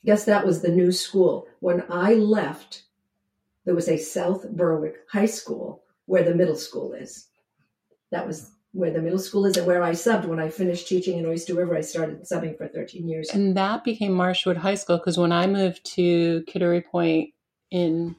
I 0.05 0.07
guess 0.07 0.25
that 0.25 0.45
was 0.45 0.61
the 0.61 0.69
new 0.69 0.93
school. 0.93 1.47
When 1.61 1.85
I 1.89 2.15
left, 2.15 2.83
there 3.65 3.75
was 3.75 3.89
a 3.89 3.97
South 3.97 4.49
Berwick 4.51 4.97
High 5.11 5.27
School 5.27 5.83
where 6.07 6.23
the 6.23 6.35
middle 6.35 6.57
school 6.57 6.93
is. 6.93 7.29
That 8.11 8.27
was 8.27 8.51
where 8.73 8.91
the 8.91 9.03
middle 9.03 9.19
school 9.19 9.45
is 9.47 9.57
and 9.57 9.67
where 9.67 9.83
I 9.83 9.91
subbed 9.91 10.27
when 10.27 10.41
I 10.41 10.49
finished 10.49 10.89
teaching 10.89 11.19
in 11.19 11.27
Oyster 11.27 11.55
River. 11.55 11.77
I 11.77 11.83
started 11.83 12.23
subbing 12.23 12.57
for 12.57 12.67
13 12.67 13.09
years. 13.09 13.29
And 13.31 13.57
that 13.57 13.85
became 13.85 14.13
Marshwood 14.13 14.57
High 14.57 14.75
School 14.75 14.99
because 14.99 15.19
when 15.19 15.33
I 15.33 15.47
moved 15.47 15.85
to 15.95 16.43
Kittery 16.47 16.81
Point 16.81 17.31
in 17.71 18.17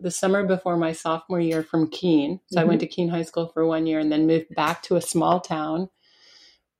the 0.00 0.10
summer 0.10 0.46
before 0.46 0.76
my 0.76 0.92
sophomore 0.92 1.40
year 1.40 1.64
from 1.64 1.90
Keene, 1.90 2.40
so 2.46 2.56
mm-hmm. 2.56 2.64
I 2.64 2.68
went 2.68 2.80
to 2.80 2.86
Keene 2.86 3.08
High 3.08 3.22
School 3.22 3.48
for 3.48 3.66
one 3.66 3.86
year 3.86 3.98
and 3.98 4.10
then 4.10 4.26
moved 4.26 4.54
back 4.54 4.82
to 4.84 4.96
a 4.96 5.02
small 5.02 5.40
town 5.40 5.88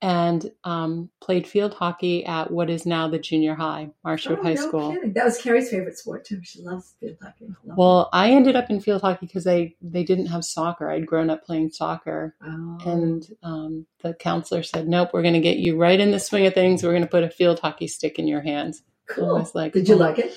and 0.00 0.52
um, 0.62 1.10
played 1.20 1.46
field 1.46 1.74
hockey 1.74 2.24
at 2.24 2.50
what 2.50 2.70
is 2.70 2.86
now 2.86 3.08
the 3.08 3.18
junior 3.18 3.54
high, 3.54 3.90
Marshwood 4.06 4.38
oh, 4.38 4.42
High 4.42 4.54
no 4.54 4.68
School. 4.68 4.92
Kidding. 4.92 5.12
That 5.12 5.24
was 5.24 5.38
Carrie's 5.38 5.70
favorite 5.70 5.98
sport 5.98 6.24
too. 6.24 6.40
She 6.44 6.62
loves 6.62 6.94
field 7.00 7.16
hockey. 7.20 7.48
Well. 7.64 8.08
I 8.12 8.30
ended 8.30 8.56
up 8.56 8.70
in 8.70 8.80
field 8.80 9.02
hockey 9.02 9.26
because 9.26 9.44
they 9.44 9.76
they 9.82 10.04
didn't 10.04 10.26
have 10.26 10.44
soccer. 10.44 10.90
I'd 10.90 11.06
grown 11.06 11.30
up 11.30 11.44
playing 11.44 11.70
soccer, 11.70 12.34
oh. 12.42 12.78
and 12.86 13.26
um, 13.42 13.86
the 14.02 14.14
counselor 14.14 14.62
said, 14.62 14.88
"Nope, 14.88 15.10
we're 15.12 15.22
going 15.22 15.34
to 15.34 15.40
get 15.40 15.58
you 15.58 15.76
right 15.76 15.98
in 15.98 16.10
the 16.10 16.20
swing 16.20 16.46
of 16.46 16.54
things. 16.54 16.82
We're 16.82 16.92
going 16.92 17.02
to 17.02 17.08
put 17.08 17.24
a 17.24 17.30
field 17.30 17.58
hockey 17.60 17.88
stick 17.88 18.18
in 18.18 18.28
your 18.28 18.40
hands." 18.40 18.82
Cool. 19.08 19.36
I 19.36 19.38
was 19.38 19.54
like, 19.54 19.72
did 19.72 19.88
you 19.88 19.94
oh. 19.94 19.98
like 19.98 20.18
it? 20.18 20.32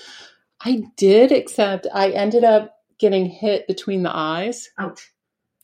I 0.63 0.84
did, 0.95 1.32
except 1.32 1.88
I 1.93 2.10
ended 2.10 2.43
up 2.43 2.76
getting 2.97 3.26
hit 3.26 3.67
between 3.67 4.04
the 4.04 4.15
eyes. 4.15 4.69
Ouch 4.80 5.12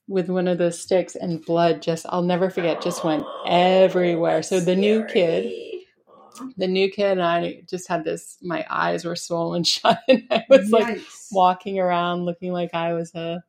with 0.08 0.30
one 0.30 0.48
of 0.48 0.58
those 0.58 0.80
sticks 0.80 1.16
and 1.16 1.44
blood 1.46 1.82
just 1.82 2.06
I'll 2.10 2.22
never 2.22 2.50
forget 2.50 2.82
just 2.82 3.04
went 3.04 3.26
everywhere. 3.46 4.42
So 4.42 4.60
the 4.60 4.76
new 4.76 5.06
kid 5.06 5.52
the 6.56 6.68
new 6.68 6.90
kid 6.90 7.14
and 7.14 7.24
I 7.24 7.62
just 7.68 7.88
had 7.88 8.04
this 8.04 8.38
my 8.42 8.66
eyes 8.70 9.06
were 9.06 9.16
swollen 9.16 9.64
shut 9.66 10.00
and 10.08 10.24
I 10.30 10.44
was 10.50 10.70
like 10.70 11.00
walking 11.32 11.80
around 11.80 12.26
looking 12.26 12.52
like 12.52 12.74
I 12.74 12.94
was 12.94 13.14
a 13.16 13.44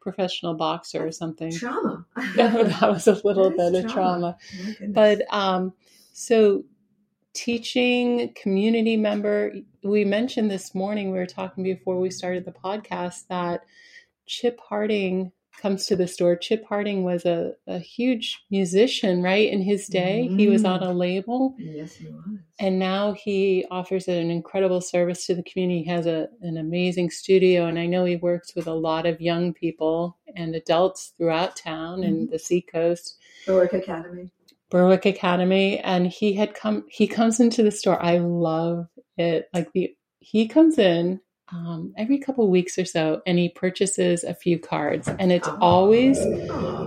professional 0.00 0.54
boxer 0.54 1.04
or 1.04 1.10
something. 1.10 1.50
Trauma. 1.52 2.06
that 2.36 2.80
was 2.82 3.08
a 3.08 3.20
little 3.24 3.50
bit 3.50 3.74
of 3.74 3.90
trauma. 3.90 4.36
trauma. 4.78 4.92
But 4.92 5.22
um 5.30 5.72
so 6.12 6.64
teaching 7.32 8.32
community 8.34 8.96
member 8.96 9.52
we 9.82 10.04
mentioned 10.04 10.50
this 10.50 10.74
morning 10.74 11.10
we 11.10 11.18
were 11.18 11.26
talking 11.26 11.62
before 11.64 12.00
we 12.00 12.10
started 12.10 12.44
the 12.44 12.52
podcast 12.52 13.26
that 13.28 13.62
Chip 14.26 14.58
Harding 14.68 15.32
comes 15.60 15.86
to 15.86 15.96
the 15.96 16.06
store. 16.06 16.36
Chip 16.36 16.64
Harding 16.68 17.04
was 17.04 17.24
a, 17.24 17.52
a 17.66 17.78
huge 17.78 18.44
musician, 18.50 19.22
right? 19.22 19.50
In 19.50 19.62
his 19.62 19.86
day, 19.86 20.26
mm-hmm. 20.26 20.38
he 20.38 20.48
was 20.48 20.64
on 20.64 20.82
a 20.82 20.88
mm. 20.88 20.96
label. 20.96 21.54
Yes, 21.58 21.94
he 21.94 22.06
was. 22.06 22.38
And 22.58 22.78
now 22.78 23.12
he 23.12 23.66
offers 23.70 24.08
an 24.08 24.30
incredible 24.30 24.80
service 24.80 25.26
to 25.26 25.34
the 25.34 25.42
community. 25.42 25.82
He 25.82 25.90
has 25.90 26.06
a, 26.06 26.28
an 26.42 26.56
amazing 26.56 27.10
studio, 27.10 27.66
and 27.66 27.78
I 27.78 27.86
know 27.86 28.04
he 28.04 28.16
works 28.16 28.54
with 28.54 28.66
a 28.66 28.74
lot 28.74 29.06
of 29.06 29.20
young 29.20 29.52
people 29.52 30.18
and 30.34 30.54
adults 30.54 31.12
throughout 31.16 31.56
town 31.56 32.00
mm-hmm. 32.00 32.08
and 32.08 32.30
the 32.30 32.38
Seacoast. 32.38 33.18
Berwick 33.46 33.72
Academy. 33.72 34.30
Berwick 34.70 35.06
Academy, 35.06 35.78
and 35.78 36.06
he 36.06 36.32
had 36.32 36.54
come. 36.54 36.84
He 36.90 37.06
comes 37.06 37.40
into 37.40 37.62
the 37.62 37.70
store. 37.70 38.02
I 38.02 38.18
love 38.18 38.86
it. 39.16 39.48
Like 39.54 39.72
the 39.72 39.96
he 40.18 40.48
comes 40.48 40.76
in 40.78 41.20
um, 41.52 41.94
every 41.96 42.18
couple 42.18 42.48
weeks 42.50 42.78
or 42.78 42.84
so, 42.84 43.22
and 43.26 43.38
he 43.38 43.48
purchases 43.48 44.24
a 44.24 44.34
few 44.34 44.58
cards, 44.58 45.08
and 45.08 45.30
it's 45.30 45.48
always 45.60 46.18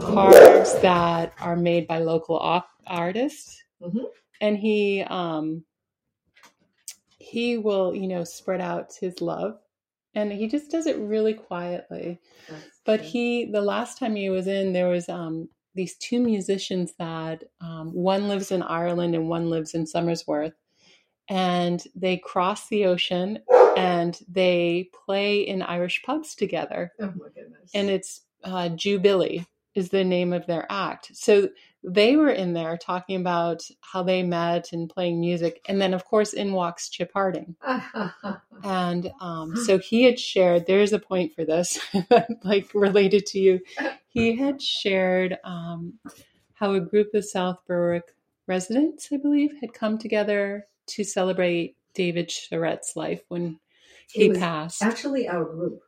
cards 0.03 0.79
that 0.81 1.33
are 1.39 1.55
made 1.55 1.87
by 1.87 1.99
local 1.99 2.37
op- 2.37 2.69
artists. 2.85 3.63
Mm-hmm. 3.81 4.05
And 4.41 4.57
he 4.57 5.03
um, 5.03 5.63
he 7.17 7.57
will, 7.57 7.95
you 7.95 8.07
know, 8.07 8.23
spread 8.23 8.59
out 8.59 8.93
his 8.99 9.21
love, 9.21 9.59
and 10.15 10.31
he 10.31 10.47
just 10.47 10.71
does 10.71 10.87
it 10.87 10.97
really 10.97 11.33
quietly. 11.33 12.19
That's 12.49 12.63
but 12.85 12.99
true. 13.01 13.09
he, 13.09 13.45
the 13.45 13.61
last 13.61 13.97
time 13.97 14.15
he 14.15 14.29
was 14.29 14.47
in, 14.47 14.73
there 14.73 14.89
was 14.89 15.07
um, 15.07 15.47
these 15.75 15.95
two 15.97 16.19
musicians 16.19 16.93
that 16.99 17.43
um, 17.61 17.93
one 17.93 18.27
lives 18.27 18.51
in 18.51 18.63
Ireland 18.63 19.15
and 19.15 19.29
one 19.29 19.49
lives 19.49 19.73
in 19.73 19.85
Somersworth, 19.85 20.53
and 21.29 21.81
they 21.95 22.17
cross 22.17 22.67
the 22.67 22.85
ocean 22.85 23.39
and 23.79 24.19
they 24.27 24.89
play 25.05 25.41
in 25.41 25.61
Irish 25.61 26.03
pubs 26.03 26.35
together. 26.35 26.91
Oh 26.99 27.13
my 27.15 27.27
goodness. 27.33 27.71
And 27.73 27.89
it's 27.89 28.21
uh, 28.43 28.69
Jubilee 28.69 29.45
is 29.75 29.89
the 29.89 30.03
name 30.03 30.33
of 30.33 30.45
their 30.45 30.65
act. 30.69 31.11
So 31.13 31.49
they 31.83 32.15
were 32.15 32.29
in 32.29 32.53
there 32.53 32.77
talking 32.77 33.15
about 33.15 33.63
how 33.79 34.03
they 34.03 34.23
met 34.23 34.73
and 34.73 34.89
playing 34.89 35.19
music. 35.19 35.61
And 35.69 35.79
then, 35.79 35.93
of 35.93 36.03
course, 36.03 36.33
in 36.33 36.51
walks 36.51 36.89
Chip 36.89 37.11
Harding. 37.13 37.55
and 38.63 39.11
um, 39.21 39.55
so 39.55 39.77
he 39.77 40.03
had 40.03 40.19
shared, 40.19 40.65
there's 40.65 40.91
a 40.91 40.99
point 40.99 41.33
for 41.33 41.45
this, 41.45 41.79
like 42.43 42.73
related 42.73 43.25
to 43.27 43.39
you. 43.39 43.61
He 44.09 44.35
had 44.35 44.61
shared 44.61 45.37
um, 45.43 45.93
how 46.53 46.73
a 46.73 46.81
group 46.81 47.13
of 47.13 47.23
South 47.23 47.59
Berwick 47.65 48.13
residents, 48.47 49.09
I 49.13 49.17
believe, 49.17 49.53
had 49.61 49.73
come 49.73 49.97
together 49.97 50.67
to 50.87 51.03
celebrate 51.03 51.77
David 51.93 52.29
Surette's 52.29 52.95
life 52.95 53.21
when 53.29 53.59
he 54.11 54.31
passed. 54.31 54.81
Actually, 54.81 55.27
our 55.27 55.45
group. 55.45 55.81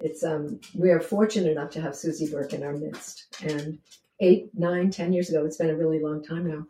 It's 0.00 0.24
um, 0.24 0.60
we 0.74 0.90
are 0.90 1.00
fortunate 1.00 1.52
enough 1.52 1.70
to 1.70 1.80
have 1.80 1.94
Susie 1.94 2.30
Burke 2.30 2.52
in 2.52 2.62
our 2.62 2.72
midst. 2.72 3.36
And 3.42 3.78
eight, 4.20 4.50
nine, 4.54 4.90
ten 4.90 5.12
years 5.12 5.30
ago, 5.30 5.44
it's 5.44 5.56
been 5.56 5.70
a 5.70 5.76
really 5.76 6.00
long 6.00 6.24
time 6.24 6.48
now. 6.48 6.66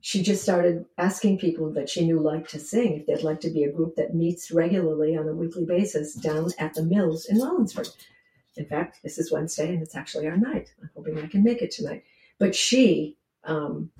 She 0.00 0.22
just 0.22 0.42
started 0.42 0.84
asking 0.98 1.38
people 1.38 1.72
that 1.72 1.88
she 1.88 2.04
knew 2.04 2.20
like 2.20 2.46
to 2.48 2.60
sing 2.60 2.98
if 2.98 3.06
they'd 3.06 3.24
like 3.24 3.40
to 3.40 3.50
be 3.50 3.64
a 3.64 3.72
group 3.72 3.96
that 3.96 4.14
meets 4.14 4.50
regularly 4.50 5.16
on 5.16 5.26
a 5.26 5.32
weekly 5.32 5.64
basis 5.64 6.14
down 6.14 6.50
at 6.58 6.74
the 6.74 6.82
Mills 6.82 7.24
in 7.24 7.38
Rollinsford. 7.38 7.88
In 8.56 8.66
fact, 8.66 8.98
this 9.02 9.18
is 9.18 9.32
Wednesday 9.32 9.72
and 9.72 9.82
it's 9.82 9.96
actually 9.96 10.26
our 10.26 10.36
night. 10.36 10.74
I'm 10.80 10.90
hoping 10.94 11.18
I 11.18 11.26
can 11.26 11.42
make 11.42 11.62
it 11.62 11.70
tonight. 11.70 12.04
But 12.38 12.54
she 12.54 13.16
um, 13.44 13.90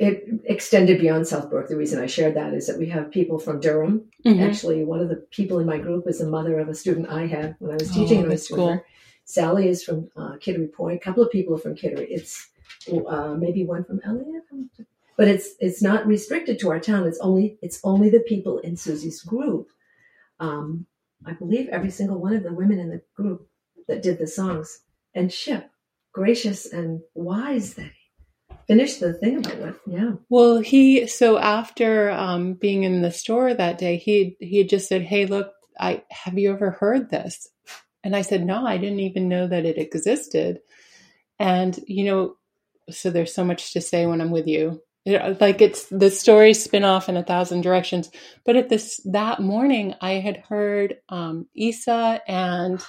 it 0.00 0.26
extended 0.44 0.98
beyond 0.98 1.28
South 1.28 1.50
Berwick. 1.50 1.68
The 1.68 1.76
reason 1.76 2.02
I 2.02 2.06
shared 2.06 2.34
that 2.34 2.54
is 2.54 2.66
that 2.66 2.78
we 2.78 2.88
have 2.88 3.10
people 3.10 3.38
from 3.38 3.60
Durham. 3.60 4.06
Mm-hmm. 4.24 4.42
Actually, 4.42 4.82
one 4.82 5.00
of 5.00 5.10
the 5.10 5.16
people 5.30 5.58
in 5.58 5.66
my 5.66 5.76
group 5.76 6.08
is 6.08 6.20
the 6.20 6.26
mother 6.26 6.58
of 6.58 6.70
a 6.70 6.74
student 6.74 7.10
I 7.10 7.26
had 7.26 7.54
when 7.58 7.72
I 7.72 7.74
was 7.74 7.90
teaching 7.92 8.24
oh, 8.24 8.30
in 8.30 8.38
school. 8.38 8.82
Sally 9.26 9.68
is 9.68 9.84
from 9.84 10.10
uh, 10.16 10.36
Kittery 10.40 10.68
Point. 10.68 10.96
A 10.96 11.04
couple 11.04 11.22
of 11.22 11.30
people 11.30 11.54
are 11.54 11.58
from 11.58 11.76
Kittery. 11.76 12.06
It's 12.08 12.48
uh, 12.90 13.34
maybe 13.38 13.66
one 13.66 13.84
from 13.84 14.00
Eliot, 14.02 14.42
but 15.18 15.28
it's 15.28 15.50
it's 15.60 15.82
not 15.82 16.06
restricted 16.06 16.58
to 16.60 16.70
our 16.70 16.80
town. 16.80 17.06
It's 17.06 17.20
only 17.20 17.58
it's 17.60 17.78
only 17.84 18.08
the 18.08 18.20
people 18.20 18.58
in 18.60 18.78
Susie's 18.78 19.20
group. 19.20 19.68
Um, 20.40 20.86
I 21.26 21.34
believe 21.34 21.68
every 21.68 21.90
single 21.90 22.18
one 22.18 22.32
of 22.32 22.42
the 22.42 22.54
women 22.54 22.78
in 22.78 22.88
the 22.88 23.02
group 23.14 23.46
that 23.86 24.02
did 24.02 24.18
the 24.18 24.26
songs 24.26 24.80
and 25.14 25.30
Chip, 25.30 25.68
gracious 26.12 26.72
and 26.72 27.02
wise 27.12 27.74
that 27.74 27.90
finish 28.70 28.96
the 28.96 29.12
thing 29.14 29.38
about 29.38 29.58
it. 29.58 29.74
Yeah. 29.86 30.12
Well, 30.28 30.58
he 30.58 31.06
so 31.06 31.38
after 31.38 32.10
um, 32.10 32.54
being 32.54 32.84
in 32.84 33.02
the 33.02 33.10
store 33.10 33.52
that 33.52 33.78
day, 33.78 33.96
he 33.96 34.36
he 34.40 34.64
just 34.64 34.88
said, 34.88 35.02
"Hey, 35.02 35.26
look, 35.26 35.52
I 35.78 36.04
have 36.10 36.38
you 36.38 36.52
ever 36.52 36.70
heard 36.70 37.10
this?" 37.10 37.48
And 38.02 38.16
I 38.16 38.22
said, 38.22 38.44
No, 38.44 38.66
I 38.66 38.78
didn't 38.78 39.00
even 39.00 39.28
know 39.28 39.46
that 39.46 39.66
it 39.66 39.78
existed. 39.78 40.60
And, 41.38 41.78
you 41.86 42.04
know, 42.04 42.36
so 42.90 43.10
there's 43.10 43.34
so 43.34 43.44
much 43.44 43.72
to 43.72 43.80
say 43.80 44.06
when 44.06 44.20
I'm 44.20 44.30
with 44.30 44.46
you. 44.46 44.82
like 45.06 45.60
it's 45.60 45.86
the 45.88 46.10
story 46.10 46.54
spin 46.54 46.84
off 46.84 47.08
in 47.08 47.16
a 47.16 47.24
thousand 47.24 47.62
directions. 47.62 48.10
But 48.44 48.56
at 48.56 48.68
this 48.68 49.00
that 49.06 49.40
morning, 49.40 49.94
I 50.00 50.12
had 50.12 50.38
heard 50.48 50.96
um, 51.08 51.46
Isa 51.54 52.20
and 52.26 52.82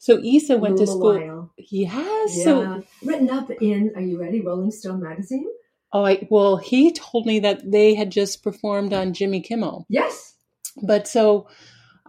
so 0.00 0.18
Isa 0.22 0.56
went 0.56 0.76
Lula 0.76 0.86
to 0.86 0.90
school. 0.90 1.14
Weil. 1.18 1.52
Yes. 1.58 2.36
Yeah. 2.38 2.44
So 2.44 2.84
Written 3.04 3.28
up 3.30 3.50
in, 3.60 3.92
are 3.94 4.00
you 4.00 4.18
ready? 4.18 4.40
Rolling 4.40 4.70
Stone 4.72 5.02
magazine. 5.02 5.46
oh, 5.92 6.04
I, 6.06 6.26
well, 6.30 6.56
he 6.56 6.90
told 6.92 7.26
me 7.26 7.40
that 7.40 7.70
they 7.70 7.94
had 7.94 8.10
just 8.10 8.42
performed 8.42 8.92
on 8.92 9.12
Jimmy 9.12 9.40
Kimmel. 9.40 9.86
Yes. 9.88 10.34
But 10.82 11.06
so 11.06 11.48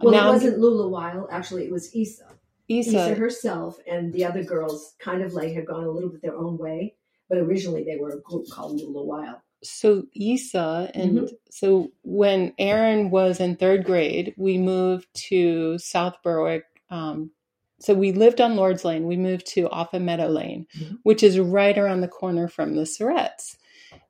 Well, 0.00 0.12
now 0.12 0.30
it 0.30 0.32
wasn't 0.32 0.58
Lula 0.58 0.88
Wiles. 0.88 1.28
Actually, 1.30 1.64
it 1.66 1.72
was 1.72 1.94
Isa. 1.94 2.24
Isa. 2.68 2.90
Isa 3.10 3.14
herself 3.14 3.76
and 3.86 4.12
the 4.12 4.24
other 4.24 4.42
girls 4.42 4.94
kind 4.98 5.22
of 5.22 5.34
like 5.34 5.52
had 5.52 5.66
gone 5.66 5.84
a 5.84 5.90
little 5.90 6.08
bit 6.10 6.22
their 6.22 6.36
own 6.36 6.56
way, 6.58 6.94
but 7.28 7.38
originally 7.38 7.84
they 7.84 7.96
were 7.96 8.10
a 8.16 8.20
group 8.20 8.46
called 8.50 8.72
Lula 8.80 9.04
Wiles. 9.04 9.40
so 9.62 10.04
Isa 10.14 10.90
and 10.94 11.12
Mm-hmm. 11.18 11.34
so 11.50 11.90
when 12.02 12.54
Aaron 12.58 13.10
was 13.10 13.38
in 13.40 13.56
third 13.56 13.84
grade, 13.84 14.32
we 14.38 14.56
moved 14.58 15.08
to 15.28 15.76
South 15.78 16.16
Berwick. 16.24 16.64
Um, 16.88 17.30
so 17.82 17.94
we 17.94 18.12
lived 18.12 18.40
on 18.40 18.56
Lord's 18.56 18.84
Lane. 18.84 19.06
We 19.06 19.16
moved 19.16 19.46
to 19.54 19.68
off 19.70 19.92
of 19.94 20.02
Meadow 20.02 20.28
Lane, 20.28 20.66
Mhm. 20.78 20.98
which 21.02 21.22
is 21.22 21.38
right 21.38 21.76
around 21.76 22.00
the 22.00 22.08
corner 22.08 22.48
from 22.48 22.74
the 22.76 22.86
Surettes. 22.86 23.56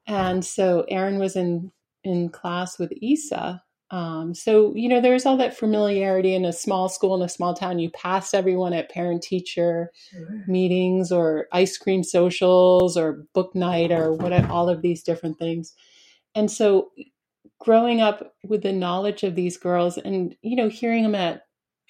And 0.06 0.44
so 0.44 0.84
Aaron 0.88 1.18
was 1.18 1.36
in 1.36 1.72
in 2.04 2.28
class 2.30 2.78
with 2.80 2.92
Isa. 3.00 3.62
Um, 3.92 4.34
so 4.34 4.74
you 4.74 4.88
know, 4.88 5.00
there's 5.00 5.24
all 5.26 5.36
that 5.36 5.56
familiarity 5.56 6.34
in 6.34 6.44
a 6.44 6.52
small 6.52 6.88
school 6.88 7.14
in 7.14 7.22
a 7.22 7.28
small 7.28 7.54
town. 7.54 7.78
You 7.78 7.90
pass 7.90 8.34
everyone 8.34 8.72
at 8.72 8.90
parent 8.90 9.22
teacher 9.22 9.92
Sure. 10.10 10.44
meetings 10.48 11.12
or 11.12 11.46
ice 11.52 11.76
cream 11.78 12.02
socials 12.02 12.96
or 12.96 13.24
book 13.34 13.54
night 13.54 13.92
or 13.92 14.12
what 14.14 14.32
all 14.50 14.68
of 14.68 14.82
these 14.82 15.02
different 15.02 15.38
things. 15.38 15.74
And 16.34 16.50
so 16.50 16.90
growing 17.60 18.00
up 18.00 18.34
with 18.44 18.62
the 18.62 18.72
knowledge 18.72 19.22
of 19.22 19.34
these 19.36 19.56
girls 19.56 19.96
and 19.98 20.34
you 20.42 20.56
know 20.56 20.68
hearing 20.68 21.04
them 21.04 21.14
at 21.14 21.42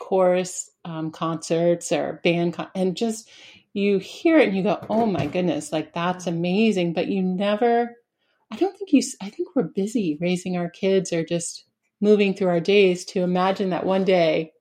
chorus 0.02 0.70
um, 0.84 1.10
concerts 1.12 1.92
or 1.92 2.20
band 2.24 2.54
con- 2.54 2.70
and 2.74 2.96
just 2.96 3.28
you 3.72 3.98
hear 3.98 4.38
it 4.38 4.48
and 4.48 4.56
you 4.56 4.62
go 4.64 4.84
oh 4.90 5.06
my 5.06 5.26
goodness 5.26 5.70
like 5.72 5.94
that's 5.94 6.26
amazing 6.26 6.92
but 6.92 7.06
you 7.06 7.22
never 7.22 7.94
i 8.50 8.56
don't 8.56 8.76
think 8.76 8.92
you 8.92 9.00
i 9.20 9.30
think 9.30 9.54
we're 9.54 9.62
busy 9.62 10.18
raising 10.20 10.56
our 10.56 10.68
kids 10.68 11.12
or 11.12 11.24
just 11.24 11.64
moving 12.00 12.34
through 12.34 12.48
our 12.48 12.60
days 12.60 13.04
to 13.04 13.20
imagine 13.22 13.70
that 13.70 13.86
one 13.86 14.04
day 14.04 14.52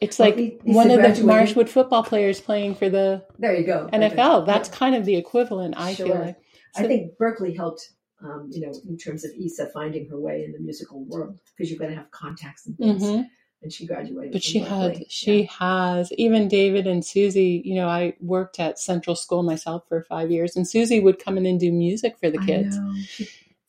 it's 0.00 0.18
like 0.18 0.36
he 0.36 0.58
one 0.64 0.90
of 0.90 0.98
the 1.02 1.22
Marshwood 1.22 1.68
football 1.68 2.02
players 2.04 2.40
playing 2.40 2.74
for 2.76 2.88
the 2.88 3.24
There 3.38 3.54
you 3.56 3.66
go. 3.66 3.88
NFL. 3.92 4.46
That's 4.46 4.68
kind 4.68 4.94
of 4.94 5.04
the 5.04 5.16
equivalent, 5.16 5.74
I 5.76 5.94
feel 5.94 6.06
Sure. 6.06 6.18
like. 6.20 6.36
I 6.76 6.84
think 6.84 7.18
Berklee 7.20 7.56
helped, 7.56 7.90
um, 8.22 8.48
you 8.52 8.60
know, 8.64 8.72
in 8.88 8.96
terms 8.96 9.24
of 9.24 9.32
Isa 9.36 9.66
finding 9.74 10.08
her 10.08 10.20
way 10.20 10.44
in 10.44 10.52
the 10.52 10.60
musical 10.60 11.02
world 11.04 11.40
because 11.56 11.68
you've 11.68 11.80
got 11.80 11.88
to 11.88 11.96
have 11.96 12.08
contacts 12.12 12.66
and 12.68 12.78
things. 12.78 13.02
Mhm. 13.02 13.28
And 13.62 13.72
she 13.72 13.86
graduated. 13.86 14.32
But 14.32 14.42
she 14.42 14.60
Berklee. 14.60 14.66
had, 14.66 15.10
she 15.10 15.40
Yeah. 15.42 15.50
has, 15.58 16.12
even 16.12 16.46
David 16.48 16.86
and 16.86 17.04
Susie, 17.04 17.60
you 17.64 17.74
know, 17.74 17.88
I 17.88 18.14
worked 18.20 18.60
at 18.60 18.78
Central 18.78 19.16
School 19.16 19.42
myself 19.42 19.84
for 19.88 20.02
five 20.02 20.30
years, 20.30 20.54
and 20.56 20.66
Susie 20.66 21.00
would 21.00 21.18
come 21.18 21.36
in 21.36 21.44
and 21.46 21.58
do 21.58 21.72
music 21.72 22.18
for 22.18 22.30
the 22.30 22.38
kids. 22.38 22.78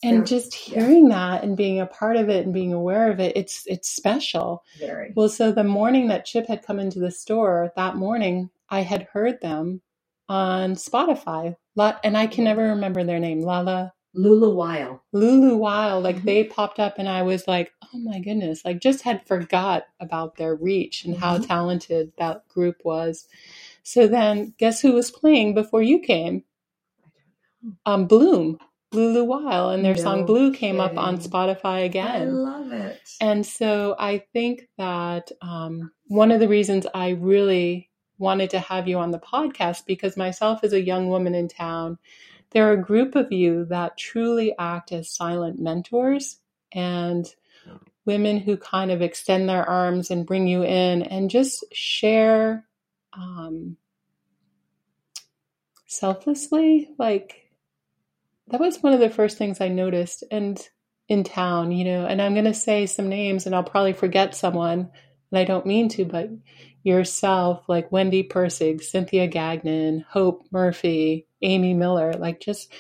And 0.01 0.25
just 0.25 0.69
yeah. 0.69 0.79
hearing 0.79 1.09
that 1.09 1.43
and 1.43 1.57
being 1.57 1.81
a 1.81 1.85
part 1.85 2.15
of 2.15 2.29
it 2.29 2.45
and 2.45 2.53
being 2.53 2.71
aware 2.71 3.11
of 3.11 3.19
it, 3.19 3.35
it's 3.35 3.63
it's 3.67 3.89
special. 3.89 4.63
very. 4.79 5.11
Well, 5.15 5.27
so 5.27 5.51
the 5.51 5.63
morning 5.65 6.07
that 6.07 6.25
Chip 6.25 6.47
had 6.47 6.63
come 6.63 6.79
into 6.79 6.99
the 6.99 7.11
store, 7.11 7.73
that 7.75 7.97
morning 7.97 8.49
I 8.69 8.81
had 8.81 9.07
heard 9.11 9.41
them 9.41 9.81
on 10.29 10.75
Spotify. 10.75 11.55
And 12.03 12.17
I 12.17 12.27
can 12.27 12.43
never 12.43 12.63
remember 12.69 13.03
their 13.03 13.19
name. 13.19 13.41
Lala 13.41 13.93
Lula 14.13 14.49
Wiles. 14.49 14.99
Lulu 15.13 15.55
Wild, 15.57 16.03
like 16.03 16.17
Mhm. 16.17 16.25
they 16.25 16.43
popped 16.43 16.79
up, 16.79 16.95
and 16.97 17.07
I 17.07 17.21
was 17.21 17.47
like, 17.47 17.71
oh 17.93 17.97
my 17.99 18.19
goodness, 18.19 18.65
like 18.65 18.79
just 18.81 19.03
had 19.03 19.25
forgot 19.27 19.85
about 19.99 20.35
their 20.35 20.55
reach 20.55 21.05
and 21.05 21.15
how 21.15 21.37
Mhm. 21.37 21.47
talented 21.47 22.11
that 22.17 22.47
group 22.47 22.77
was. 22.83 23.27
So 23.83 24.07
then, 24.07 24.53
guess 24.57 24.81
who 24.81 24.93
was 24.93 25.11
playing 25.11 25.53
before 25.53 25.81
you 25.81 25.99
came? 25.99 26.43
Um, 27.85 28.07
Bloom, 28.07 28.57
Lulu 28.93 29.23
Wild, 29.23 29.73
and 29.75 29.85
their 29.85 29.95
song 29.95 30.25
Blue 30.25 30.53
came 30.53 30.79
up 30.79 30.97
on 30.97 31.17
kidding. 31.17 31.31
Spotify 31.31 31.65
I 31.65 31.79
again. 31.81 32.35
love 32.35 32.71
it. 32.71 32.99
And 33.21 33.45
so 33.45 33.95
I 33.99 34.19
think 34.33 34.67
that 34.77 35.31
um, 35.41 35.91
one 36.07 36.31
of 36.31 36.39
the 36.39 36.47
reasons 36.47 36.87
I 36.93 37.09
really 37.09 37.89
wanted 38.17 38.49
to 38.51 38.59
have 38.59 38.87
you 38.87 38.97
on 38.97 39.11
the 39.11 39.19
podcast 39.19 39.85
because 39.85 40.17
myself 40.17 40.63
as 40.63 40.73
a 40.73 40.81
young 40.81 41.09
woman 41.09 41.35
in 41.35 41.47
town, 41.47 41.97
there 42.51 42.69
are 42.69 42.73
a 42.73 42.81
group 42.81 43.15
of 43.15 43.31
you 43.31 43.65
that 43.65 43.97
truly 43.97 44.55
act 44.57 44.91
as 44.91 45.11
silent 45.11 45.59
mentors 45.59 46.39
and 46.71 47.27
women 48.05 48.37
who 48.37 48.57
kind 48.57 48.91
of 48.91 49.01
extend 49.01 49.47
their 49.47 49.63
arms 49.63 50.09
and 50.09 50.25
bring 50.25 50.47
you 50.47 50.63
in 50.63 51.03
and 51.03 51.29
just 51.29 51.63
share 51.71 52.65
um, 53.13 53.77
selflessly. 55.85 56.89
Like 56.97 57.51
that 58.47 58.59
was 58.59 58.81
one 58.81 58.93
of 58.93 58.99
the 58.99 59.09
first 59.09 59.37
things 59.37 59.61
I 59.61 59.67
noticed. 59.67 60.23
And 60.31 60.59
in 61.07 61.23
town, 61.23 61.71
you 61.71 61.85
know, 61.85 62.05
and 62.05 62.21
I'm 62.21 62.33
going 62.33 62.45
to 62.45 62.53
say 62.53 62.85
some 62.85 63.09
names 63.09 63.45
and 63.45 63.55
I'll 63.55 63.63
probably 63.63 63.93
forget 63.93 64.35
someone, 64.35 64.89
and 65.31 65.39
I 65.39 65.43
don't 65.43 65.65
mean 65.65 65.89
to, 65.89 66.05
but 66.05 66.29
yourself, 66.83 67.67
like 67.67 67.91
Wendy 67.91 68.23
Persig, 68.23 68.81
Cynthia 68.81 69.27
Gagnon, 69.27 70.05
Hope 70.07 70.45
Murphy, 70.51 71.27
Amy 71.41 71.73
Miller, 71.73 72.13
like 72.13 72.39
just 72.39 72.71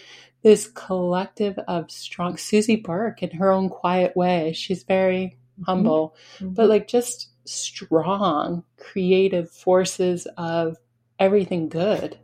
this 0.41 0.67
collective 0.67 1.57
of 1.67 1.91
strong 1.91 2.37
Susie 2.37 2.77
Burke 2.77 3.23
in 3.23 3.31
her 3.31 3.51
own 3.51 3.69
quiet 3.69 4.15
way. 4.15 4.53
She's 4.53 4.83
very 4.83 5.37
humble, 5.65 6.15
Mhm. 6.39 6.55
but 6.55 6.69
like 6.69 6.87
just 6.87 7.29
strong 7.45 8.63
creative 8.77 9.49
forces 9.51 10.27
of 10.37 10.77
everything 11.19 11.67
good. 11.67 12.17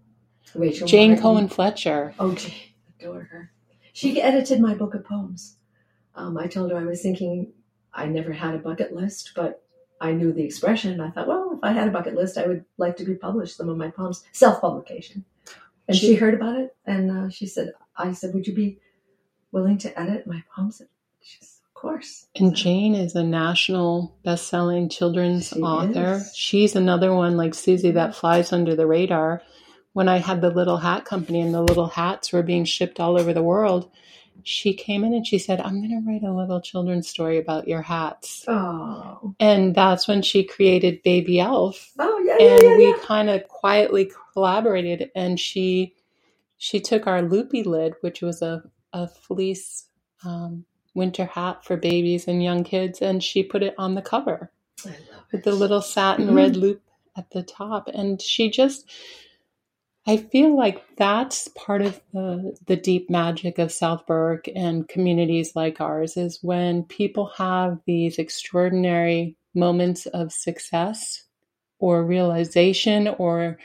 Rachel 0.53 0.87
Jane 0.87 1.11
Martin. 1.11 1.21
Cohen 1.21 1.47
Fletcher. 1.49 2.13
Oh, 2.19 2.33
Jane, 2.33 2.53
adore 2.99 3.23
her. 3.23 3.51
She 3.91 4.21
edited 4.21 4.61
my 4.61 4.73
book 4.73 4.93
of 4.93 5.03
poems. 5.03 5.57
Um, 6.15 6.37
I 6.37 6.47
told 6.47 6.71
her 6.71 6.77
I 6.77 6.85
was 6.85 7.01
thinking 7.01 7.51
I 7.93 8.05
never 8.05 8.31
had 8.31 8.55
a 8.55 8.59
bucket 8.59 8.93
list, 8.93 9.31
but 9.35 9.63
I 9.99 10.11
knew 10.13 10.31
the 10.31 10.43
expression. 10.43 10.99
I 11.01 11.09
thought, 11.11 11.27
well, 11.27 11.53
if 11.53 11.59
I 11.63 11.71
had 11.71 11.87
a 11.87 11.91
bucket 11.91 12.15
list, 12.15 12.37
I 12.37 12.47
would 12.47 12.63
like 12.77 12.95
to 12.97 13.05
be 13.05 13.15
published 13.15 13.57
some 13.57 13.67
of 13.69 13.77
my 13.77 13.89
poems, 13.89 14.23
self 14.31 14.61
publication. 14.61 15.25
And 15.87 15.95
she, 15.97 16.07
She- 16.07 16.15
heard 16.15 16.33
about 16.33 16.57
it, 16.59 16.75
and 16.85 17.11
uh, 17.11 17.29
she 17.29 17.45
said, 17.45 17.73
"I 17.97 18.11
said, 18.13 18.33
would 18.33 18.47
you 18.47 18.53
be 18.55 18.79
willing 19.51 19.77
to 19.79 19.99
edit 19.99 20.25
my 20.27 20.43
poems?" 20.55 20.81
She 21.21 21.37
said, 21.41 21.61
"Of 21.69 21.73
course." 21.73 22.27
And 22.35 22.55
Jane 22.55 22.95
is 22.95 23.15
a 23.15 23.23
national 23.23 24.15
best-selling 24.23 24.89
children's 24.89 25.49
She 25.49 25.61
author. 25.61 26.15
is. 26.15 26.35
She's 26.35 26.75
another 26.75 27.13
one 27.13 27.37
like 27.37 27.53
Susie 27.53 27.91
that 27.91 28.15
flies 28.15 28.51
under 28.51 28.75
the 28.75 28.87
radar. 28.87 29.41
When 29.93 30.09
I 30.09 30.17
had 30.17 30.41
the 30.41 30.49
little 30.49 30.77
hat 30.77 31.05
company 31.05 31.39
and 31.39 31.53
the 31.53 31.61
little 31.61 31.87
hats 31.87 32.33
were 32.33 32.43
being 32.43 32.65
shipped 32.65 32.99
all 32.99 33.17
over 33.19 33.31
the 33.33 33.43
world, 33.43 33.89
she 34.43 34.73
came 34.73 35.03
in 35.03 35.13
and 35.13 35.25
she 35.27 35.39
said, 35.39 35.61
"I'm 35.61 35.79
going 35.81 35.91
to 36.03 36.07
write 36.09 36.23
a 36.23 36.33
little 36.35 36.61
children's 36.61 37.09
story 37.09 37.37
about 37.39 37.67
your 37.67 37.81
hats." 37.83 38.45
Oh, 38.47 39.35
And 39.39 39.75
that's 39.75 40.07
when 40.07 40.23
she 40.23 40.43
created 40.45 41.03
Baby 41.03 41.39
Elf 41.41 41.93
oh 41.99 42.19
yeah, 42.25 42.37
and 42.39 42.63
yeah, 42.63 42.77
we 42.77 42.87
yeah. 42.89 42.97
kind 43.03 43.29
of 43.29 43.47
quietly 43.49 44.11
collaborated 44.33 45.11
and 45.15 45.39
she 45.39 45.95
she 46.57 46.79
took 46.81 47.07
our 47.07 47.21
loopy 47.21 47.63
lid 47.63 47.95
which 48.01 48.21
was 48.21 48.41
a, 48.41 48.63
a 48.93 49.07
fleece 49.07 49.87
um, 50.25 50.65
winter 50.95 51.25
hat 51.25 51.65
for 51.65 51.77
babies 51.77 52.27
and 52.27 52.43
young 52.43 52.63
kids 52.63 53.01
and 53.01 53.23
she 53.23 53.43
put 53.43 53.63
it 53.63 53.75
on 53.77 53.95
the 53.95 54.01
cover 54.03 54.51
with 55.31 55.41
it. 55.41 55.43
the 55.43 55.53
little 55.55 55.81
satin 55.81 56.27
Mhm. 56.27 56.35
red 56.35 56.57
loop 56.57 56.81
at 57.17 57.29
the 57.31 57.43
top 57.43 57.87
and 57.89 58.21
she 58.21 58.49
just 58.49 58.89
i 60.07 60.17
feel 60.17 60.55
like 60.55 60.83
that's 60.97 61.47
part 61.49 61.81
of 61.81 61.99
the 62.13 62.57
the 62.67 62.75
deep 62.75 63.09
magic 63.09 63.59
of 63.59 63.71
south 63.71 64.05
berwick 64.07 64.51
and 64.55 64.87
communities 64.87 65.55
like 65.55 65.81
ours 65.81 66.17
is 66.17 66.39
when 66.41 66.83
people 66.83 67.31
have 67.37 67.79
these 67.85 68.19
extraordinary 68.19 69.35
moments 69.55 70.05
of 70.07 70.31
success 70.31 71.23
or 71.79 72.03
realization 72.03 73.07
or 73.07 73.57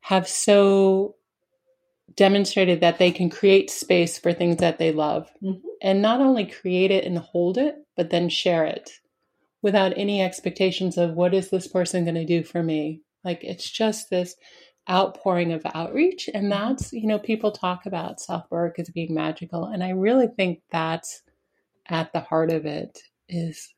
have 0.00 0.28
so 0.28 1.14
demonstrated 2.16 2.80
that 2.80 2.98
they 2.98 3.10
can 3.10 3.30
create 3.30 3.70
space 3.70 4.18
for 4.18 4.32
things 4.32 4.58
that 4.58 4.78
they 4.78 4.92
love 4.92 5.30
Mhm. 5.42 5.60
and 5.82 6.02
not 6.02 6.20
only 6.20 6.46
create 6.46 6.90
it 6.90 7.04
and 7.04 7.18
hold 7.18 7.58
it 7.58 7.76
but 7.96 8.10
then 8.10 8.28
share 8.28 8.64
it 8.64 8.90
without 9.62 9.96
any 9.96 10.22
expectations 10.22 10.98
of 10.98 11.14
what 11.14 11.34
is 11.34 11.50
this 11.50 11.68
person 11.68 12.04
going 12.04 12.14
to 12.14 12.24
do 12.24 12.42
for 12.42 12.62
me 12.62 13.02
like 13.24 13.44
it's 13.44 13.68
just 13.70 14.10
this 14.10 14.36
outpouring 14.90 15.52
of 15.52 15.62
outreach 15.74 16.30
and 16.34 16.50
that's 16.50 16.92
you 16.92 17.06
know 17.06 17.18
people 17.18 17.52
talk 17.52 17.86
about 17.86 18.20
self 18.20 18.44
work 18.50 18.78
as 18.78 18.90
being 18.90 19.14
magical 19.14 19.64
and 19.66 19.84
i 19.84 19.90
really 19.90 20.28
think 20.28 20.60
that's 20.70 21.22
at 21.88 22.12
the 22.12 22.20
heart 22.20 22.50
of 22.50 22.66
it 22.66 23.00
is 23.28 23.74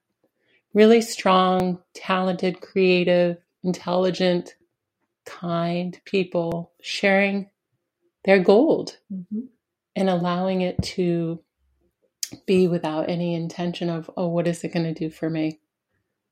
really 0.74 1.00
strong, 1.00 1.80
talented, 1.94 2.60
creative, 2.60 3.38
intelligent, 3.64 4.54
kind 5.26 6.00
people 6.04 6.72
sharing 6.82 7.50
their 8.24 8.40
gold 8.40 8.98
Mm-hmm. 9.12 9.40
and 9.96 10.10
allowing 10.10 10.62
it 10.62 10.82
to 10.82 11.42
be 12.46 12.68
without 12.68 13.10
any 13.10 13.34
intention 13.34 13.90
of, 13.90 14.10
oh, 14.16 14.28
what 14.28 14.48
is 14.48 14.64
it 14.64 14.72
going 14.72 14.92
to 14.92 14.98
do 14.98 15.10
for 15.10 15.30
me? 15.30 15.60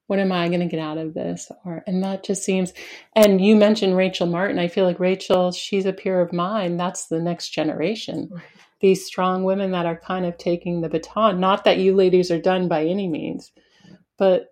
What 0.08 0.18
am 0.18 0.32
I 0.32 0.48
going 0.48 0.60
to 0.60 0.66
get 0.66 0.80
out 0.80 0.98
of 0.98 1.14
this? 1.14 1.52
Or, 1.64 1.84
and 1.86 2.02
that 2.02 2.24
just 2.24 2.42
seems, 2.42 2.72
and 3.14 3.40
you 3.44 3.54
mentioned 3.56 3.96
Rachel 3.96 4.26
Martin. 4.26 4.58
I 4.58 4.66
feel 4.68 4.84
like 4.84 4.98
Rachel, 4.98 5.52
she's 5.52 5.86
a 5.86 5.92
peer 5.92 6.20
of 6.20 6.32
mine. 6.32 6.76
That's 6.76 7.06
the 7.06 7.20
next 7.20 7.50
generation. 7.50 8.28
Right. 8.32 8.42
These 8.80 9.06
strong 9.06 9.44
women 9.44 9.70
that 9.72 9.86
are 9.86 9.98
kind 9.98 10.24
of 10.26 10.36
taking 10.38 10.80
the 10.80 10.88
baton. 10.88 11.40
Not 11.40 11.64
that 11.64 11.78
you 11.78 11.94
ladies 11.94 12.30
are 12.30 12.40
done 12.40 12.68
by 12.68 12.84
any 12.86 13.06
means, 13.06 13.52
but 14.18 14.46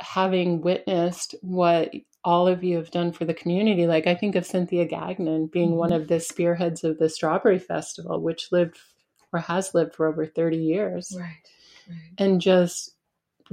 having 0.00 0.60
witnessed 0.60 1.34
what 1.42 1.92
all 2.24 2.46
of 2.48 2.62
you 2.64 2.76
have 2.76 2.90
done 2.90 3.12
for 3.12 3.24
the 3.24 3.34
community, 3.34 3.86
like 3.86 4.06
I 4.06 4.14
think 4.14 4.34
of 4.36 4.46
Cynthia 4.46 4.86
Gagnon 4.86 5.46
being 5.48 5.72
Mhm. 5.72 5.76
one 5.76 5.92
of 5.92 6.08
the 6.08 6.20
spearheads 6.20 6.84
of 6.84 6.98
the 6.98 7.08
Strawberry 7.08 7.58
Festival, 7.58 8.20
which 8.20 8.50
lived 8.52 8.78
or 9.32 9.40
has 9.40 9.74
lived 9.74 9.94
for 9.94 10.06
over 10.06 10.24
30 10.24 10.58
years, 10.58 11.12
Right. 11.18 11.26
Right. 11.88 12.12
and 12.18 12.40
just 12.40 12.93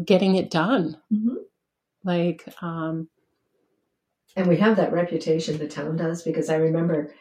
getting 0.04 0.36
it 0.36 0.50
done. 0.50 0.98
Mm-hmm. 1.12 1.36
Like, 2.04 2.48
um, 2.62 3.10
And 4.36 4.48
we 4.48 4.58
have 4.58 4.78
that 4.78 4.94
reputation, 4.94 5.58
the 5.58 5.68
town 5.68 5.98
does, 5.98 6.24
because 6.24 6.50
I 6.50 6.56
remember 6.56 7.14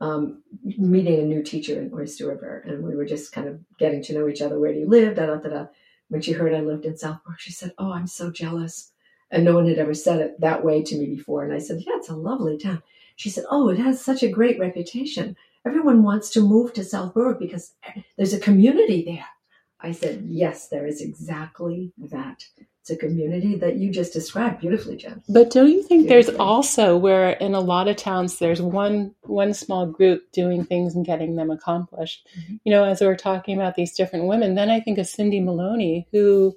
um, 0.00 0.42
meeting 0.62 1.20
a 1.20 1.24
new 1.24 1.42
teacher 1.42 1.80
in 1.80 1.92
Oyster 1.94 2.28
River, 2.28 2.64
and 2.66 2.82
we 2.82 2.96
were 2.96 3.04
just 3.04 3.32
kind 3.32 3.48
of 3.48 3.60
getting 3.78 4.02
to 4.04 4.14
know 4.14 4.28
each 4.28 4.42
other. 4.42 4.58
Where 4.58 4.72
do 4.72 4.80
you 4.80 4.88
live? 4.88 5.16
Da, 5.16 5.26
da, 5.26 5.36
da, 5.36 5.48
da. 5.48 5.66
When 6.08 6.20
she 6.20 6.32
heard 6.32 6.54
I 6.54 6.60
lived 6.60 6.84
in 6.84 6.96
Southport, 6.96 7.40
she 7.40 7.52
said, 7.52 7.72
Oh, 7.78 7.92
I'm 7.92 8.06
so 8.06 8.30
jealous. 8.30 8.92
And 9.30 9.44
no 9.44 9.54
one 9.54 9.66
had 9.66 9.78
ever 9.78 9.94
said 9.94 10.20
it 10.20 10.40
that 10.40 10.64
way 10.64 10.82
to 10.82 10.96
me 10.96 11.06
before. 11.06 11.44
And 11.44 11.52
I 11.52 11.58
said, 11.58 11.80
Yeah, 11.80 11.94
it's 11.96 12.10
a 12.10 12.16
lovely 12.16 12.58
town. 12.58 12.82
She 13.16 13.30
said, 13.30 13.44
Oh, 13.50 13.68
it 13.68 13.78
has 13.78 14.04
such 14.04 14.22
a 14.22 14.28
great 14.28 14.58
reputation. 14.58 15.36
Everyone 15.66 16.02
wants 16.02 16.30
to 16.30 16.40
move 16.40 16.74
to 16.74 16.84
South 16.84 17.14
Berwick 17.14 17.38
because 17.38 17.74
there's 18.16 18.34
a 18.34 18.40
community 18.40 19.02
there. 19.04 19.26
I 19.84 19.92
said, 19.92 20.24
Yes, 20.26 20.68
there 20.68 20.86
is 20.86 21.00
exactly 21.00 21.92
that. 22.10 22.44
It's 22.80 22.90
a 22.90 22.96
community 22.96 23.54
that 23.56 23.76
you 23.76 23.90
just 23.90 24.12
described 24.12 24.60
beautifully, 24.60 24.96
Jen. 24.96 25.22
but 25.30 25.50
don't 25.50 25.70
you 25.70 25.82
think 25.82 26.06
there's 26.06 26.28
also 26.28 26.98
where 26.98 27.30
in 27.30 27.54
a 27.54 27.60
lot 27.60 27.88
of 27.88 27.96
towns 27.96 28.38
there's 28.38 28.60
one 28.60 29.14
one 29.22 29.54
small 29.54 29.86
group 29.86 30.30
doing 30.32 30.64
things 30.64 30.94
and 30.94 31.06
getting 31.06 31.36
them 31.36 31.50
accomplished? 31.50 32.28
Mhm. 32.38 32.60
You 32.64 32.72
know, 32.72 32.84
as 32.84 33.00
we're 33.00 33.16
talking 33.16 33.56
about 33.56 33.74
these 33.74 33.94
different 33.94 34.26
women, 34.26 34.54
then 34.54 34.68
I 34.68 34.80
think 34.80 34.98
of 34.98 35.06
Cindy 35.06 35.40
Maloney, 35.40 36.06
who 36.12 36.56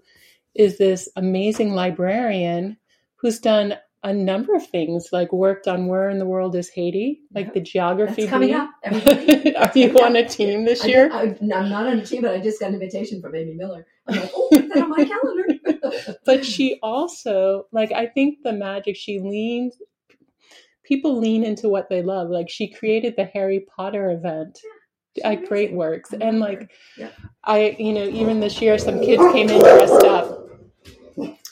is 0.53 0.77
this 0.77 1.07
amazing 1.15 1.73
librarian 1.73 2.75
who's 3.15 3.39
done 3.39 3.75
a 4.03 4.13
number 4.13 4.55
of 4.55 4.65
things, 4.67 5.09
like 5.11 5.33
worked 5.33 5.67
on 5.67 5.87
where 5.87 6.09
in 6.09 6.19
the 6.19 6.25
world 6.25 6.55
is 6.55 6.69
Haiti, 6.69 7.21
like 7.33 7.47
Yep. 7.47 7.53
the 7.55 7.61
geography. 7.61 8.21
That's 8.21 8.29
coming 8.29 8.53
up. 8.53 8.69
Are 8.85 9.71
you 9.75 9.99
on 9.99 10.15
a 10.15 10.27
team 10.27 10.65
this 10.65 10.83
I, 10.83 10.87
year? 10.87 11.09
I, 11.11 11.35
I'm 11.41 11.69
not 11.69 11.87
on 11.87 11.99
a 11.99 12.05
team, 12.05 12.21
but 12.21 12.35
I 12.35 12.39
just 12.39 12.59
got 12.59 12.69
an 12.69 12.75
invitation 12.75 13.21
from 13.21 13.35
Amy 13.35 13.55
Miller. 13.55 13.85
I'm 14.07 14.15
like, 14.21 14.31
oh, 14.35 14.49
put 14.51 14.69
that 14.69 14.83
on 14.83 14.89
my 14.89 15.03
calendar. 15.05 15.47
but 16.25 16.45
she 16.45 16.79
also 16.81 17.67
like 17.71 17.91
i 17.91 18.05
think 18.05 18.37
the 18.43 18.53
magic 18.53 18.95
she 18.95 19.19
leans 19.19 19.77
people 20.83 21.17
lean 21.19 21.43
into 21.43 21.69
what 21.69 21.89
they 21.89 22.01
love 22.01 22.29
like 22.29 22.49
she 22.49 22.71
created 22.71 23.13
the 23.17 23.25
harry 23.25 23.65
potter 23.75 24.11
event 24.11 24.59
at 25.23 25.45
great 25.47 25.73
works 25.73 26.13
and 26.21 26.39
like. 26.39 26.71
Yep. 26.97 27.13
i 27.43 27.75
you 27.79 27.91
know 27.91 28.05
even 28.07 28.39
this 28.39 28.61
year 28.61 28.77
some 28.77 28.99
kids 28.99 29.23
came 29.33 29.49
in 29.49 29.59
dressed 29.59 30.03
up 30.03 30.16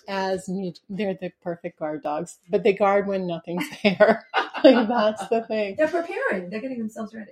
as 0.07 0.49
they're 0.89 1.13
the 1.15 1.31
perfect 1.41 1.79
guard 1.79 2.01
dogs 2.03 2.37
but 2.49 2.63
they 2.63 2.73
guard 2.73 3.07
when 3.07 3.25
nothing's 3.27 3.65
there 3.83 4.25
like 4.63 4.87
that's 4.87 5.27
the 5.27 5.43
thing 5.47 5.75
They're 5.77 5.87
preparing. 5.87 6.49
They're 6.49 6.61
getting 6.61 6.79
themselves 6.79 7.13
ready. 7.13 7.31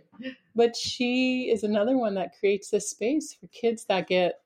but 0.55 0.75
she 0.75 1.49
is 1.51 1.63
another 1.63 1.97
one 1.97 2.13
that 2.15 2.37
creates 2.39 2.69
this 2.69 2.89
space 2.89 3.33
for 3.33 3.47
kids 3.47 3.85
that 3.85 4.07
get 4.07 4.39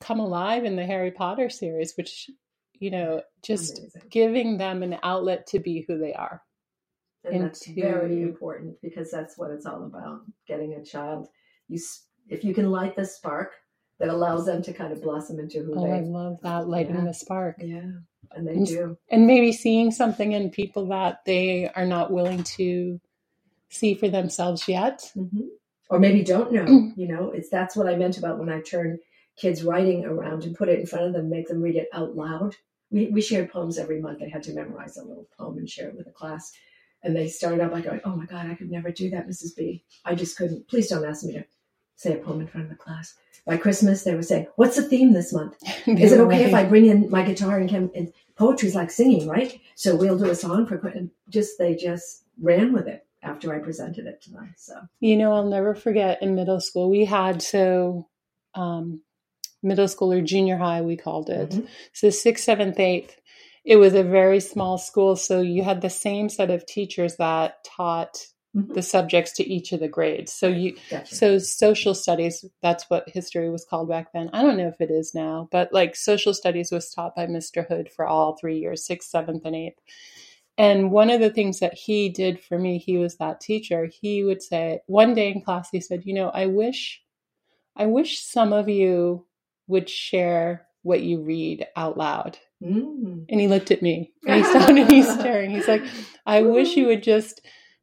come 0.00 0.20
alive 0.20 0.64
in 0.64 0.76
the 0.76 0.84
harry 0.86 1.10
potter 1.10 1.48
series 1.50 1.94
which 1.96 2.30
you 2.78 2.90
know 2.90 3.22
just 3.42 3.78
Amazing. 3.78 4.02
giving 4.10 4.58
them 4.58 4.82
an 4.82 4.98
outlet 5.02 5.46
to 5.48 5.58
be 5.60 5.84
who 5.86 5.98
they 5.98 6.14
are. 6.14 6.42
And 7.30 7.42
that's 7.44 7.66
very 7.66 8.22
important 8.22 8.80
because 8.80 9.10
that's 9.10 9.36
what 9.36 9.50
it's 9.50 9.66
all 9.66 9.84
about. 9.84 10.22
Getting 10.48 10.72
a 10.72 10.82
child, 10.82 11.28
you 11.68 11.78
if 12.30 12.44
you 12.44 12.54
can 12.54 12.70
light 12.70 12.96
the 12.96 13.04
spark 13.04 13.52
that 14.00 14.08
allows 14.08 14.46
them 14.46 14.62
to 14.62 14.72
kind 14.72 14.92
of 14.92 15.02
blossom 15.02 15.38
into 15.38 15.62
who 15.62 15.74
Oh, 15.78 15.84
I 15.92 16.00
they. 16.00 16.06
love 16.06 16.40
that 16.42 16.68
lighting 16.68 16.96
Yeah. 16.96 17.04
the 17.04 17.14
spark. 17.14 17.56
Yeah, 17.60 17.90
and 18.32 18.46
they 18.48 18.54
And- 18.54 18.66
do. 18.66 18.98
And 19.10 19.26
maybe 19.26 19.52
seeing 19.52 19.90
something 19.92 20.32
in 20.32 20.50
people 20.50 20.86
that 20.86 21.24
they 21.24 21.68
are 21.68 21.86
not 21.86 22.12
willing 22.12 22.42
to 22.58 23.00
see 23.68 23.94
for 23.94 24.08
themselves 24.08 24.66
yet. 24.66 25.10
hmm 25.14 25.48
Or 25.90 25.98
maybe 26.00 26.22
don't 26.24 26.52
know. 26.52 26.64
You 26.96 27.06
know, 27.08 27.30
it's 27.30 27.48
that's 27.50 27.76
what 27.76 27.86
I 27.88 27.94
meant 27.96 28.18
about 28.18 28.38
when 28.38 28.48
I 28.48 28.60
turn 28.60 28.98
kids 29.36 29.62
writing 29.62 30.04
around 30.04 30.44
and 30.44 30.56
put 30.56 30.68
it 30.68 30.80
in 30.80 30.86
front 30.86 31.06
of 31.06 31.12
them, 31.12 31.30
make 31.30 31.48
them 31.48 31.62
read 31.62 31.76
it 31.76 31.88
out 31.92 32.16
loud. 32.16 32.56
We 32.90 33.06
we 33.08 33.20
shared 33.20 33.50
poems 33.52 33.78
every 33.78 34.00
month. 34.00 34.18
They 34.18 34.28
had 34.28 34.42
to 34.44 34.52
memorize 34.54 34.96
a 34.96 35.04
little 35.04 35.28
poem 35.38 35.58
and 35.58 35.68
share 35.68 35.88
it 35.88 35.96
with 35.96 36.06
the 36.06 36.12
class. 36.12 36.52
And 37.02 37.14
they 37.16 37.28
started 37.28 37.60
out 37.60 37.70
by 37.70 37.80
going, 37.80 38.00
"Oh 38.04 38.14
my 38.16 38.26
God, 38.26 38.46
I 38.46 38.54
could 38.54 38.70
never 38.70 38.90
do 38.90 39.08
that, 39.10 39.26
Mrs. 39.28 39.54
B. 39.56 39.84
I 40.04 40.14
just 40.14 40.36
couldn't. 40.36 40.68
Please 40.68 40.88
don't 40.88 41.04
ask 41.04 41.24
me 41.24 41.32
to 41.34 41.44
say 42.00 42.14
a 42.14 42.16
poem 42.16 42.40
in 42.40 42.46
front 42.46 42.64
of 42.64 42.70
the 42.70 42.76
class." 42.76 43.14
By 43.46 43.56
Christmas, 43.56 44.04
they 44.04 44.14
were 44.14 44.22
saying, 44.22 44.46
"What's 44.56 44.76
the 44.76 44.82
theme 44.82 45.12
this 45.12 45.32
month? 45.32 45.56
Is 45.86 46.12
it 46.12 46.20
okay 46.20 46.44
if 46.44 46.54
I 46.54 46.64
bring 46.64 46.86
in 46.86 47.10
my 47.10 47.22
guitar 47.22 47.58
and 47.58 47.68
can 47.68 47.90
and 47.94 48.12
poetry's 48.36 48.74
like 48.74 48.90
singing, 48.90 49.28
right? 49.28 49.60
So 49.74 49.96
we'll 49.96 50.18
do 50.18 50.30
a 50.30 50.34
song 50.34 50.66
for 50.66 50.76
and 50.88 51.10
just 51.28 51.58
they 51.58 51.74
just 51.74 52.24
ran 52.40 52.72
with 52.72 52.88
it 52.88 53.06
after 53.22 53.54
I 53.54 53.58
presented 53.58 54.06
it 54.06 54.22
to 54.22 54.30
them. 54.30 54.54
So 54.56 54.74
You 55.00 55.16
know, 55.16 55.32
I'll 55.32 55.48
never 55.48 55.74
forget 55.74 56.22
in 56.22 56.34
middle 56.34 56.60
school, 56.60 56.88
we 56.90 57.04
had 57.04 57.42
so 57.42 58.08
um, 58.54 59.02
middle 59.62 59.88
school 59.88 60.12
or 60.12 60.22
junior 60.22 60.56
high, 60.56 60.80
we 60.80 60.96
called 60.96 61.30
it. 61.30 61.50
Mhm. 61.50 61.68
So 61.92 62.10
sixth, 62.10 62.44
seventh, 62.44 62.78
eighth. 62.80 63.16
It 63.64 63.76
was 63.76 63.94
a 63.94 64.02
very 64.02 64.40
small 64.40 64.78
school, 64.78 65.16
so 65.16 65.42
you 65.42 65.62
had 65.62 65.82
the 65.82 65.90
same 65.90 66.30
set 66.30 66.50
of 66.50 66.64
teachers 66.64 67.16
that 67.16 67.62
taught 67.64 68.26
Mhm. 68.56 68.74
the 68.74 68.82
subjects 68.82 69.32
to 69.34 69.48
each 69.48 69.72
of 69.72 69.78
the 69.78 69.86
grades. 69.88 70.32
So 70.32 70.48
you 70.48 70.76
gotcha. 70.90 71.14
So 71.14 71.38
social 71.38 71.94
studies, 71.94 72.44
that's 72.62 72.90
what 72.90 73.08
history 73.08 73.48
was 73.48 73.64
called 73.64 73.88
back 73.88 74.12
then. 74.12 74.28
I 74.32 74.42
don't 74.42 74.56
know 74.56 74.66
if 74.66 74.80
it 74.80 74.90
is 74.90 75.14
now, 75.14 75.48
but 75.52 75.72
like 75.72 75.94
social 75.94 76.34
studies 76.34 76.72
was 76.72 76.90
taught 76.90 77.14
by 77.14 77.26
Mr. 77.26 77.66
Hood 77.68 77.88
for 77.94 78.06
all 78.06 78.36
three 78.36 78.58
years, 78.58 78.84
sixth, 78.84 79.08
seventh, 79.08 79.44
and 79.44 79.54
eighth. 79.54 79.78
And 80.58 80.90
one 80.90 81.10
of 81.10 81.20
the 81.20 81.30
things 81.30 81.60
that 81.60 81.74
he 81.74 82.08
did 82.08 82.40
for 82.42 82.58
me, 82.58 82.78
he 82.78 82.98
was 82.98 83.16
that 83.18 83.40
teacher. 83.40 83.86
He 83.86 84.24
would 84.24 84.42
say 84.42 84.80
one 84.86 85.14
day 85.14 85.30
in 85.30 85.42
class, 85.42 85.70
he 85.70 85.80
said, 85.80 86.04
"You 86.04 86.14
know, 86.14 86.28
I 86.30 86.46
wish, 86.46 87.00
I 87.76 87.86
wish 87.86 88.18
some 88.20 88.52
of 88.52 88.68
you 88.68 89.26
would 89.68 89.88
share 89.88 90.66
what 90.82 91.02
you 91.02 91.22
read 91.22 91.66
out 91.76 91.96
loud." 91.96 92.38
Mm. 92.62 93.26
And 93.28 93.40
he 93.40 93.48
looked 93.48 93.70
at 93.70 93.80
me. 93.80 94.12
And 94.26 94.44
he 94.44 94.52
and 94.82 94.92
he's 94.92 95.08
staring. 95.10 95.50
He's 95.50 95.68
like, 95.68 95.84
I 96.26 96.42
wish 96.42 96.76
you 96.76 96.86
would 96.88 97.02
just 97.14 97.40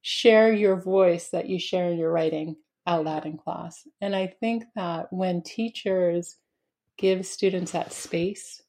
share 0.10 0.54
your 0.54 0.80
voice 0.80 1.32
that 1.32 1.50
you 1.50 1.60
share 1.60 1.90
in 1.92 1.98
your 1.98 2.10
writing 2.10 2.56
out 2.86 3.04
loud 3.04 3.26
in 3.26 3.38
class. 3.38 3.86
And 4.00 4.16
I 4.16 4.28
think 4.40 4.64
that 4.74 5.12
when 5.12 5.42
teachers 5.42 6.38
give 6.98 7.26
students 7.26 7.74
that 7.74 7.92
space 7.92 8.62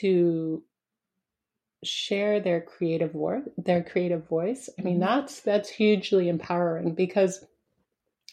to 0.00 0.64
share 1.84 2.40
their 2.40 2.60
creative 2.60 3.14
work, 3.14 3.44
their 3.56 3.84
creative 3.84 4.26
voice, 4.26 4.68
I 4.76 4.82
mean 4.82 4.96
Mhm. 4.96 5.02
that's 5.02 5.40
that's 5.40 5.68
hugely 5.68 6.28
empowering 6.28 6.96
because 6.96 7.44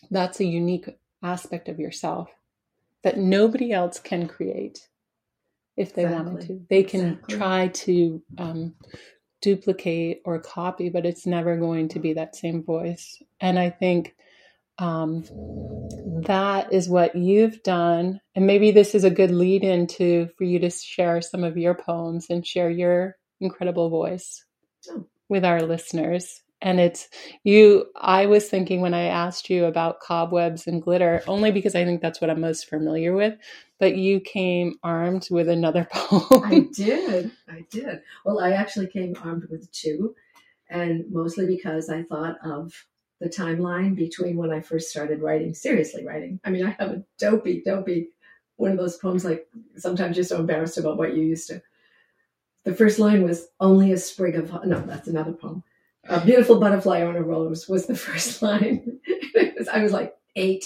that's 0.09 0.39
a 0.39 0.45
unique 0.45 0.89
aspect 1.21 1.69
of 1.69 1.79
yourself 1.79 2.31
that 3.03 3.19
nobody 3.19 3.71
else 3.71 3.99
can 3.99 4.27
create 4.27 4.89
if 5.77 5.93
they 5.93 6.05
wanted 6.05 6.41
to. 6.47 6.65
They 6.67 6.81
can 6.81 7.11
Exactly. 7.11 7.35
try 7.37 7.67
to 7.67 8.23
um, 8.39 8.75
duplicate 9.43 10.21
or 10.25 10.39
copy, 10.39 10.89
but 10.89 11.05
it's 11.05 11.27
never 11.27 11.57
going 11.57 11.89
to 11.89 11.99
be 11.99 12.13
that 12.13 12.35
same 12.35 12.63
voice. 12.63 13.21
And 13.41 13.59
I 13.59 13.69
think 13.69 14.15
um, 14.79 15.25
that 16.25 16.71
is 16.73 16.89
what 16.89 17.15
you've 17.15 17.61
done. 17.61 18.21
And 18.35 18.47
maybe 18.47 18.71
this 18.71 18.95
is 18.95 19.03
a 19.03 19.09
good 19.11 19.31
lead 19.31 19.63
into 19.63 20.29
for 20.37 20.45
you 20.45 20.59
to 20.59 20.69
share 20.69 21.21
some 21.21 21.43
of 21.43 21.57
your 21.57 21.75
poems 21.75 22.27
and 22.29 22.47
share 22.47 22.69
your 22.71 23.17
incredible 23.39 23.89
voice 23.89 24.43
Oh. 24.89 25.05
with 25.29 25.45
our 25.45 25.61
listeners. 25.61 26.41
And 26.63 26.79
it's 26.79 27.09
you, 27.43 27.85
I 27.95 28.25
was 28.25 28.49
thinking 28.49 28.81
when 28.81 28.93
I 28.93 29.03
asked 29.03 29.49
you 29.49 29.65
about 29.65 29.99
cobwebs 29.99 30.65
and 30.65 30.81
glitter, 30.81 31.21
only 31.27 31.51
because 31.51 31.75
I 31.75 31.83
think 31.83 32.01
that's 32.01 32.21
what 32.21 32.29
I'm 32.29 32.41
most 32.41 32.69
familiar 32.69 33.13
with, 33.13 33.37
but 33.79 33.97
you 33.97 34.21
came 34.21 34.75
armed 34.81 35.27
with 35.29 35.49
another 35.49 35.85
poem. 35.93 36.43
I 36.43 36.67
did. 36.73 37.31
I 37.49 37.65
did. 37.69 38.01
Well, 38.25 38.39
I 38.39 38.53
actually 38.53 38.87
came 38.87 39.13
armed 39.23 39.47
with 39.51 39.71
two, 39.71 40.15
and 40.69 41.03
mostly 41.11 41.45
because 41.45 41.89
I 41.89 42.03
thought 42.03 42.37
of 42.43 42.73
the 43.19 43.29
timeline 43.29 43.95
between 43.95 44.37
when 44.37 44.51
I 44.51 44.61
first 44.61 44.89
started 44.89 45.21
writing, 45.21 45.53
seriously 45.53 46.05
writing. 46.05 46.39
I 46.45 46.49
mean, 46.49 46.65
I 46.65 46.75
have 46.79 46.91
a 46.91 47.03
dopey, 47.19 47.61
dopey, 47.63 48.09
one 48.55 48.71
of 48.71 48.77
those 48.77 48.97
poems 48.97 49.25
like 49.25 49.47
sometimes 49.75 50.15
you're 50.15 50.23
so 50.23 50.39
embarrassed 50.39 50.77
about 50.77 50.97
what 50.97 51.15
you 51.15 51.23
used 51.23 51.49
to 51.49 51.61
the 52.63 52.73
first 52.73 52.99
line 52.99 53.23
was 53.23 53.47
only 53.59 53.91
a 53.91 53.97
sprig 53.97 54.35
of 54.35 54.51
no, 54.65 54.79
that's 54.81 55.07
another 55.07 55.33
poem. 55.33 55.63
A 56.09 56.23
beautiful 56.23 56.59
butterfly 56.59 57.01
on 57.01 57.15
a 57.15 57.23
rose 57.23 57.67
was 57.67 57.85
the 57.85 57.95
first 58.07 58.41
line. 58.41 58.99
was, 59.57 59.67
I 59.67 59.81
was 59.81 59.91
like 59.91 60.15
eight, 60.35 60.65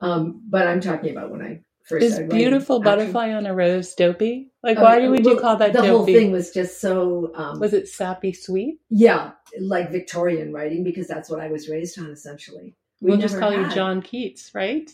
um, 0.00 0.42
but 0.48 0.66
I'm 0.66 0.80
talking 0.80 1.10
about 1.10 1.30
when 1.30 1.42
I 1.42 1.60
first. 1.84 2.04
Is 2.04 2.20
beautiful 2.30 2.80
butterfly 2.80 3.32
on 3.32 3.46
a 3.46 3.54
rose 3.54 3.94
dopey? 3.94 4.52
Like, 4.62 4.78
why 4.78 5.04
uh, 5.04 5.10
would 5.10 5.24
you 5.24 5.38
call 5.38 5.56
that? 5.56 5.72
The 5.72 5.78
dopey? 5.78 5.88
whole 5.88 6.06
thing 6.06 6.32
was 6.32 6.50
just 6.52 6.80
so. 6.80 7.32
Um, 7.34 7.58
was 7.58 7.72
it 7.72 7.88
sappy 7.88 8.32
sweet? 8.32 8.78
Yeah, 8.90 9.32
like 9.60 9.90
Victorian 9.90 10.52
writing 10.52 10.84
because 10.84 11.08
that's 11.08 11.28
what 11.28 11.40
I 11.40 11.48
was 11.48 11.68
raised 11.68 11.98
on 11.98 12.10
essentially. 12.10 12.74
We 13.00 13.10
will 13.10 13.18
just 13.18 13.38
call 13.38 13.50
had. 13.50 13.68
you 13.68 13.74
John 13.74 14.02
Keats, 14.02 14.54
right? 14.54 14.90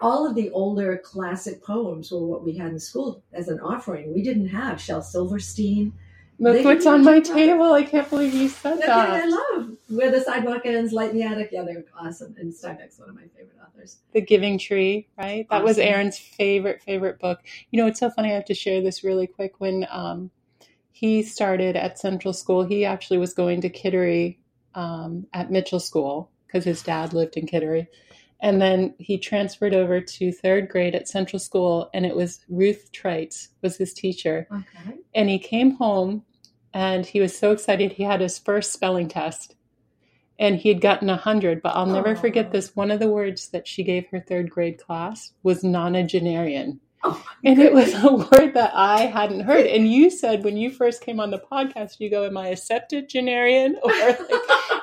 All 0.00 0.26
of 0.26 0.34
the 0.34 0.50
older 0.50 0.98
classic 0.98 1.62
poems 1.62 2.10
were 2.10 2.26
what 2.26 2.44
we 2.44 2.56
had 2.56 2.72
in 2.72 2.80
school 2.80 3.22
as 3.32 3.48
an 3.48 3.60
offering. 3.60 4.12
We 4.12 4.22
didn't 4.22 4.48
have 4.48 4.80
Shel 4.80 5.02
Silverstein. 5.02 5.92
Look 6.40 6.64
what's 6.64 6.86
on 6.86 7.04
my 7.04 7.20
table. 7.20 7.74
I 7.74 7.82
can't 7.82 8.08
believe 8.08 8.32
you 8.32 8.48
said 8.48 8.78
That's 8.78 8.86
that. 8.86 9.10
I 9.10 9.26
love. 9.26 9.76
Where 9.88 10.10
the 10.10 10.22
Sidewalk 10.22 10.62
Ends, 10.64 10.92
Light 10.92 11.10
in 11.10 11.16
the 11.16 11.22
Attic. 11.22 11.50
Yeah, 11.52 11.64
they're 11.64 11.84
awesome. 11.98 12.34
And 12.38 12.50
Steinbeck's 12.50 12.98
one 12.98 13.10
of 13.10 13.14
my 13.14 13.26
favorite 13.36 13.58
authors. 13.62 13.98
The 14.14 14.22
Giving 14.22 14.58
Tree, 14.58 15.06
right? 15.18 15.46
That 15.50 15.56
awesome. 15.56 15.64
was 15.66 15.78
Aaron's 15.78 16.18
favorite, 16.18 16.80
favorite 16.80 17.18
book. 17.18 17.40
You 17.70 17.78
know, 17.78 17.86
it's 17.86 18.00
so 18.00 18.08
funny. 18.08 18.30
I 18.30 18.34
have 18.34 18.46
to 18.46 18.54
share 18.54 18.80
this 18.80 19.04
really 19.04 19.26
quick. 19.26 19.54
When 19.58 19.86
um, 19.90 20.30
he 20.92 21.22
started 21.22 21.76
at 21.76 21.98
Central 21.98 22.32
School, 22.32 22.64
he 22.64 22.86
actually 22.86 23.18
was 23.18 23.34
going 23.34 23.60
to 23.60 23.68
Kittery 23.68 24.38
um, 24.74 25.26
at 25.34 25.50
Mitchell 25.50 25.80
School 25.80 26.30
because 26.46 26.64
his 26.64 26.82
dad 26.82 27.12
lived 27.12 27.36
in 27.36 27.46
Kittery. 27.46 27.86
And 28.42 28.60
then 28.62 28.94
he 28.98 29.18
transferred 29.18 29.74
over 29.74 30.00
to 30.00 30.32
third 30.32 30.70
grade 30.70 30.94
at 30.94 31.08
Central 31.08 31.38
School, 31.38 31.90
and 31.92 32.06
it 32.06 32.16
was 32.16 32.40
Ruth 32.48 32.90
Trites 32.92 33.48
was 33.60 33.76
his 33.76 33.92
teacher. 33.92 34.48
Okay. 34.50 34.96
And 35.14 35.28
he 35.28 35.38
came 35.38 35.72
home, 35.72 36.24
and 36.72 37.06
he 37.06 37.20
was 37.20 37.36
so 37.36 37.52
excited. 37.52 37.92
He 37.92 38.04
had 38.04 38.20
his 38.20 38.38
first 38.38 38.72
spelling 38.72 39.08
test, 39.08 39.54
and 40.38 40.56
he 40.56 40.68
had 40.68 40.80
gotten 40.80 41.10
a 41.10 41.16
hundred. 41.16 41.62
But 41.62 41.74
I'll 41.76 41.86
never 41.86 42.10
oh. 42.10 42.16
forget 42.16 42.52
this. 42.52 42.74
One 42.76 42.90
of 42.90 43.00
the 43.00 43.10
words 43.10 43.48
that 43.48 43.66
she 43.66 43.82
gave 43.82 44.06
her 44.08 44.20
third 44.20 44.50
grade 44.50 44.78
class 44.78 45.32
was 45.42 45.62
nonagenarian. 45.62 46.78
Oh 47.02 47.24
and 47.44 47.58
it 47.58 47.72
was 47.72 47.94
a 47.94 48.12
word 48.12 48.54
that 48.54 48.72
I 48.74 49.06
hadn't 49.06 49.40
heard. 49.40 49.66
And 49.66 49.90
you 49.90 50.10
said 50.10 50.44
when 50.44 50.56
you 50.56 50.70
first 50.70 51.02
came 51.02 51.18
on 51.18 51.30
the 51.30 51.38
podcast, 51.38 51.98
you 51.98 52.10
go, 52.10 52.24
"Am 52.26 52.36
I 52.36 52.48
a 52.48 52.56
septuagenarian?" 52.56 53.76
Or 53.82 53.90
like, 53.90 54.20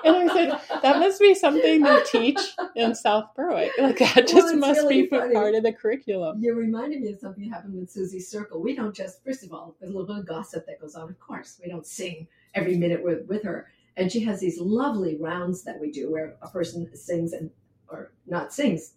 and 0.08 0.30
I 0.32 0.34
said 0.34 0.82
that 0.82 1.00
must 1.00 1.20
be 1.20 1.36
something 1.36 1.82
they 1.82 2.04
teach 2.12 2.40
in 2.76 2.96
South 2.96 3.34
Berwick. 3.36 3.72
Like 3.78 4.00
that 4.00 4.28
just 4.28 4.34
well, 4.34 4.58
must 4.58 4.82
really 4.82 5.04
be 5.04 5.08
funny. 5.08 5.34
part 5.34 5.56
of 5.56 5.64
the 5.64 5.74
curriculum. 5.74 6.42
You 6.42 6.56
reminded 6.56 7.02
me 7.02 7.12
of 7.12 7.20
something 7.20 7.48
that 7.48 7.56
happened 7.56 7.76
with 7.76 7.92
Susie's 7.92 8.30
Circle. 8.30 8.62
We 8.62 8.76
don't 8.76 8.96
just, 8.96 9.24
first 9.24 9.44
of 9.44 9.54
all, 9.54 9.76
there's 9.80 9.92
a 9.92 9.98
little 9.98 10.08
bit 10.08 10.22
of 10.22 10.28
gossip 10.28 10.66
that 10.68 10.82
goes 10.82 10.96
on. 10.96 11.10
Of 11.10 11.20
course, 11.20 11.60
we 11.64 11.70
don't 11.70 11.86
sing 11.86 12.28
every 12.54 12.78
minute 12.78 13.04
with, 13.04 13.28
with 13.28 13.44
her. 13.44 13.70
And 13.96 14.12
she 14.12 14.22
has 14.22 14.40
these 14.40 14.60
lovely 14.60 15.18
rounds 15.18 15.64
that 15.64 15.80
we 15.80 15.92
do 15.92 16.12
where 16.12 16.36
a 16.42 16.50
person 16.50 16.90
sings 16.96 17.34
and 17.34 17.50
or 17.90 18.12
not 18.28 18.54
sings. 18.54 18.94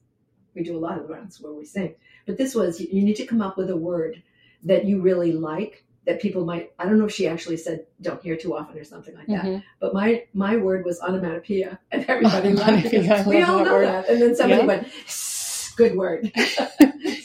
We 0.55 0.63
do 0.63 0.77
a 0.77 0.81
lot 0.81 0.99
of 0.99 1.09
rounds 1.09 1.41
where 1.41 1.53
we 1.53 1.65
sing 1.65 1.95
but 2.31 2.39
this 2.39 2.55
was 2.55 2.81
you 2.81 3.03
need 3.03 3.17
to 3.17 3.27
come 3.27 3.43
up 3.43 3.57
with 3.57 3.71
a 3.71 3.77
word 3.77 4.23
that 4.63 4.85
you 4.85 5.01
really 5.01 5.33
like 5.33 5.85
that 6.07 6.21
people 6.21 6.45
might 6.45 6.73
I 6.79 6.85
don't 6.85 6.99
know 6.99 7.05
if 7.05 7.13
she 7.13 7.29
actually 7.29 7.57
said 7.57 7.87
don't 8.01 8.23
hear 8.23 8.37
too 8.37 8.57
often 8.57 8.79
or 8.79 8.85
something 8.85 9.15
like 9.15 9.27
that. 9.29 9.45
Mm-hmm. 9.45 9.59
But 9.81 9.95
my 9.95 10.25
my 10.33 10.57
word 10.57 10.85
was 10.85 11.01
onomatopoeia 11.01 11.79
and 11.91 12.05
everybody 12.09 12.53
laughed 12.53 12.91
because 12.91 13.27
we 13.27 13.43
all 13.43 13.65
know 13.65 13.75
word. 13.75 13.87
that. 13.87 14.09
And 14.09 14.21
then 14.21 14.35
somebody 14.35 14.63
yeah. 14.63 14.67
went 14.67 14.89
good 15.77 15.97
word. 15.97 16.31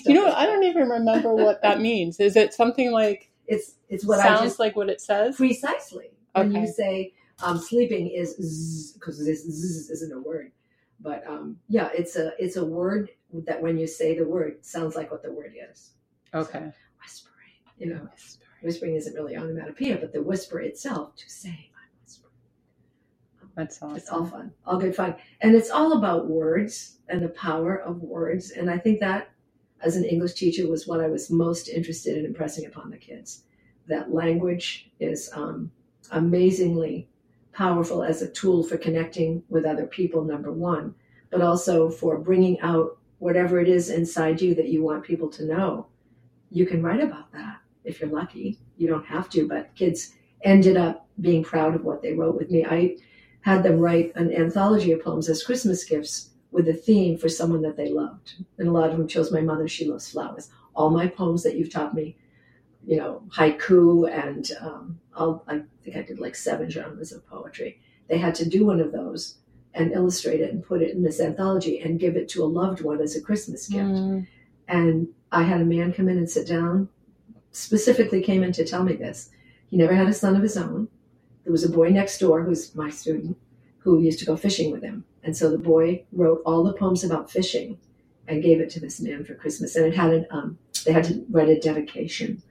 you 0.05 0.13
know? 0.13 0.31
I 0.31 0.45
don't 0.45 0.63
even 0.63 0.89
remember 0.89 1.33
what 1.33 1.61
that 1.61 1.81
means. 1.81 2.19
Is 2.19 2.35
it 2.35 2.53
something 2.53 2.91
like 2.91 3.31
it's 3.47 3.75
it's 3.89 4.05
what 4.05 4.19
sounds 4.19 4.41
I 4.41 4.43
just, 4.45 4.59
like 4.59 4.75
what 4.75 4.89
it 4.89 5.01
says? 5.01 5.35
Precisely. 5.35 6.11
Okay. 6.35 6.47
When 6.47 6.61
you 6.61 6.67
say 6.67 7.13
um, 7.43 7.57
sleeping 7.57 8.07
is 8.07 8.93
because 8.93 9.23
this 9.23 9.43
zzz 9.43 9.89
isn't 9.89 10.13
a 10.13 10.19
word. 10.19 10.51
But 10.99 11.27
um, 11.27 11.57
yeah, 11.67 11.89
it's 11.93 12.15
a 12.15 12.31
it's 12.39 12.55
a 12.55 12.65
word 12.65 13.09
that 13.45 13.61
when 13.61 13.77
you 13.77 13.87
say 13.87 14.17
the 14.17 14.27
word 14.27 14.65
sounds 14.65 14.95
like 14.95 15.11
what 15.11 15.23
the 15.23 15.31
word 15.31 15.53
is. 15.71 15.91
Okay. 16.33 16.59
So, 16.59 16.73
whispering, 17.01 17.53
you 17.77 17.87
know, 17.87 18.07
whispering. 18.11 18.44
Whispering 18.65 18.95
isn't 18.95 19.13
really 19.13 19.37
onomatopoeia, 19.37 19.97
but 19.97 20.11
the 20.11 20.21
whisper 20.21 20.59
itself 20.59 21.15
to 21.15 21.29
say 21.29 21.69
I'm 21.75 21.89
whispering. 22.03 22.33
That's 23.55 23.81
awesome. 23.81 23.95
It's 23.95 24.09
all 24.09 24.25
fun, 24.25 24.51
all 24.65 24.79
good 24.79 24.95
fun, 24.95 25.15
and 25.41 25.55
it's 25.55 25.69
all 25.69 25.93
about 25.93 26.27
words 26.27 26.97
and 27.07 27.21
the 27.21 27.29
power 27.29 27.77
of 27.77 28.01
words. 28.01 28.51
And 28.51 28.69
I 28.69 28.79
think 28.79 28.99
that, 28.99 29.29
as 29.81 29.95
an 29.95 30.03
English 30.03 30.33
teacher, 30.33 30.67
was 30.67 30.87
what 30.87 30.99
I 30.99 31.07
was 31.07 31.29
most 31.29 31.69
interested 31.69 32.17
in 32.17 32.25
impressing 32.25 32.65
upon 32.65 32.89
the 32.89 32.97
kids. 32.97 33.43
That 33.87 34.11
language 34.11 34.91
is 34.99 35.29
um, 35.33 35.71
amazingly 36.11 37.07
powerful 37.53 38.03
as 38.03 38.21
a 38.21 38.31
tool 38.31 38.63
for 38.63 38.77
connecting 38.77 39.43
with 39.47 39.63
other 39.63 39.85
people. 39.85 40.23
Number 40.23 40.51
one, 40.51 40.95
but 41.29 41.41
also 41.41 41.89
for 41.89 42.17
bringing 42.17 42.59
out 42.61 42.97
whatever 43.19 43.59
it 43.59 43.69
is 43.69 43.91
inside 43.91 44.41
you 44.41 44.55
that 44.55 44.69
you 44.69 44.83
want 44.83 45.03
people 45.03 45.29
to 45.29 45.45
know, 45.45 45.87
you 46.49 46.65
can 46.65 46.81
write 46.81 47.01
about 47.01 47.31
that 47.31 47.59
if 47.85 47.99
you're 47.99 48.09
lucky. 48.09 48.59
You 48.77 48.87
don't 48.87 49.05
have 49.05 49.29
to, 49.29 49.47
but 49.47 49.73
kids 49.75 50.13
ended 50.43 50.77
up 50.77 51.07
being 51.21 51.43
proud 51.43 51.75
of 51.75 51.83
what 51.83 52.01
they 52.01 52.13
wrote 52.13 52.35
with 52.35 52.51
me. 52.51 52.65
I 52.65 52.97
had 53.41 53.63
them 53.63 53.79
write 53.79 54.11
an 54.15 54.33
anthology 54.33 54.91
of 54.91 55.03
poems 55.03 55.29
as 55.29 55.43
Christmas 55.43 55.83
gifts 55.83 56.31
with 56.51 56.67
a 56.67 56.73
theme 56.73 57.17
for 57.17 57.29
someone 57.29 57.61
that 57.61 57.77
they 57.77 57.89
loved. 57.89 58.33
And 58.57 58.67
a 58.67 58.71
lot 58.71 58.89
of 58.89 58.97
them 58.97 59.07
chose 59.07 59.31
my 59.31 59.41
mother, 59.41 59.67
she 59.67 59.85
loves 59.85 60.09
flowers. 60.09 60.49
All 60.73 60.89
my 60.89 61.07
poems 61.07 61.43
that 61.43 61.55
you've 61.55 61.71
taught 61.71 61.93
me, 61.93 62.17
you 62.85 62.97
know, 62.97 63.23
haiku 63.35 64.09
and 64.11 64.49
um, 64.61 64.99
i 65.17 65.61
think 65.83 65.95
I 65.95 66.01
did 66.01 66.19
like 66.19 66.35
seven 66.35 66.69
genres 66.69 67.11
of 67.11 67.27
poetry. 67.27 67.79
They 68.07 68.17
had 68.17 68.35
to 68.35 68.49
do 68.49 68.65
one 68.65 68.79
of 68.79 68.91
those 68.91 69.37
and 69.73 69.91
illustrate 69.91 70.41
it 70.41 70.51
and 70.51 70.63
put 70.63 70.81
it 70.81 70.95
in 70.95 71.03
this 71.03 71.19
anthology 71.19 71.79
and 71.79 71.99
give 71.99 72.15
it 72.15 72.29
to 72.29 72.43
a 72.43 72.45
loved 72.45 72.81
one 72.81 73.01
as 73.01 73.15
a 73.15 73.21
Christmas 73.21 73.67
gift. 73.67 73.83
Mm. 73.83 74.27
And 74.67 75.07
I 75.31 75.43
had 75.43 75.61
a 75.61 75.65
man 75.65 75.93
come 75.93 76.07
in 76.07 76.17
and 76.17 76.29
sit 76.29 76.47
down, 76.47 76.89
specifically 77.55 78.21
came 78.21 78.43
in 78.43 78.51
to 78.53 78.65
tell 78.65 78.83
me 78.83 78.93
this. 78.93 79.29
He 79.67 79.77
never 79.77 79.95
had 79.95 80.07
a 80.07 80.13
son 80.13 80.35
of 80.35 80.43
his 80.43 80.57
own. 80.57 80.87
There 81.43 81.51
was 81.51 81.63
a 81.63 81.69
boy 81.69 81.89
next 81.89 82.19
door 82.19 82.43
who's 82.43 82.75
my 82.75 82.89
student 82.89 83.37
who 83.77 84.01
used 84.01 84.19
to 84.19 84.25
go 84.25 84.35
fishing 84.35 84.71
with 84.71 84.83
him. 84.83 85.05
And 85.23 85.35
so 85.35 85.49
the 85.49 85.57
boy 85.57 86.03
wrote 86.11 86.41
all 86.45 86.63
the 86.63 86.73
poems 86.73 87.03
about 87.03 87.31
fishing 87.31 87.77
and 88.27 88.43
gave 88.43 88.59
it 88.59 88.69
to 88.71 88.79
this 88.79 88.99
man 88.99 89.23
for 89.23 89.35
Christmas. 89.35 89.75
And 89.75 89.85
it 89.85 89.95
had 89.95 90.11
an, 90.11 90.25
um, 90.31 90.57
they 90.85 90.91
had 90.91 91.03
to 91.05 91.25
write 91.29 91.49
a 91.49 91.59
dedication. 91.59 92.41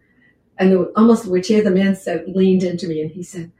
And 0.58 0.72
the, 0.72 0.92
almost 0.96 1.26
which 1.26 1.48
here 1.48 1.62
the 1.62 1.70
man 1.70 1.96
said, 1.96 2.28
leaned 2.28 2.62
into 2.62 2.86
me 2.86 3.02
and 3.02 3.10
he 3.10 3.22
said, 3.22 3.50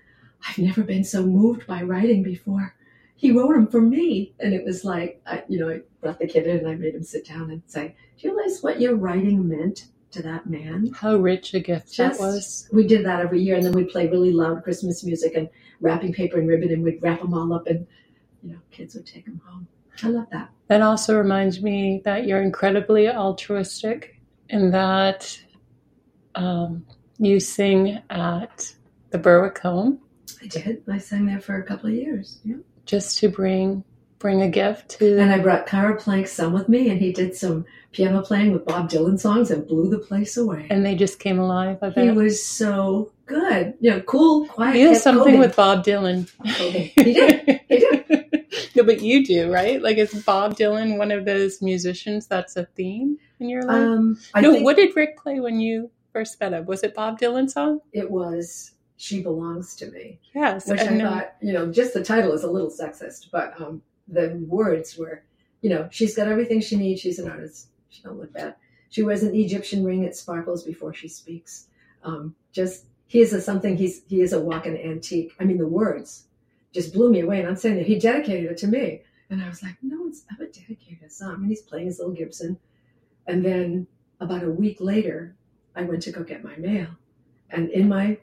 I've 0.49 0.59
never 0.59 0.83
been 0.83 1.05
so 1.05 1.25
moved 1.25 1.67
by 1.67 1.83
writing 1.83 2.23
before 2.23 2.75
he 3.17 3.33
wrote 3.33 3.55
them 3.55 3.67
for 3.67 3.81
me. 3.81 4.35
And 4.41 4.55
it 4.55 4.65
was 4.65 4.85
like, 4.85 5.21
I, 5.27 5.43
you 5.49 5.59
know, 5.59 5.71
I 5.71 5.81
brought 6.01 6.19
the 6.19 6.27
kid 6.27 6.47
in 6.47 6.59
and 6.59 6.69
I 6.69 6.75
made 6.75 6.95
him 6.95 7.03
sit 7.03 7.27
down 7.27 7.51
and 7.51 7.63
say, 7.67 7.95
Do 8.19 8.29
you 8.29 8.37
realize 8.37 8.63
what 8.63 8.81
your 8.81 8.97
writing 8.97 9.49
meant 9.49 9.87
to 10.15 10.23
that 10.23 10.47
man? 10.47 10.91
How 10.95 11.17
rich 11.17 11.55
a 11.55 11.61
gift 11.61 11.93
Just, 11.93 12.19
that 12.19 12.25
was. 12.25 12.69
We 12.73 12.87
did 12.87 13.05
that 13.05 13.21
every 13.21 13.41
year. 13.43 13.57
And 13.57 13.65
then 13.65 13.73
we'd 13.73 13.91
play 13.91 14.09
really 14.09 14.33
loud 14.33 14.63
Christmas 14.65 15.05
music 15.05 15.35
and 15.35 15.49
wrapping 15.81 16.13
paper 16.13 16.39
and 16.39 16.49
ribbon 16.49 16.73
and 16.73 16.83
we'd 16.83 17.03
wrap 17.03 17.21
them 17.21 17.35
all 17.35 17.53
up 17.53 17.67
and, 17.67 17.87
you 18.43 18.53
know, 18.53 18.59
kids 18.71 18.95
would 18.95 19.07
take 19.07 19.27
them 19.27 19.41
home. 19.47 19.67
I 20.03 20.09
love 20.09 20.27
that. 20.33 20.51
That 20.69 20.83
also 20.83 21.17
reminds 21.17 21.63
me 21.63 22.01
that 22.05 22.27
you're 22.27 22.43
incredibly 22.43 23.09
altruistic 23.09 24.21
in 24.49 24.71
that 24.73 25.39
um, 26.35 26.85
you 27.19 27.39
sing 27.39 28.03
at 28.11 28.75
the 29.11 29.19
Berwick 29.19 29.59
Home. 29.59 30.01
I 30.43 30.47
did. 30.47 30.83
I 30.91 30.99
sang 30.99 31.27
there 31.27 31.41
for 31.41 31.57
a 31.57 31.63
couple 31.63 31.91
of 31.91 31.95
years. 31.95 32.41
Yeah 32.45 32.57
just 32.87 33.19
to 33.19 33.29
bring 33.29 33.85
bring 34.25 34.41
a 34.41 34.49
gift 34.49 34.89
to 34.89 35.19
and 35.19 35.31
i 35.31 35.39
brought 35.39 35.67
Kara 35.67 36.01
Plank's 36.01 36.33
son 36.33 36.55
with 36.55 36.67
me 36.67 36.89
and 36.89 36.99
he 36.99 37.13
did 37.13 37.37
some 37.37 37.67
piano 37.93 38.23
playing 38.23 38.53
with 38.53 38.65
bob 38.65 38.89
dylan 38.89 39.21
songs 39.21 39.51
and 39.51 39.67
blew 39.67 39.91
the 39.91 39.99
place 39.99 40.39
away. 40.39 40.67
And 40.71 40.85
they 40.85 40.95
just 40.95 41.19
came 41.19 41.39
alive 41.39 41.77
I 41.83 41.91
bet. 41.91 42.05
he 42.05 42.11
was 42.11 42.43
so 42.43 43.13
good. 43.27 43.75
You 43.81 43.91
know 43.91 44.01
cool 44.01 44.47
quiet 44.47 44.77
he 44.77 44.81
has 44.81 45.03
something 45.03 45.39
with 45.39 45.55
bob 45.55 45.85
dylan. 45.85 46.31
He 46.43 47.13
did. 47.13 47.61
He 47.69 47.79
did. 47.79 48.31
No 48.77 48.83
but 48.85 49.03
you 49.03 49.27
do 49.27 49.53
right? 49.53 49.83
Like 49.83 49.99
is 49.99 50.15
bob 50.25 50.57
dylan 50.57 50.97
one 50.97 51.13
of 51.13 51.27
those 51.27 51.61
musicians 51.61 52.27
that's 52.27 52.57
a 52.57 52.65
theme 52.65 53.19
in 53.41 53.51
your 53.51 53.65
life? 53.65 53.77
Um, 53.77 54.19
no 54.37 54.53
think, 54.53 54.65
what 54.65 54.77
did 54.77 54.97
rick 54.97 55.19
play 55.19 55.39
when 55.39 55.61
you 55.61 55.91
first 56.15 56.41
met 56.41 56.55
him? 56.55 56.65
Was 56.65 56.83
it 56.83 56.95
bob 56.95 57.21
dylan 57.21 57.51
song? 57.51 57.81
It 57.93 58.11
was 58.11 58.73
she 58.97 59.23
belongs 59.23 59.77
to 59.77 59.91
me. 59.91 60.19
Yes, 60.35 60.67
which 60.67 60.81
I 60.81 60.99
thought, 60.99 61.35
you 61.43 61.53
know, 61.53 61.71
just 61.71 61.93
the 61.93 62.03
title 62.03 62.33
is 62.33 62.43
a 62.43 62.51
little 62.51 62.71
sexist, 62.71 63.27
but 63.31 63.61
um, 63.61 63.83
the 64.09 64.45
words 64.47 64.97
were, 64.97 65.25
you 65.61 65.71
know, 65.71 65.89
she's 65.91 66.17
got 66.17 66.29
everything 66.29 66.61
she 66.61 66.77
needs. 66.77 67.01
She's 67.01 67.19
an 67.19 67.31
artist. 67.31 67.69
She 67.89 68.03
don't 68.03 68.19
look 68.19 68.33
bad. 68.33 68.57
She 68.91 69.03
wears 69.03 69.23
an 69.23 69.35
Egyptian 69.35 69.85
ring. 69.85 70.05
It 70.05 70.17
sparkles 70.17 70.65
before 70.65 70.95
she 70.95 71.09
speaks. 71.09 71.69
Um, 72.03 72.35
just 72.53 72.87
he 73.07 73.21
is 73.21 73.33
a 73.33 73.41
something. 73.41 73.77
He's 73.77 74.03
he 74.09 74.21
is 74.21 74.33
a 74.33 74.41
walking 74.41 74.77
antique. 74.77 75.35
I 75.41 75.45
mean, 75.45 75.59
the 75.59 75.67
words 75.67 76.27
just 76.73 76.93
blew 76.93 77.11
me 77.11 77.21
away. 77.21 77.41
And 77.41 77.49
I'm 77.49 77.57
saying 77.57 77.77
that 77.77 77.87
he 77.87 77.99
dedicated 77.99 78.51
it 78.51 78.59
to 78.59 78.67
me, 78.67 79.03
and 79.31 79.43
I 79.43 79.49
was 79.49 79.63
like, 79.63 79.77
no 79.83 80.01
one's 80.01 80.25
ever 80.33 80.47
dedicated 80.47 81.05
a 81.07 81.11
song. 81.11 81.37
And 81.37 81.47
he's 81.49 81.63
playing 81.63 81.87
his 81.87 81.99
little 81.99 82.15
Gibson, 82.15 82.59
and 83.27 83.45
then 83.45 83.87
about 84.21 84.45
a 84.45 84.51
week 84.51 84.79
later, 84.81 85.37
I 85.77 85.83
went 85.83 86.03
to 86.05 86.13
go 86.13 86.23
get 86.23 86.45
my 86.45 86.57
mail 86.57 86.89
And 87.51 87.71
in 87.71 87.89
my 87.89 88.19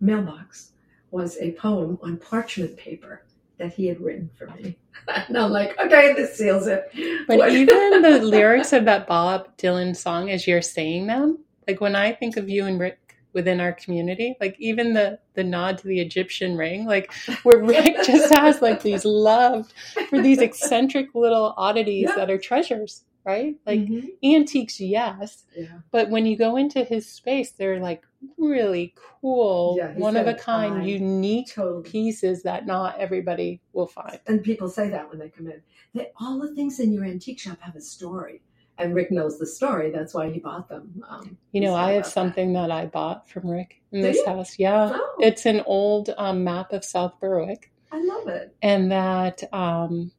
mailbox 0.00 0.72
was 1.10 1.36
a 1.38 1.52
poem 1.52 1.98
on 2.02 2.18
parchment 2.18 2.76
paper 2.76 3.23
that 3.58 3.72
he 3.74 3.86
had 3.86 4.00
written 4.00 4.30
for 4.36 4.46
me. 4.48 4.76
and 5.28 5.36
I'm 5.38 5.50
like, 5.50 5.78
okay, 5.78 6.12
this 6.14 6.36
seals 6.36 6.66
it. 6.66 6.84
But 7.28 7.38
What- 7.38 7.52
even 7.52 8.02
the 8.02 8.18
lyrics 8.22 8.72
of 8.72 8.84
that 8.86 9.06
Bob 9.06 9.56
Dylan 9.58 9.94
song, 9.96 10.30
as 10.30 10.46
you're 10.46 10.62
saying 10.62 11.06
them, 11.06 11.38
like 11.68 11.80
when 11.80 11.96
I 11.96 12.12
think 12.12 12.36
of 12.36 12.48
you 12.48 12.66
and 12.66 12.78
Rick 12.80 12.98
within 13.32 13.60
our 13.60 13.72
community, 13.72 14.36
like 14.40 14.54
even 14.60 14.92
the 14.94 15.18
the 15.34 15.42
nod 15.42 15.78
to 15.78 15.88
the 15.88 16.00
Egyptian 16.00 16.56
ring, 16.56 16.84
like 16.86 17.12
where 17.42 17.58
Rick 17.58 17.96
just 18.06 18.32
has 18.32 18.62
like 18.62 18.82
these 18.82 19.04
love 19.04 19.72
for 20.08 20.20
these 20.22 20.38
eccentric 20.40 21.14
little 21.14 21.52
oddities 21.56 22.08
Yeah. 22.10 22.14
that 22.16 22.30
are 22.30 22.38
treasures, 22.38 23.04
right? 23.24 23.56
Like 23.66 23.80
Mhm. 23.80 24.10
antiques, 24.22 24.78
yes, 24.80 25.44
yeah. 25.56 25.78
but 25.90 26.10
when 26.10 26.26
you 26.26 26.36
go 26.36 26.56
into 26.56 26.84
his 26.84 27.06
space, 27.10 27.50
they're 27.52 27.80
like 27.80 28.02
really 28.38 28.94
cool, 29.20 29.76
Yeah, 29.78 29.92
one 29.94 30.16
of 30.16 30.26
a 30.26 30.34
kind, 30.34 30.86
unique 30.88 31.52
Totally. 31.54 31.82
pieces 31.82 32.42
that 32.42 32.66
not 32.66 32.98
everybody 32.98 33.60
will 33.72 33.86
find. 33.86 34.18
And 34.26 34.42
people 34.42 34.68
say 34.68 34.88
that 34.90 35.08
when 35.08 35.18
they 35.18 35.28
come 35.28 35.46
in. 35.48 35.62
That 35.94 36.12
all 36.20 36.38
the 36.40 36.54
things 36.54 36.80
in 36.80 36.92
your 36.92 37.04
antique 37.04 37.38
shop 37.38 37.58
have 37.60 37.76
a 37.76 37.80
story. 37.80 38.42
And 38.78 38.94
Rick 38.94 39.12
knows 39.12 39.38
the 39.38 39.46
story. 39.46 39.90
That's 39.92 40.14
why 40.14 40.30
he 40.30 40.40
bought 40.40 40.68
them. 40.68 41.02
Um, 41.08 41.38
You 41.52 41.60
know, 41.60 41.74
I 41.74 41.88
have 41.92 41.94
about 41.98 42.04
that. 42.06 42.10
something 42.10 42.52
that 42.54 42.70
I 42.72 42.86
bought 42.86 43.28
from 43.28 43.48
Rick 43.48 43.80
in 43.92 44.00
Do 44.02 44.08
this 44.08 44.16
you? 44.16 44.26
house. 44.26 44.58
Yeah. 44.58 44.90
Oh, 44.92 45.16
It's 45.20 45.46
an 45.46 45.62
old 45.66 46.10
um, 46.18 46.42
map 46.42 46.72
of 46.72 46.84
South 46.84 47.14
Berwick, 47.20 47.70
I 47.92 48.02
love 48.02 48.26
it. 48.28 48.56
and 48.62 48.90
that 48.90 49.44
um, 49.52 50.10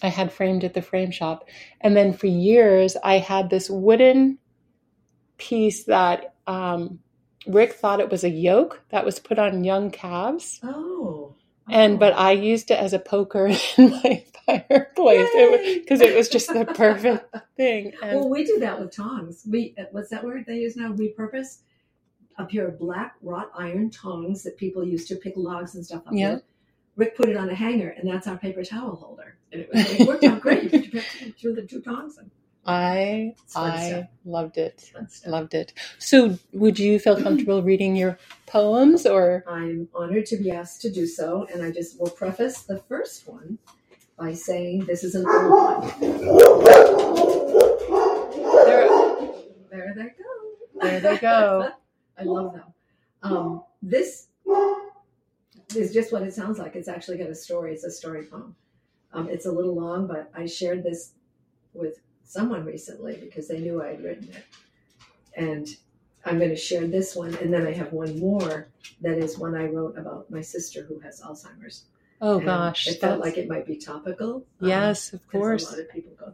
I 0.00 0.08
had 0.08 0.32
framed 0.32 0.62
at 0.62 0.74
the 0.74 0.82
frame 0.82 1.10
shop. 1.10 1.48
And 1.80 1.96
then 1.96 2.12
for 2.12 2.28
years, 2.28 2.96
I 3.02 3.18
had 3.18 3.50
this 3.50 3.68
wooden 3.68 4.38
piece 5.38 5.82
that 5.84 6.34
um, 6.46 7.00
Rick 7.48 7.72
thought 7.74 8.00
it 8.00 8.10
was 8.10 8.24
a 8.24 8.28
yoke 8.30 8.82
that 8.90 9.04
was 9.04 9.18
put 9.18 9.38
on 9.38 9.64
young 9.64 9.90
calves. 9.90 10.60
Oh. 10.62 11.34
And 11.70 11.94
Oh. 11.94 11.98
but 11.98 12.12
I 12.14 12.32
used 12.32 12.70
it 12.70 12.78
as 12.78 12.92
a 12.92 12.98
poker 12.98 13.46
in 13.76 13.90
my 13.90 14.24
fireplace 14.46 15.28
because 15.74 16.00
it, 16.00 16.16
was 16.16 16.28
just 16.28 16.48
the 16.52 16.64
perfect 16.64 17.34
thing. 17.56 17.92
And 18.02 18.20
well, 18.20 18.28
we 18.30 18.44
do 18.44 18.58
that 18.60 18.80
with 18.80 18.94
tongs. 18.94 19.44
We 19.48 19.74
uh, 19.78 19.84
what's 19.92 20.10
that 20.10 20.24
word 20.24 20.44
they 20.46 20.58
use 20.58 20.76
now? 20.76 20.92
Repurpose 20.92 21.58
a 22.38 22.44
pair 22.46 22.68
of 22.68 22.78
black 22.78 23.16
wrought 23.22 23.50
iron 23.58 23.90
tongs 23.90 24.44
that 24.44 24.56
people 24.56 24.84
used 24.84 25.08
to 25.08 25.16
pick 25.16 25.34
logs 25.36 25.74
and 25.74 25.84
stuff 25.84 26.06
up 26.06 26.12
Yeah. 26.12 26.34
with. 26.34 26.42
Rick 26.96 27.16
put 27.16 27.28
it 27.28 27.36
on 27.36 27.48
a 27.50 27.54
hanger, 27.54 27.90
and 27.90 28.08
that's 28.08 28.26
our 28.26 28.36
paper 28.36 28.64
towel 28.64 28.96
holder. 28.96 29.36
And 29.52 29.62
it, 29.62 29.70
was, 29.72 29.90
it 30.00 30.06
worked 30.08 30.24
out 30.30 30.40
great. 30.40 30.64
You 30.72 30.82
could 30.82 30.90
pick 30.92 31.38
through 31.38 31.54
the 31.54 31.62
two 31.62 31.80
tongs. 31.80 32.18
And 32.18 32.30
I 32.66 33.34
I 33.56 34.08
loved 34.24 34.58
it. 34.58 34.92
Loved 35.26 35.54
it. 35.54 35.72
So, 35.98 36.38
would 36.52 36.78
you 36.78 36.98
feel 36.98 37.20
comfortable 37.22 37.62
reading 37.62 37.96
your 37.96 38.18
poems 38.46 39.06
or? 39.06 39.44
I'm 39.48 39.88
honored 39.94 40.26
to 40.26 40.36
be 40.36 40.50
asked 40.50 40.82
to 40.82 40.90
do 40.90 41.06
so, 41.06 41.46
and 41.52 41.62
I 41.62 41.70
just 41.70 41.98
will 41.98 42.10
preface 42.10 42.62
the 42.62 42.78
first 42.88 43.26
one 43.26 43.58
by 44.18 44.34
saying 44.34 44.84
this 44.86 45.04
is 45.04 45.14
an 45.14 45.24
old 45.26 45.50
one. 45.50 45.88
There, 48.66 48.88
There 49.70 49.94
they 49.96 50.02
go. 50.02 50.80
There 50.82 51.00
they 51.00 51.18
go. 51.18 51.70
I 52.18 52.22
love 52.24 52.52
them. 52.52 52.64
Um, 53.22 53.62
this 53.80 54.26
is 55.76 55.92
just 55.92 56.12
what 56.12 56.22
it 56.22 56.34
sounds 56.34 56.58
like. 56.58 56.74
It's 56.76 56.88
actually 56.88 57.18
got 57.18 57.30
a 57.30 57.34
story. 57.34 57.72
It's 57.72 57.84
a 57.84 57.90
story 57.90 58.24
poem. 58.24 58.56
Um, 59.12 59.28
it's 59.28 59.46
a 59.46 59.52
little 59.52 59.74
long, 59.74 60.06
but 60.06 60.30
I 60.34 60.46
shared 60.46 60.82
this 60.82 61.12
with 61.72 62.00
someone 62.28 62.64
recently 62.64 63.16
because 63.16 63.48
they 63.48 63.58
knew 63.58 63.82
I 63.82 63.88
had 63.88 64.04
written 64.04 64.28
it. 64.30 64.44
And 65.36 65.66
I'm 66.24 66.38
going 66.38 66.50
to 66.50 66.56
share 66.56 66.86
this 66.86 67.16
one, 67.16 67.34
and 67.36 67.52
then 67.52 67.66
I 67.66 67.72
have 67.72 67.92
one 67.92 68.18
more 68.18 68.68
that 69.00 69.18
is 69.18 69.38
one 69.38 69.54
I 69.54 69.66
wrote 69.66 69.96
about 69.96 70.30
my 70.30 70.40
sister 70.42 70.82
who 70.84 70.98
has 71.00 71.20
Alzheimer's. 71.22 71.84
oh 72.20 72.36
And 72.38 72.46
gosh, 72.46 72.86
it 72.88 73.00
felt 73.00 73.18
that's- 73.18 73.20
like 73.20 73.38
it 73.38 73.48
might 73.48 73.66
be 73.66 73.76
topical. 73.76 74.44
um, 74.60 74.68
yes, 74.68 75.12
of 75.12 75.20
'cause 75.20 75.28
A 75.28 75.38
course. 75.38 75.72
of. 75.72 75.86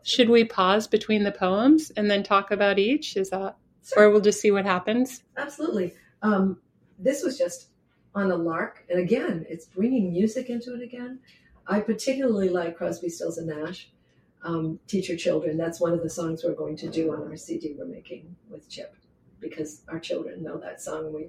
Should 0.03 0.31
we 0.31 0.45
pause 0.45 0.87
between 0.89 1.23
the 1.25 1.33
poems 1.33 1.93
and 1.97 2.11
then 2.11 2.23
talk 2.23 2.51
about 2.51 2.79
each? 2.79 3.17
Is 3.17 3.31
that, 3.31 3.57
Sure. 3.85 4.05
or 4.05 4.11
we'll 4.11 4.21
just 4.23 4.41
see 4.41 4.51
what 4.51 4.65
happens? 4.65 5.23
Absolutely. 5.37 5.93
Um, 6.23 6.61
this 6.99 7.23
was 7.23 7.37
just 7.39 7.69
on 8.15 8.31
a 8.31 8.37
lark, 8.37 8.85
and 8.89 8.99
again, 8.99 9.45
it's 9.49 9.67
bringing 9.67 10.11
music 10.13 10.49
into 10.49 10.75
it 10.75 10.83
again. 10.83 11.21
I 11.67 11.81
particularly 11.81 12.49
like 12.49 12.77
Crosby, 12.77 13.09
Stills, 13.11 13.39
and 13.39 13.47
Nash, 13.49 13.91
um, 14.45 14.79
"Teach 14.87 15.09
Your 15.09 15.19
Children." 15.19 15.57
That's 15.57 15.81
one 15.81 15.93
of 15.93 16.03
the 16.03 16.11
songs 16.11 16.45
we're 16.45 16.55
going 16.55 16.77
to 16.77 16.89
do 16.89 17.13
on 17.13 17.23
our 17.23 17.37
CD 17.37 17.75
we're 17.77 17.87
making 17.87 18.37
with 18.49 18.69
Chip, 18.69 18.95
because 19.41 19.83
our 19.89 19.99
children 19.99 20.43
know 20.43 20.59
that 20.59 20.81
song. 20.81 21.13
We 21.13 21.29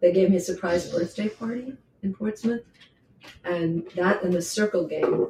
they 0.00 0.12
gave 0.12 0.30
me 0.30 0.36
a 0.36 0.40
surprise 0.40 0.90
birthday 0.90 1.28
party 1.28 1.76
in 2.02 2.14
Portsmouth, 2.14 2.62
and 3.44 3.86
that 3.96 4.22
and 4.22 4.32
the 4.32 4.42
Circle 4.42 4.86
Game. 4.86 5.28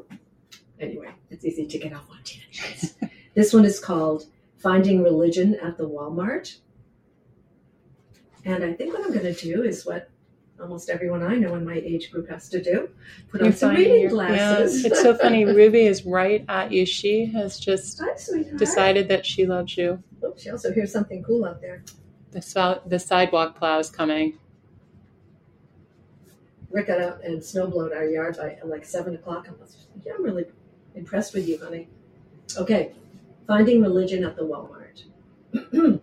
Anyway, 0.80 1.10
it's 1.30 1.44
easy 1.44 1.66
to 1.66 1.78
get 1.78 1.92
off 1.92 2.10
on 2.10 2.18
tangents. 2.24 2.94
this 3.34 3.52
one 3.52 3.64
is 3.64 3.78
called 3.78 4.26
"Finding 4.56 5.02
Religion 5.02 5.56
at 5.62 5.76
the 5.76 5.88
Walmart." 5.88 6.58
And 8.44 8.62
I 8.62 8.74
think 8.74 8.92
what 8.92 9.04
I'm 9.04 9.12
going 9.12 9.34
to 9.34 9.40
do 9.40 9.62
is 9.62 9.86
what 9.86 10.10
almost 10.60 10.88
everyone 10.88 11.22
I 11.22 11.36
know 11.36 11.54
in 11.56 11.64
my 11.64 11.74
age 11.74 12.10
group 12.10 12.28
has 12.30 12.48
to 12.50 12.62
do 12.62 12.88
put 13.30 13.40
on 13.40 13.46
You're 13.48 13.52
some 13.56 13.74
reading 13.74 14.02
your- 14.02 14.10
glasses. 14.10 14.82
Yeah, 14.82 14.90
it's 14.90 15.02
so 15.02 15.14
funny. 15.16 15.44
Ruby 15.60 15.86
is 15.86 16.04
right 16.06 16.44
at 16.48 16.70
you. 16.72 16.86
She 16.86 17.26
has 17.26 17.58
just 17.58 18.00
Hi, 18.00 18.42
decided 18.56 19.08
that 19.08 19.26
she 19.26 19.46
loves 19.46 19.76
you. 19.76 20.02
Oh, 20.22 20.34
she 20.36 20.50
also 20.50 20.72
hears 20.72 20.92
something 20.92 21.22
cool 21.22 21.44
out 21.44 21.60
there. 21.60 21.82
The, 22.30 22.80
the 22.86 22.98
sidewalk 22.98 23.56
plow 23.56 23.78
is 23.78 23.90
coming. 23.90 24.38
Rick 26.70 26.88
got 26.88 27.00
out 27.00 27.22
and 27.22 27.40
snowblowed 27.40 27.94
our 27.94 28.04
yard 28.06 28.36
by 28.36 28.58
like 28.64 28.84
7 28.84 29.14
o'clock. 29.14 29.46
I'm, 29.48 29.54
yeah, 30.04 30.14
I'm 30.16 30.24
really 30.24 30.44
impressed 30.96 31.32
with 31.34 31.46
you, 31.48 31.58
honey. 31.62 31.86
Okay, 32.56 32.92
finding 33.46 33.80
religion 33.80 34.24
at 34.24 34.34
the 34.34 34.42
Walmart. 34.42 35.04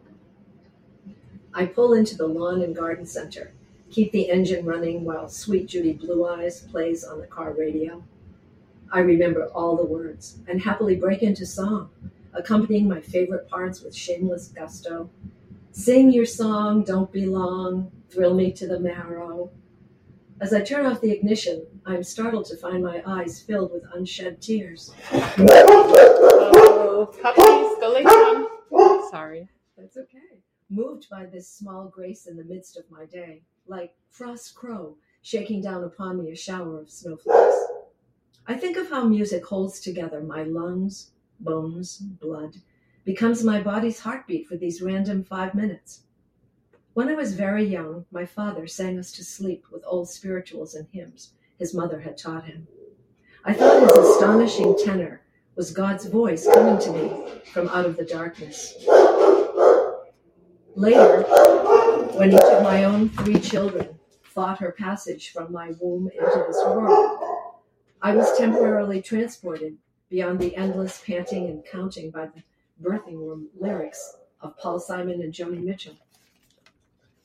I 1.54 1.66
pull 1.66 1.94
into 1.94 2.16
the 2.16 2.26
lawn 2.28 2.62
and 2.62 2.74
garden 2.74 3.06
center, 3.06 3.52
keep 3.92 4.12
the 4.12 4.30
engine 4.30 4.66
running 4.66 5.04
while 5.04 5.28
Suite 5.28 5.68
Judy 5.68 5.94
Blue 5.94 6.26
Eyes 6.26 6.62
plays 6.62 7.04
on 7.04 7.20
the 7.20 7.28
car 7.28 7.54
radio. 7.54 8.04
I 8.92 9.00
remember 9.00 9.48
all 9.48 9.76
the 9.76 9.86
words 9.86 10.40
and 10.48 10.62
happily 10.62 10.96
break 10.96 11.22
into 11.22 11.46
song, 11.46 11.90
accompanying 12.34 12.88
my 12.88 13.02
favorite 13.02 13.50
parts 13.50 13.82
with 13.82 13.96
shameless 13.96 14.48
gusto. 14.48 15.10
Sing 15.72 16.12
your 16.12 16.26
song, 16.26 16.84
don't 16.84 17.12
be 17.12 17.26
long, 17.26 17.92
thrill 18.10 18.34
me 18.34 18.52
to 18.54 18.68
the 18.68 18.80
marrow. 18.80 19.52
As 20.40 20.54
I 20.54 20.62
turn 20.62 20.86
off 20.86 21.02
the 21.02 21.12
ignition, 21.12 21.66
I 21.86 21.96
am 21.96 22.04
startled 22.04 22.46
to 22.46 22.58
find 22.58 22.84
my 22.84 23.04
eyes 23.06 23.42
filled 23.42 23.72
with 23.72 23.84
unshed 23.94 24.42
tears. 24.42 24.92
Oh, 26.64 27.14
puppies, 27.22 27.78
go. 27.80 29.10
Sorry. 29.12 29.48
That's 29.78 29.98
okay. 29.98 30.40
Moved 30.70 31.08
by 31.10 31.26
this 31.26 31.48
small 31.48 31.90
grace 31.90 32.28
in 32.28 32.38
the 32.38 32.44
midst 32.44 32.78
of 32.78 32.90
my 32.90 33.06
day, 33.06 33.42
like 33.68 33.96
frost 34.10 34.56
crow 34.56 34.98
shaking 35.22 35.62
down 35.62 35.84
upon 35.84 36.22
me 36.22 36.32
a 36.32 36.36
shower 36.36 36.80
of 36.80 36.90
snowflakes. 36.90 37.56
I 38.48 38.56
think 38.56 38.76
of 38.78 38.90
how 38.90 39.04
music 39.06 39.46
holds 39.46 39.80
together 39.80 40.22
my 40.22 40.44
lungs, 40.44 41.12
bones, 41.40 41.98
blood, 41.98 42.56
becomes 43.06 43.44
my 43.44 43.62
body's 43.62 44.00
heartbeat 44.00 44.48
for 44.48 44.58
these 44.58 44.82
random 44.82 45.24
five 45.24 45.54
minutes. 45.54 46.02
When 46.94 47.08
I 47.08 47.14
was 47.14 47.36
very 47.36 47.64
young, 47.64 48.06
my 48.12 48.26
father 48.26 48.68
sang 48.68 49.00
us 49.00 49.12
to 49.14 49.24
sleep 49.24 49.66
with 49.72 49.84
old 49.86 50.10
spirituals 50.10 50.76
and 50.76 50.88
hymns 50.92 51.34
his 51.58 51.74
mother 51.76 52.00
had 52.00 52.18
taught 52.18 52.46
him. 52.46 52.68
I 53.46 53.54
thought 53.54 53.82
his 53.82 53.92
astonishing 53.92 54.76
tenor 54.84 55.22
was 55.56 55.72
God's 55.72 56.06
voice 56.06 56.48
coming 56.52 56.80
to 56.80 56.92
me 56.92 57.42
from 57.54 57.70
out 57.70 57.86
of 57.86 57.98
the 57.98 58.04
darkness. 58.04 58.76
Later, 60.76 61.24
my 62.64 62.84
own 62.84 63.10
three 63.10 63.40
children 63.40 63.98
fought 64.24 64.60
her 64.60 64.72
passage 64.72 65.32
from 65.32 65.52
my 65.52 65.72
womb 65.80 66.10
into 66.14 66.46
this 66.48 66.62
world, 66.66 67.20
I 68.02 68.16
was 68.16 68.38
temporarily 68.38 69.02
transported 69.02 69.78
beyond 70.10 70.40
the 70.40 70.56
endless 70.56 71.02
panting 71.06 71.48
and 71.48 71.66
counting 71.66 72.12
by 72.12 72.28
the 72.28 72.44
birthing 72.82 73.18
room 73.18 73.48
lyrics 73.60 74.18
of 74.42 74.58
Paul 74.58 74.80
Simon 74.80 75.22
and 75.22 75.34
Joni 75.34 75.64
Mitchell. 75.64 75.98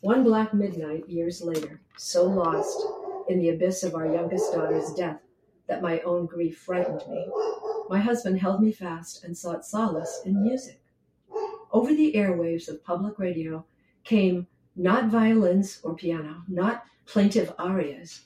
One 0.00 0.24
black 0.24 0.54
midnight, 0.54 1.08
years 1.08 1.42
later, 1.42 1.80
so 1.96 2.24
lost 2.24 2.82
in 3.28 3.38
the 3.38 3.50
abyss 3.50 3.82
of 3.82 3.94
our 3.94 4.06
youngest 4.06 4.52
daughter's 4.52 4.92
death 4.94 5.20
that 5.66 5.82
my 5.82 6.00
own 6.00 6.26
grief 6.26 6.58
frightened 6.58 7.02
me, 7.08 7.26
my 7.88 7.98
husband 7.98 8.40
held 8.40 8.62
me 8.62 8.72
fast 8.72 9.24
and 9.24 9.36
sought 9.36 9.66
solace 9.66 10.22
in 10.24 10.42
music. 10.42 10.80
Over 11.72 11.92
the 11.92 12.12
airwaves 12.14 12.68
of 12.68 12.84
public 12.84 13.18
radio 13.18 13.64
came 14.04 14.46
not 14.76 15.08
violins 15.08 15.80
or 15.82 15.94
piano, 15.94 16.42
not 16.48 16.84
plaintive 17.06 17.52
arias, 17.58 18.22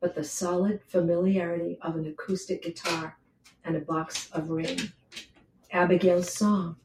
but 0.00 0.14
the 0.14 0.24
solid 0.24 0.80
familiarity 0.88 1.78
of 1.82 1.96
an 1.96 2.06
acoustic 2.06 2.62
guitar 2.62 3.16
and 3.64 3.76
a 3.76 3.80
box 3.80 4.28
of 4.32 4.50
rain. 4.50 4.92
Abigail's 5.72 6.32
Song, 6.32 6.76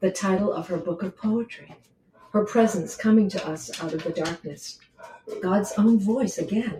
the 0.00 0.10
title 0.10 0.52
of 0.52 0.68
her 0.68 0.78
book 0.78 1.02
of 1.02 1.16
poetry. 1.16 1.74
her 2.32 2.44
presence 2.44 2.96
coming 2.96 3.28
to 3.28 3.46
us 3.46 3.70
out 3.82 3.92
of 3.92 4.02
the 4.04 4.10
darkness. 4.10 4.78
God's 5.42 5.72
own 5.78 5.98
voice 6.00 6.38
again. 6.38 6.78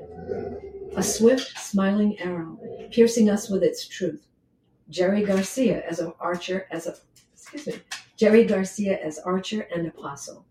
A 0.97 1.03
swift, 1.03 1.59
smiling 1.59 2.19
arrow, 2.19 2.59
piercing 2.91 3.29
us 3.31 3.51
with 3.51 3.63
its 3.63 3.87
truth. 3.87 4.27
Jerry 4.89 5.23
Garcia 5.23 5.83
as 5.89 6.01
an 6.01 6.13
archer, 6.21 6.67
as 6.71 6.87
a 6.87 6.97
excuse 7.35 7.67
me, 7.67 7.75
Jerry 8.17 8.45
Garcia 8.45 8.99
as 9.03 9.19
archer 9.19 9.69
and 9.75 9.87
apostle. 9.87 10.47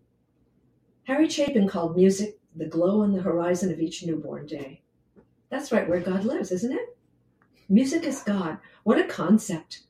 Harry 1.04 1.28
Chapin 1.28 1.68
called 1.68 1.96
music 1.96 2.38
the 2.54 2.66
glow 2.66 3.02
on 3.02 3.12
the 3.12 3.22
horizon 3.22 3.72
of 3.72 3.80
each 3.80 4.04
newborn 4.04 4.46
day. 4.46 4.82
That's 5.50 5.72
right 5.72 5.88
where 5.88 6.00
God 6.00 6.24
lives, 6.24 6.52
isn't 6.52 6.72
it? 6.72 6.96
Music 7.68 8.04
is 8.04 8.22
God. 8.22 8.58
What 8.84 8.98
a 8.98 9.04
concept. 9.04 9.82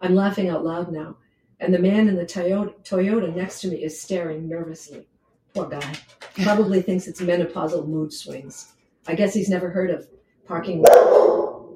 I'm 0.00 0.14
laughing 0.14 0.48
out 0.48 0.64
loud 0.64 0.92
now, 0.92 1.16
and 1.60 1.72
the 1.72 1.78
man 1.78 2.08
in 2.08 2.16
the 2.16 2.24
Toyota, 2.24 2.74
Toyota 2.84 3.34
next 3.34 3.60
to 3.60 3.68
me 3.68 3.82
is 3.82 4.00
staring 4.00 4.48
nervously. 4.48 5.06
Poor 5.54 5.68
guy. 5.68 5.94
Probably 6.42 6.82
thinks 6.82 7.06
it's 7.06 7.20
menopausal 7.20 7.86
mood 7.86 8.12
swings. 8.12 8.72
I 9.06 9.14
guess 9.14 9.34
he's 9.34 9.48
never 9.48 9.70
heard 9.70 9.90
of 9.90 10.08
parking 10.46 10.84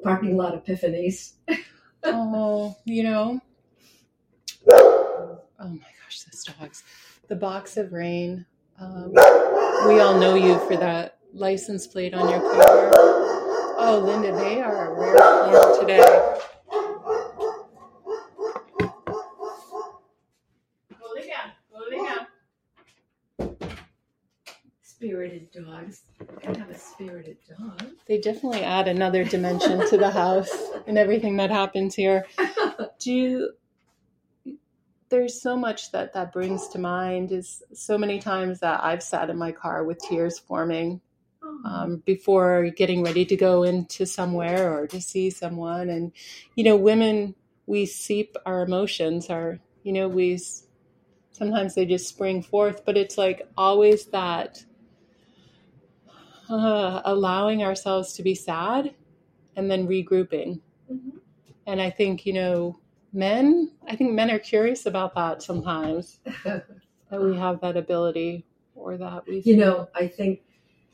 parking 0.02 0.36
lot 0.36 0.64
epiphanies. 0.64 1.34
oh, 2.04 2.76
you 2.84 3.02
know. 3.02 3.40
Oh 5.60 5.70
my 5.70 5.78
gosh, 6.04 6.20
those 6.20 6.44
dogs. 6.44 6.84
The 7.26 7.34
box 7.34 7.76
of 7.76 7.92
rain. 7.92 8.46
Um, 8.80 9.12
we 9.88 10.00
all 10.00 10.18
know 10.18 10.36
you 10.36 10.58
for 10.60 10.76
that 10.76 11.18
license 11.32 11.86
plate 11.86 12.14
on 12.14 12.28
your 12.28 12.40
car. 12.40 12.90
Oh, 13.80 14.02
Linda, 14.04 14.32
they 14.32 14.60
are 14.60 14.92
a 14.92 15.00
rare 15.00 15.60
form 15.60 15.80
today. 15.80 16.34
Spirited 24.82 25.52
dogs. 25.52 26.02
I 26.44 26.58
have 26.58 26.70
a 26.70 26.76
spirited 26.76 27.36
dog. 27.48 27.84
They 28.08 28.18
definitely 28.18 28.64
add 28.64 28.88
another 28.88 29.22
dimension 29.22 29.88
to 29.88 29.96
the 29.96 30.10
house 30.10 30.50
and 30.88 30.98
everything 30.98 31.36
that 31.36 31.50
happens 31.50 31.94
here. 31.94 32.26
Do 32.98 33.12
you 33.12 33.50
there's 35.10 35.40
so 35.40 35.56
much 35.56 35.92
that 35.92 36.12
that 36.14 36.32
brings 36.32 36.68
to 36.68 36.78
mind 36.78 37.32
is 37.32 37.62
so 37.72 37.96
many 37.96 38.18
times 38.18 38.60
that 38.60 38.82
I've 38.82 39.02
sat 39.02 39.30
in 39.30 39.38
my 39.38 39.52
car 39.52 39.84
with 39.84 39.98
tears 39.98 40.38
forming 40.38 41.00
um, 41.64 42.02
before 42.04 42.70
getting 42.70 43.02
ready 43.02 43.24
to 43.24 43.36
go 43.36 43.62
into 43.62 44.06
somewhere 44.06 44.72
or 44.72 44.86
to 44.88 45.00
see 45.00 45.30
someone. 45.30 45.88
And, 45.88 46.12
you 46.54 46.64
know, 46.64 46.76
women, 46.76 47.34
we 47.66 47.86
seep 47.86 48.36
our 48.46 48.62
emotions, 48.62 49.30
our, 49.30 49.58
you 49.82 49.92
know, 49.92 50.08
we 50.08 50.38
sometimes 51.32 51.74
they 51.74 51.86
just 51.86 52.08
spring 52.08 52.42
forth, 52.42 52.84
but 52.84 52.96
it's 52.96 53.16
like 53.16 53.48
always 53.56 54.06
that 54.06 54.64
uh, 56.50 57.02
allowing 57.04 57.62
ourselves 57.62 58.14
to 58.14 58.22
be 58.22 58.34
sad 58.34 58.94
and 59.56 59.70
then 59.70 59.86
regrouping. 59.86 60.60
Mm-hmm. 60.90 61.18
And 61.66 61.80
I 61.82 61.90
think, 61.90 62.24
you 62.26 62.32
know, 62.32 62.78
men, 63.12 63.72
I 63.86 63.96
think 63.96 64.12
men 64.12 64.30
are 64.30 64.38
curious 64.38 64.86
about 64.86 65.14
that 65.14 65.42
sometimes, 65.42 66.20
that 66.44 66.64
we 67.10 67.36
have 67.36 67.60
that 67.60 67.76
ability 67.76 68.44
or 68.74 68.96
that 68.96 69.26
we. 69.26 69.42
You 69.44 69.56
know, 69.56 69.88
I 69.94 70.06
think 70.06 70.40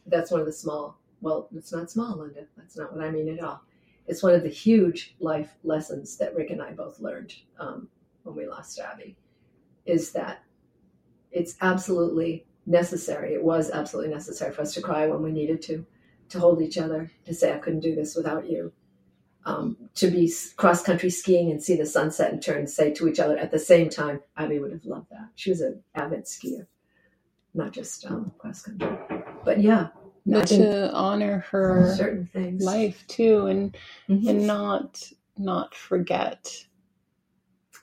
that's 0.07 0.31
one 0.31 0.41
of 0.41 0.47
the 0.47 0.53
small, 0.53 0.99
well, 1.21 1.49
it's 1.55 1.73
not 1.73 1.91
small, 1.91 2.19
Linda. 2.19 2.47
That's 2.57 2.77
not 2.77 2.95
what 2.95 3.05
I 3.05 3.11
mean 3.11 3.29
at 3.29 3.43
all. 3.43 3.63
It's 4.07 4.23
one 4.23 4.35
of 4.35 4.43
the 4.43 4.49
huge 4.49 5.17
life 5.21 5.55
lessons 5.65 6.17
that 6.19 6.35
Rick 6.35 6.51
and 6.51 6.63
I 6.63 6.73
both 6.73 7.01
learned 7.01 7.35
um, 7.59 7.89
when 8.23 8.37
we 8.37 8.47
lost 8.47 8.79
Abby 8.79 9.17
is 9.87 10.13
that 10.13 10.43
it's 11.33 11.57
absolutely 11.61 12.47
necessary. 12.67 13.35
It 13.35 13.43
was 13.43 13.71
absolutely 13.71 14.13
necessary 14.13 14.53
for 14.53 14.63
us 14.63 14.75
to 14.75 14.83
cry 14.83 15.07
when 15.07 15.23
we 15.23 15.33
needed 15.33 15.63
to, 15.63 15.85
to 16.31 16.39
hold 16.39 16.63
each 16.63 16.79
other, 16.79 17.11
to 17.25 17.35
say, 17.35 17.53
I 17.53 17.59
couldn't 17.59 17.81
do 17.81 17.95
this 17.95 18.15
without 18.15 18.49
you. 18.49 18.73
Um, 19.47 19.77
to 19.97 20.09
be 20.09 20.33
cross 20.57 20.83
country 20.83 21.11
skiing 21.11 21.51
and 21.51 21.63
see 21.63 21.77
the 21.77 21.85
sunset 21.85 22.33
and 22.33 22.43
turn 22.43 22.61
and 22.61 22.71
say 22.71 22.95
to 22.95 23.09
each 23.09 23.21
other 23.21 23.37
at 23.37 23.51
the 23.51 23.59
same 23.59 23.91
time, 23.91 24.21
Abby 24.39 24.59
would 24.59 24.73
have 24.73 24.87
loved 24.87 25.11
that. 25.11 25.29
She 25.35 25.51
was 25.51 25.61
an 25.61 25.83
avid 25.95 26.25
skier, 26.25 26.67
not 27.53 27.73
just 27.73 28.07
um, 28.07 28.33
cross 28.39 28.63
country. 28.63 28.89
But 29.45 29.61
yeah, 29.61 29.89
but 30.25 30.47
to 30.49 30.91
honor 30.95 31.45
her 31.51 31.95
certain 31.95 32.27
things, 32.33 32.65
life 32.65 33.07
too, 33.07 33.47
and 33.47 33.77
mm-hmm. 34.09 34.29
and 34.29 34.47
not 34.47 35.03
not 35.37 35.75
forget 35.75 36.67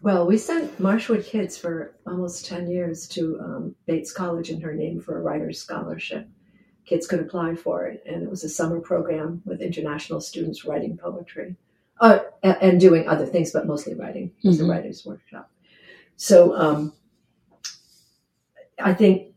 well, 0.01 0.25
we 0.25 0.37
sent 0.37 0.79
Marshwood 0.79 1.25
kids 1.25 1.57
for 1.57 1.95
almost 2.07 2.47
10 2.47 2.71
years 2.71 3.07
to 3.09 3.39
um, 3.39 3.75
Bates 3.85 4.11
College 4.11 4.49
in 4.49 4.59
her 4.61 4.73
name 4.73 4.99
for 4.99 5.17
a 5.17 5.21
writer's 5.21 5.61
scholarship. 5.61 6.27
Kids 6.91 7.07
could 7.07 7.21
apply 7.21 7.55
for 7.55 7.85
it, 7.85 8.03
and 8.05 8.21
it 8.21 8.29
was 8.29 8.43
a 8.43 8.49
summer 8.49 8.81
program 8.81 9.41
with 9.45 9.61
international 9.61 10.19
students 10.19 10.65
writing 10.65 10.97
poetry 10.97 11.55
uh, 12.01 12.19
and 12.43 12.81
doing 12.81 13.07
other 13.07 13.25
things, 13.25 13.51
but 13.51 13.65
mostly 13.65 13.93
writing. 13.93 14.33
It 14.43 14.47
was 14.49 14.57
mm-hmm. 14.57 14.69
a 14.69 14.73
writer's 14.73 15.05
workshop. 15.05 15.49
So 16.17 16.53
um, 16.53 16.91
I 18.77 18.93
think 18.93 19.33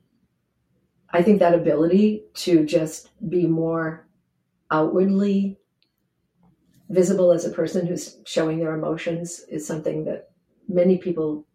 I 1.11 1.23
think 1.23 1.39
that 1.39 1.55
ability 1.55 2.25
to 2.35 2.67
just 2.67 3.11
be 3.31 3.47
more 3.47 4.09
outwardly 4.73 5.57
visible 6.89 7.31
as 7.31 7.45
a 7.45 7.51
person 7.51 7.87
who's 7.87 8.19
showing 8.27 8.59
their 8.59 8.75
emotions 8.75 9.45
is 9.49 9.65
something 9.65 10.07
that 10.07 10.31
many 10.69 10.99
people 10.99 11.47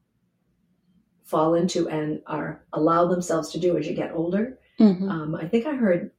fall 1.26 1.56
into 1.56 1.90
and 1.90 2.22
are 2.26 2.64
allow 2.72 3.06
themselves 3.06 3.52
to 3.52 3.60
do 3.60 3.78
as 3.78 3.86
you 3.86 3.94
get 3.94 4.14
older. 4.14 4.59
Mm-hmm. 4.80 5.10
Um, 5.10 5.36
I 5.36 5.48
think 5.48 5.66
I 5.66 5.76
heard 5.76 6.12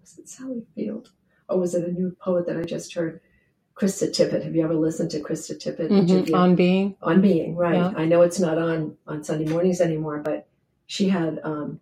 was 0.00 0.18
it 0.18 0.28
Sally 0.28 0.64
Field 0.74 1.10
or 1.48 1.58
was 1.58 1.74
it 1.74 1.88
a 1.88 1.92
new 1.92 2.16
poet 2.20 2.46
that 2.46 2.56
I 2.56 2.62
just 2.62 2.94
heard? 2.94 3.20
Krista 3.76 4.08
Tippett. 4.08 4.42
Have 4.42 4.56
you 4.56 4.64
ever 4.64 4.74
listened 4.74 5.10
to 5.10 5.20
Krista 5.20 5.54
Tippett? 5.54 5.90
Mm-hmm. 5.90 6.34
On 6.34 6.54
Being. 6.54 6.96
On 7.02 7.20
Being, 7.20 7.56
right. 7.56 7.74
Yeah. 7.74 7.92
I 7.94 8.06
know 8.06 8.22
it's 8.22 8.40
not 8.40 8.56
on 8.56 8.96
on 9.06 9.22
Sunday 9.22 9.44
mornings 9.44 9.82
anymore, 9.82 10.22
but 10.24 10.48
she 10.86 11.10
had 11.10 11.40
um, 11.44 11.80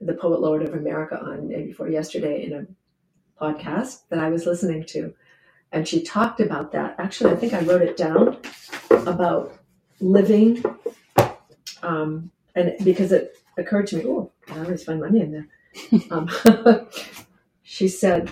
the 0.00 0.14
Poet 0.14 0.40
Laureate 0.40 0.68
of 0.68 0.74
America 0.74 1.20
on 1.20 1.48
day 1.48 1.66
before 1.66 1.88
yesterday 1.88 2.44
in 2.44 2.52
a 2.52 2.66
podcast 3.42 4.08
that 4.08 4.18
I 4.18 4.30
was 4.30 4.46
listening 4.46 4.84
to. 4.86 5.14
And 5.72 5.86
she 5.86 6.02
talked 6.02 6.40
about 6.40 6.72
that. 6.72 6.94
Actually, 6.98 7.32
I 7.32 7.36
think 7.36 7.52
I 7.52 7.60
wrote 7.60 7.82
it 7.82 7.96
down 7.96 8.38
about 8.90 9.58
living, 10.00 10.64
um, 11.82 12.30
and 12.54 12.74
because 12.82 13.12
it 13.12 13.36
occurred 13.56 13.86
to 13.88 13.96
me, 13.96 14.04
oh, 14.06 14.32
I 14.50 14.60
always 14.60 14.84
find 14.84 15.00
money 15.00 15.20
in 15.20 15.32
there. 15.32 15.48
Um, 16.10 16.30
she 17.64 17.88
said, 17.88 18.30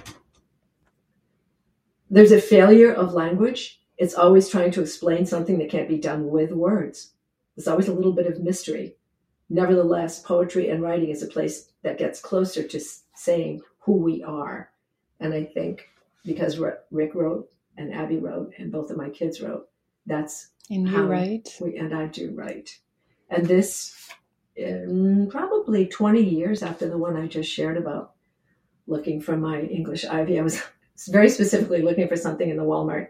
"There's 2.08 2.30
a 2.30 2.40
failure 2.40 2.92
of 2.92 3.14
language. 3.14 3.80
It's 3.98 4.14
always 4.14 4.48
trying 4.48 4.70
to 4.72 4.80
explain 4.80 5.26
something 5.26 5.58
that 5.58 5.70
can't 5.70 5.88
be 5.88 5.98
done 5.98 6.30
with 6.30 6.52
words. 6.52 7.12
There's 7.56 7.66
always 7.66 7.88
a 7.88 7.92
little 7.92 8.12
bit 8.12 8.28
of 8.28 8.40
mystery. 8.40 8.94
Nevertheless, 9.50 10.20
poetry 10.20 10.68
and 10.68 10.82
writing 10.82 11.10
is 11.10 11.22
a 11.22 11.26
place 11.26 11.70
that 11.82 11.98
gets 11.98 12.20
closer 12.20 12.62
to 12.62 12.80
saying 13.14 13.60
who 13.80 13.94
we 13.94 14.22
are. 14.22 14.70
And 15.20 15.34
I 15.34 15.44
think 15.44 15.88
because 16.24 16.58
Rick 16.58 17.14
wrote 17.14 17.50
and 17.76 17.92
Abby 17.92 18.18
wrote 18.18 18.52
and 18.58 18.72
both 18.72 18.90
of 18.90 18.96
my 18.96 19.10
kids 19.10 19.40
wrote, 19.40 19.68
that's 20.06 20.48
and 20.70 20.88
you 20.88 21.02
write. 21.02 21.56
We, 21.60 21.76
and 21.76 21.94
I 21.94 22.06
do 22.06 22.32
write. 22.34 22.78
And 23.28 23.46
this, 23.46 24.08
probably 25.30 25.86
20 25.86 26.22
years 26.22 26.62
after 26.62 26.88
the 26.88 26.98
one 26.98 27.16
I 27.16 27.26
just 27.26 27.50
shared 27.50 27.76
about 27.76 28.12
looking 28.86 29.20
for 29.20 29.36
my 29.36 29.62
English 29.62 30.04
ivy, 30.04 30.38
I 30.38 30.42
was 30.42 30.60
very 31.08 31.28
specifically 31.28 31.82
looking 31.82 32.08
for 32.08 32.16
something 32.16 32.48
in 32.48 32.56
the 32.56 32.62
Walmart 32.62 33.08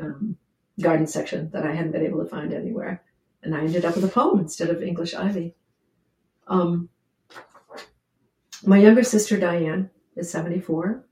um, 0.00 0.36
garden 0.80 1.06
section 1.06 1.50
that 1.50 1.66
I 1.66 1.72
hadn't 1.72 1.92
been 1.92 2.04
able 2.04 2.22
to 2.22 2.28
find 2.28 2.52
anywhere. 2.52 3.02
And 3.42 3.54
I 3.54 3.60
ended 3.60 3.84
up 3.84 3.94
with 3.94 4.04
a 4.04 4.08
poem 4.08 4.40
instead 4.40 4.70
of 4.70 4.82
English 4.82 5.14
ivy. 5.14 5.54
Um, 6.46 6.88
my 8.64 8.78
younger 8.78 9.02
sister, 9.02 9.38
Diane, 9.38 9.90
is 10.16 10.30
74, 10.30 11.04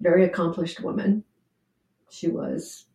very 0.00 0.24
accomplished 0.24 0.80
woman. 0.80 1.24
She 2.10 2.28
was 2.28 2.86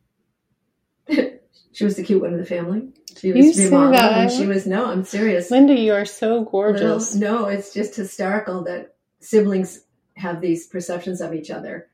she 1.78 1.84
was 1.84 1.96
the 1.96 2.02
cute 2.02 2.24
one 2.24 2.34
in 2.34 2.40
the 2.40 2.46
family. 2.46 2.88
She 3.20 3.32
was 3.32 3.60
you 3.60 3.70
mom, 3.70 3.94
and 3.94 4.32
she 4.32 4.48
was 4.48 4.66
no. 4.66 4.88
I'm 4.88 5.04
serious, 5.04 5.52
Linda. 5.52 5.78
You 5.78 5.94
are 5.94 6.06
so 6.06 6.44
gorgeous. 6.44 7.14
no, 7.14 7.46
it's 7.46 7.72
just 7.72 7.96
hysterical 7.96 8.64
that 8.64 8.96
siblings 9.20 9.82
have 10.16 10.42
these 10.42 10.66
perceptions 10.66 11.22
of 11.22 11.36
each 11.36 11.52
other, 11.52 11.88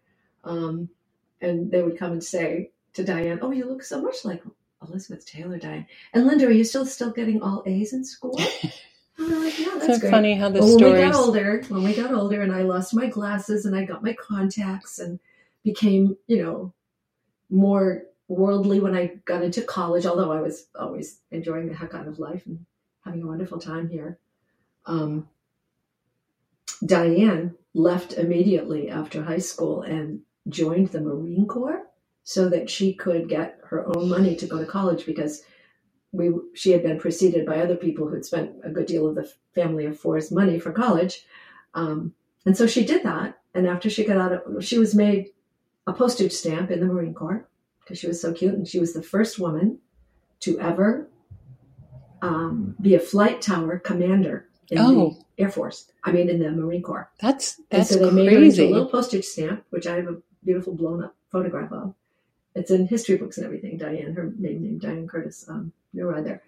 um, 0.46 0.88
and 1.42 1.70
they 1.70 1.84
would 1.84 2.00
come 2.00 2.14
and 2.14 2.24
say 2.24 2.72
to 2.94 3.04
Diane, 3.04 3.40
"Oh, 3.42 3.52
you 3.52 3.66
look 3.66 3.84
so 3.84 4.02
much 4.02 4.24
like 4.24 4.42
Elizabeth 4.88 5.26
Taylor, 5.26 5.60
Diane." 5.60 5.86
And 6.14 6.28
Linda, 6.28 6.48
are 6.48 6.52
you 6.52 6.64
still 6.64 6.86
still 6.86 7.12
getting 7.12 7.42
all 7.42 7.62
A's 7.66 7.92
in 7.92 8.06
school? 8.06 8.40
like, 9.18 9.60
yeah, 9.60 9.72
that's 9.74 9.88
so 9.88 10.00
great. 10.00 10.12
funny 10.12 10.34
how 10.36 10.48
the 10.48 10.62
but 10.62 10.68
stories. 10.70 10.82
When 10.82 10.94
we 10.94 11.12
got 11.12 11.16
older, 11.16 11.64
when 11.68 11.84
we 11.84 11.94
got 11.94 12.14
older, 12.14 12.42
and 12.42 12.54
I 12.54 12.62
lost 12.62 12.96
my 12.96 13.08
glasses 13.08 13.66
and 13.66 13.76
I 13.76 13.84
got 13.84 14.02
my 14.02 14.14
contacts 14.14 15.00
and 15.00 15.20
became, 15.62 16.16
you 16.28 16.42
know, 16.42 16.74
more 17.50 18.04
worldly 18.28 18.80
when 18.80 18.96
I 18.96 19.20
got 19.26 19.44
into 19.44 19.62
college, 19.62 20.06
although 20.06 20.32
I 20.32 20.42
was 20.42 20.68
always 20.80 21.20
enjoying 21.32 21.68
the 21.68 21.76
heck 21.76 21.94
out 21.94 22.08
of 22.08 22.20
life 22.20 22.46
and 22.46 22.66
having 23.04 23.24
a 23.24 23.28
wonderful 23.28 23.60
time 23.60 23.90
here. 23.90 24.18
um, 24.86 25.28
Diane 26.86 27.56
left 27.74 28.14
immediately 28.14 28.90
after 28.90 29.24
high 29.24 29.40
school 29.40 29.82
and 29.82 30.22
joined 30.50 30.90
the 30.90 31.02
Marine 31.02 31.48
Corps 31.48 31.84
so 32.24 32.50
that 32.50 32.70
she 32.70 32.94
could 32.94 33.30
get 33.30 33.60
her 33.66 33.86
own 33.96 34.10
money 34.10 34.36
to 34.36 34.48
go 34.48 34.60
to 34.60 34.66
college 34.66 35.06
because 35.06 35.44
we 36.12 36.32
she 36.54 36.72
had 36.72 36.84
been 36.84 37.00
preceded 37.00 37.46
by 37.46 37.58
other 37.58 37.76
people 37.76 38.08
who'd 38.08 38.26
spent 38.26 38.52
a 38.64 38.70
good 38.70 38.86
deal 38.86 39.08
of 39.08 39.16
the 39.16 39.32
family 39.56 39.86
of 39.86 40.00
four's 40.00 40.32
money 40.32 40.60
for 40.60 40.72
college. 40.72 41.26
Um, 41.74 42.14
and 42.46 42.56
so 42.56 42.68
she 42.68 42.86
did 42.86 43.04
that. 43.04 43.40
And 43.56 43.68
after 43.68 43.90
she 43.90 44.04
got 44.04 44.18
out 44.18 44.34
of, 44.34 44.64
she 44.64 44.78
was 44.78 44.94
made 44.94 45.30
a 45.88 45.94
postage 45.94 46.32
stamp 46.32 46.72
in 46.72 46.80
the 46.80 46.86
Marine 46.86 47.14
Corps 47.14 47.48
because 47.84 48.00
she 48.00 48.08
was 48.08 48.22
so 48.22 48.34
cute. 48.34 48.54
And 48.54 48.68
she 48.68 48.80
was 48.80 48.94
the 48.94 49.04
first 49.04 49.40
woman 49.40 49.80
to 50.42 50.60
ever 50.60 51.10
um, 52.22 52.76
be 52.82 52.96
a 52.96 53.00
flight 53.00 53.42
tower 53.42 53.80
commander 53.80 54.48
in 54.70 54.78
Oh. 54.80 55.18
the 55.38 55.44
Air 55.44 55.50
Force. 55.50 55.92
I 56.04 56.12
mean, 56.12 56.30
in 56.30 56.40
the 56.40 56.52
Marine 56.52 56.82
Corps. 56.82 57.10
That's 57.20 57.58
And 57.58 57.82
that's 57.82 57.90
so 57.90 58.00
they 58.00 58.12
made 58.12 58.32
her 58.32 58.64
a 58.64 58.70
little 58.70 58.90
postage 58.90 59.26
stamp, 59.26 59.66
which 59.72 59.88
I 59.88 59.96
have 59.96 60.08
a 60.08 60.18
beautiful 60.44 60.74
blown 60.74 61.04
up 61.04 61.16
photograph 61.32 61.72
of. 61.72 61.96
It's 62.56 62.72
in 62.72 62.88
history 62.88 63.18
books 63.18 63.38
and 63.38 63.46
everything. 63.46 63.78
Diane, 63.78 64.14
her 64.14 64.32
maiden 64.38 64.64
name, 64.64 64.78
Diane 64.78 65.08
Curtis, 65.08 65.46
um, 65.50 65.74
you're 65.92 66.12
right 66.12 66.24
there. 66.24 66.44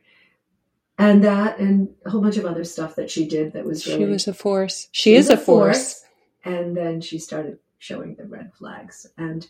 And 0.97 1.23
that, 1.23 1.59
and 1.59 1.89
a 2.05 2.09
whole 2.09 2.21
bunch 2.21 2.37
of 2.37 2.45
other 2.45 2.63
stuff 2.63 2.95
that 2.95 3.11
she 3.11 3.27
did 3.27 3.53
that 3.53 3.65
was 3.65 3.83
She 3.83 4.05
was 4.05 4.27
a 4.27 4.33
force. 4.33 4.87
She 4.91 5.15
is 5.15 5.29
a 5.29 5.35
force. 5.35 6.03
And 6.45 6.77
then 6.77 7.01
she 7.01 7.17
started 7.17 7.57
showing 7.79 8.15
the 8.15 8.25
red 8.25 8.53
flags. 8.53 9.07
And 9.17 9.45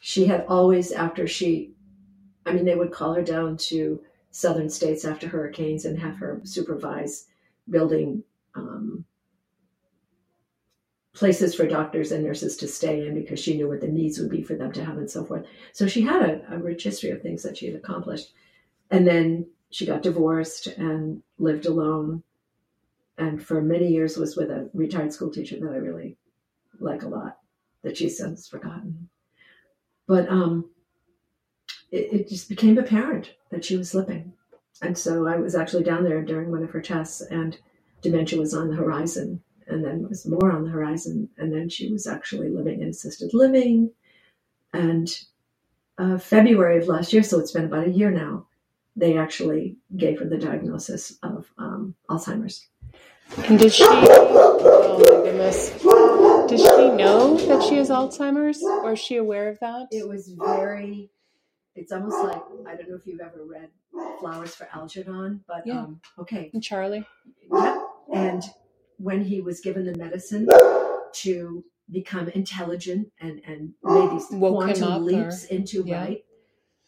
she 0.00 0.24
had 0.24 0.46
always, 0.48 0.92
after 0.92 1.28
she, 1.28 1.72
I 2.46 2.52
mean, 2.52 2.64
they 2.64 2.74
would 2.74 2.90
call 2.90 3.14
her 3.14 3.22
down 3.22 3.58
to 3.68 4.02
southern 4.30 4.70
states 4.70 5.04
after 5.04 5.28
hurricanes 5.28 5.84
and 5.84 5.98
have 5.98 6.16
her 6.16 6.40
supervise 6.42 7.26
building 7.68 8.24
um, 8.54 9.04
places 11.12 11.54
for 11.54 11.66
doctors 11.66 12.12
and 12.12 12.24
nurses 12.24 12.56
to 12.56 12.66
stay 12.66 13.06
in 13.06 13.14
because 13.14 13.38
she 13.38 13.56
knew 13.56 13.68
what 13.68 13.82
the 13.82 13.88
needs 13.88 14.18
would 14.18 14.30
be 14.30 14.42
for 14.42 14.54
them 14.54 14.72
to 14.72 14.84
have 14.84 14.96
and 14.96 15.10
so 15.10 15.22
forth. 15.22 15.44
So 15.72 15.86
she 15.86 16.00
had 16.00 16.22
a, 16.22 16.54
a 16.54 16.58
rich 16.58 16.82
history 16.82 17.10
of 17.10 17.20
things 17.20 17.42
that 17.42 17.58
she 17.58 17.66
had 17.66 17.76
accomplished. 17.76 18.32
And 18.90 19.06
then 19.06 19.46
she 19.70 19.84
got 19.84 20.02
divorced 20.02 20.66
and 20.66 21.22
lived 21.38 21.66
alone. 21.66 22.22
And 23.18 23.42
for 23.42 23.60
many 23.60 23.88
years 23.88 24.16
was 24.16 24.34
with 24.34 24.50
a 24.50 24.70
retired 24.72 25.12
school 25.12 25.30
teacher 25.30 25.60
that 25.60 25.72
I 25.72 25.76
really 25.76 26.16
like 26.78 27.02
a 27.02 27.08
lot, 27.08 27.36
that 27.82 27.98
she's 27.98 28.16
since 28.16 28.48
forgotten. 28.48 29.10
But 30.10 30.28
um, 30.28 30.68
it, 31.92 32.12
it 32.12 32.28
just 32.28 32.48
became 32.48 32.78
apparent 32.78 33.32
that 33.52 33.64
she 33.64 33.76
was 33.76 33.90
slipping. 33.90 34.32
And 34.82 34.98
so 34.98 35.28
I 35.28 35.36
was 35.36 35.54
actually 35.54 35.84
down 35.84 36.02
there 36.02 36.20
during 36.20 36.50
one 36.50 36.64
of 36.64 36.70
her 36.70 36.80
tests, 36.80 37.20
and 37.20 37.56
dementia 38.02 38.40
was 38.40 38.52
on 38.52 38.70
the 38.70 38.74
horizon, 38.74 39.40
and 39.68 39.84
then 39.84 40.08
was 40.08 40.26
more 40.26 40.50
on 40.50 40.64
the 40.64 40.70
horizon. 40.70 41.28
And 41.38 41.52
then 41.52 41.68
she 41.68 41.92
was 41.92 42.08
actually 42.08 42.48
living 42.48 42.82
in 42.82 42.88
assisted 42.88 43.30
living. 43.32 43.92
And 44.72 45.08
uh, 45.96 46.18
February 46.18 46.78
of 46.78 46.88
last 46.88 47.12
year, 47.12 47.22
so 47.22 47.38
it's 47.38 47.52
been 47.52 47.66
about 47.66 47.86
a 47.86 47.92
year 47.92 48.10
now, 48.10 48.48
they 48.96 49.16
actually 49.16 49.76
gave 49.96 50.18
her 50.18 50.24
the 50.24 50.38
diagnosis 50.38 51.18
of 51.22 51.48
um, 51.56 51.94
Alzheimer's. 52.08 52.66
And 53.46 53.60
did 53.60 53.72
she? 53.72 53.84
Oh 53.86 54.98
my 54.98 55.22
goodness. 55.22 55.70
Does 56.50 56.60
she 56.60 56.90
know 56.90 57.36
that 57.36 57.62
she 57.68 57.76
has 57.76 57.90
Alzheimer's, 57.90 58.62
or 58.62 58.92
is 58.92 58.98
she 58.98 59.16
aware 59.16 59.48
of 59.48 59.58
that? 59.60 59.86
It 59.92 60.08
was 60.08 60.28
very. 60.36 61.10
It's 61.76 61.92
almost 61.92 62.16
like 62.24 62.42
I 62.66 62.74
don't 62.76 62.88
know 62.90 62.96
if 62.96 63.06
you've 63.06 63.20
ever 63.20 63.44
read 63.44 63.68
Flowers 64.18 64.54
for 64.54 64.68
Algernon, 64.74 65.44
but 65.46 65.66
Yeah. 65.66 65.80
um, 65.80 66.00
okay, 66.18 66.50
And 66.52 66.62
Charlie. 66.62 67.06
Yeah. 67.52 67.82
And 68.12 68.42
when 68.98 69.22
he 69.24 69.40
was 69.40 69.60
given 69.60 69.84
the 69.86 69.96
medicine 69.96 70.48
to 71.12 71.64
become 71.90 72.28
intelligent 72.30 73.10
and, 73.20 73.40
and 73.46 73.72
made 73.84 74.10
these 74.10 74.26
Woke 74.32 74.56
quantum 74.56 74.82
up, 74.92 75.00
or- 75.00 75.04
leaps 75.04 75.44
into 75.44 75.84
yeah. 75.86 76.00
right, 76.04 76.24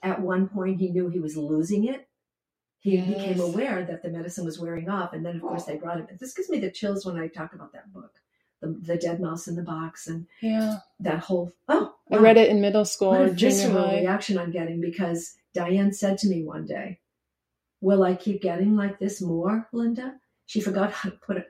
at 0.02 0.20
one 0.20 0.48
point 0.48 0.80
he 0.80 0.90
knew 0.90 1.08
he 1.08 1.20
was 1.20 1.36
losing 1.36 1.84
it. 1.86 2.08
He 2.80 3.00
became 3.00 3.38
aware 3.40 3.84
that 3.84 4.02
the 4.02 4.10
medicine 4.10 4.44
was 4.44 4.58
wearing 4.58 4.88
off. 4.88 5.12
And 5.12 5.24
then, 5.24 5.36
of 5.36 5.42
course, 5.42 5.64
they 5.64 5.76
brought 5.76 5.98
him. 5.98 6.08
This 6.18 6.34
gives 6.34 6.50
me 6.50 6.58
the 6.58 6.70
chills 6.70 7.06
when 7.06 7.16
I 7.16 7.28
talk 7.28 7.54
about 7.54 7.72
that 7.74 7.92
book, 7.92 8.16
The, 8.62 8.68
the 8.80 8.96
Dead 8.96 9.20
Mouse 9.20 9.48
in 9.48 9.56
the 9.56 9.62
Box, 9.62 10.06
and 10.06 10.26
Yeah, 10.40 10.78
that 11.00 11.18
whole. 11.18 11.52
Oh, 11.68 11.94
I 12.10 12.16
read 12.16 12.36
it 12.38 12.48
in 12.48 12.60
middle 12.60 12.84
school 12.86 13.10
What 13.10 13.22
a 13.28 13.32
visceral 13.32 13.86
high. 13.88 14.00
reaction 14.00 14.38
I'm 14.38 14.52
getting 14.52 14.80
because 14.80 15.34
Diane 15.52 15.92
said 15.92 16.16
to 16.18 16.28
me 16.28 16.44
one 16.44 16.64
day, 16.64 17.00
Will 17.80 18.02
I 18.04 18.14
keep 18.14 18.40
getting 18.40 18.76
like 18.76 18.98
this 18.98 19.20
more, 19.20 19.68
Linda? 19.72 20.14
She 20.46 20.60
forgot 20.60 20.92
how 20.92 21.10
to 21.10 21.16
put 21.16 21.36
a, 21.38 21.44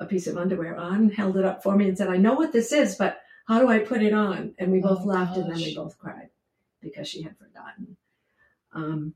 a 0.00 0.06
piece 0.06 0.26
of 0.26 0.36
underwear 0.36 0.76
on, 0.76 1.10
held 1.10 1.36
it 1.36 1.44
up 1.44 1.62
for 1.62 1.76
me, 1.76 1.86
and 1.88 1.96
said, 1.96 2.08
I 2.08 2.16
know 2.16 2.34
what 2.34 2.52
this 2.52 2.72
is, 2.72 2.96
but 2.96 3.20
how 3.46 3.60
do 3.60 3.68
I 3.68 3.78
put 3.78 4.02
it 4.02 4.12
on? 4.12 4.54
And 4.58 4.72
we 4.72 4.80
both 4.80 5.02
Oh, 5.02 5.06
laughed 5.06 5.36
and 5.36 5.48
then 5.50 5.58
we 5.58 5.74
both 5.74 5.96
cried 5.98 6.30
because 6.80 7.06
she 7.08 7.22
had 7.22 7.36
forgotten 7.38 7.96
um, 8.72 9.14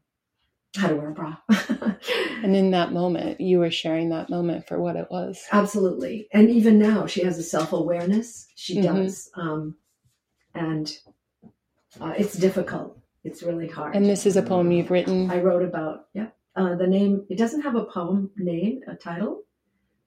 how 0.76 0.88
to 0.88 0.94
wear 0.94 1.08
a 1.08 1.12
bra. 1.12 1.36
And 2.42 2.56
in 2.56 2.70
that 2.70 2.92
moment, 2.92 3.38
you 3.40 3.58
were 3.58 3.70
sharing 3.70 4.08
that 4.10 4.30
moment 4.30 4.66
for 4.66 4.80
what 4.80 4.96
it 4.96 5.08
was. 5.10 5.44
Absolutely. 5.52 6.26
And 6.32 6.48
even 6.48 6.78
now, 6.78 7.06
she 7.06 7.22
has 7.22 7.38
a 7.38 7.42
self 7.42 7.72
awareness. 7.74 8.46
She 8.54 8.76
Mhm. 8.78 8.82
does. 8.82 9.30
Um, 9.34 9.76
and 10.54 10.96
uh, 12.00 12.14
it's 12.16 12.34
difficult. 12.38 12.98
It's 13.24 13.42
really 13.42 13.68
hard. 13.68 13.94
And 13.94 14.06
this 14.06 14.24
is 14.24 14.36
a 14.36 14.42
poem 14.42 14.70
you've 14.72 14.90
written. 14.90 15.30
I 15.30 15.40
wrote 15.40 15.62
about, 15.62 16.06
yeah. 16.14 16.28
Uh, 16.56 16.74
the 16.76 16.86
name, 16.86 17.26
it 17.28 17.36
doesn't 17.36 17.60
have 17.60 17.74
a 17.76 17.84
poem 17.84 18.30
name, 18.36 18.80
a 18.88 18.94
title, 18.94 19.42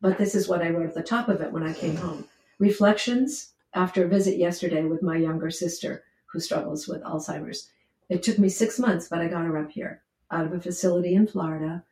but 0.02 0.18
this 0.18 0.34
is 0.34 0.48
what 0.50 0.62
I 0.64 0.70
wrote 0.70 0.88
at 0.88 0.94
the 0.96 1.04
top 1.04 1.30
of 1.30 1.40
it 1.42 1.52
when 1.52 1.64
I 1.64 1.74
came 1.74 1.96
home. 1.96 2.28
Reflections 2.60 3.54
after 3.76 4.06
a 4.06 4.08
visit 4.08 4.38
yesterday 4.38 4.84
with 4.84 5.04
my 5.04 5.18
younger 5.18 5.52
sister 5.52 6.04
who 6.32 6.40
struggles 6.40 6.88
with 6.88 7.04
Alzheimer's. 7.04 7.70
It 8.10 8.24
took 8.24 8.40
me 8.40 8.50
six 8.50 8.80
months, 8.80 9.08
but 9.08 9.20
I 9.20 9.28
got 9.28 9.46
her 9.46 9.58
up 9.58 9.72
here 9.72 10.02
out 10.34 10.46
of 10.46 10.54
a 10.54 10.60
facility 10.60 11.16
in 11.16 11.28
Florida 11.28 11.84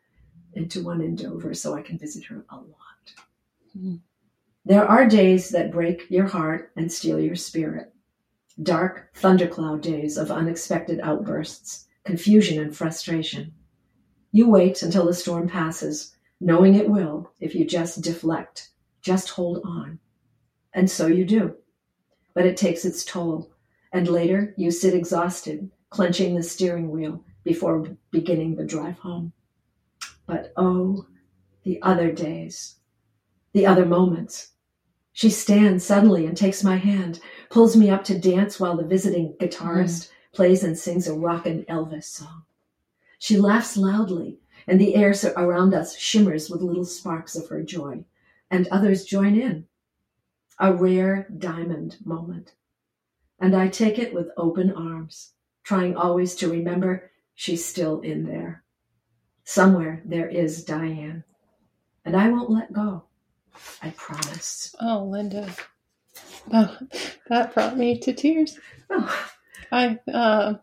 into 0.53 0.83
one 0.83 1.01
in 1.01 1.15
Dover 1.15 1.53
so 1.53 1.73
I 1.73 1.81
can 1.81 1.97
visit 1.97 2.25
her 2.25 2.45
a 2.49 2.55
lot. 2.55 3.13
Mhm. 3.77 4.01
There 4.65 4.85
are 4.85 5.07
days 5.07 5.49
that 5.49 5.71
break 5.71 6.09
your 6.09 6.27
heart 6.27 6.71
and 6.75 6.91
steal 6.91 7.19
your 7.19 7.35
spirit. 7.35 7.93
Dark 8.61 9.09
thundercloud 9.15 9.81
days 9.81 10.17
of 10.17 10.29
unexpected 10.29 10.99
outbursts, 10.99 11.87
confusion, 12.03 12.61
and 12.61 12.75
frustration. 12.75 13.53
You 14.31 14.49
wait 14.49 14.81
until 14.83 15.05
the 15.05 15.13
storm 15.13 15.47
passes, 15.47 16.15
knowing 16.39 16.75
it 16.75 16.89
will 16.89 17.31
if 17.39 17.55
you 17.55 17.65
just 17.65 18.01
deflect, 18.01 18.69
just 19.01 19.29
hold 19.29 19.61
on. 19.63 19.99
And 20.73 20.89
so 20.89 21.07
you 21.07 21.25
do. 21.25 21.55
But 22.33 22.45
it 22.45 22.57
takes 22.57 22.85
its 22.85 23.03
toll. 23.03 23.51
And 23.91 24.07
later 24.07 24.53
you 24.57 24.71
sit 24.71 24.93
exhausted, 24.93 25.69
clenching 25.89 26.35
the 26.35 26.43
steering 26.43 26.91
wheel 26.91 27.23
before 27.43 27.97
beginning 28.11 28.55
the 28.55 28.65
drive 28.65 28.99
home. 28.99 29.33
But 30.25 30.53
oh, 30.55 31.07
the 31.63 31.81
other 31.81 32.11
days, 32.11 32.75
the 33.53 33.65
other 33.65 33.85
moments. 33.85 34.51
She 35.13 35.29
stands 35.29 35.83
suddenly 35.83 36.25
and 36.25 36.37
takes 36.37 36.63
my 36.63 36.77
hand, 36.77 37.19
pulls 37.49 37.75
me 37.75 37.89
up 37.89 38.03
to 38.05 38.17
dance 38.17 38.59
while 38.59 38.77
the 38.77 38.85
visiting 38.85 39.35
guitarist 39.39 40.07
mm. 40.07 40.09
plays 40.31 40.63
and 40.63 40.77
sings 40.77 41.07
a 41.07 41.13
rockin' 41.13 41.65
Elvis 41.65 42.05
song. 42.05 42.43
She 43.19 43.37
laughs 43.37 43.77
loudly, 43.77 44.39
and 44.65 44.79
the 44.79 44.95
air 44.95 45.13
around 45.35 45.73
us 45.73 45.97
shimmers 45.97 46.49
with 46.49 46.61
little 46.61 46.85
sparks 46.85 47.35
of 47.35 47.49
her 47.49 47.61
joy, 47.61 48.05
and 48.49 48.67
others 48.69 49.05
join 49.05 49.39
in. 49.39 49.67
A 50.59 50.73
rare 50.73 51.27
diamond 51.37 51.97
moment. 52.05 52.53
And 53.39 53.55
I 53.55 53.67
take 53.67 53.99
it 53.99 54.13
with 54.13 54.31
open 54.37 54.71
arms, 54.71 55.33
trying 55.63 55.95
always 55.95 56.35
to 56.35 56.49
remember 56.49 57.10
she's 57.35 57.65
still 57.65 58.01
in 58.01 58.25
there. 58.25 58.63
Somewhere 59.43 60.01
there 60.05 60.27
is 60.27 60.63
Diane, 60.63 61.23
and 62.05 62.15
I 62.15 62.29
won't 62.29 62.49
let 62.49 62.71
go. 62.71 63.03
I 63.81 63.89
promise. 63.91 64.75
Oh, 64.79 65.03
Linda. 65.05 65.53
Oh, 66.53 66.77
that 67.29 67.53
brought 67.53 67.77
me 67.77 67.99
to 67.99 68.13
tears. 68.13 68.57
Oh, 68.89 69.27
I 69.71 69.99
uh, 70.11 70.55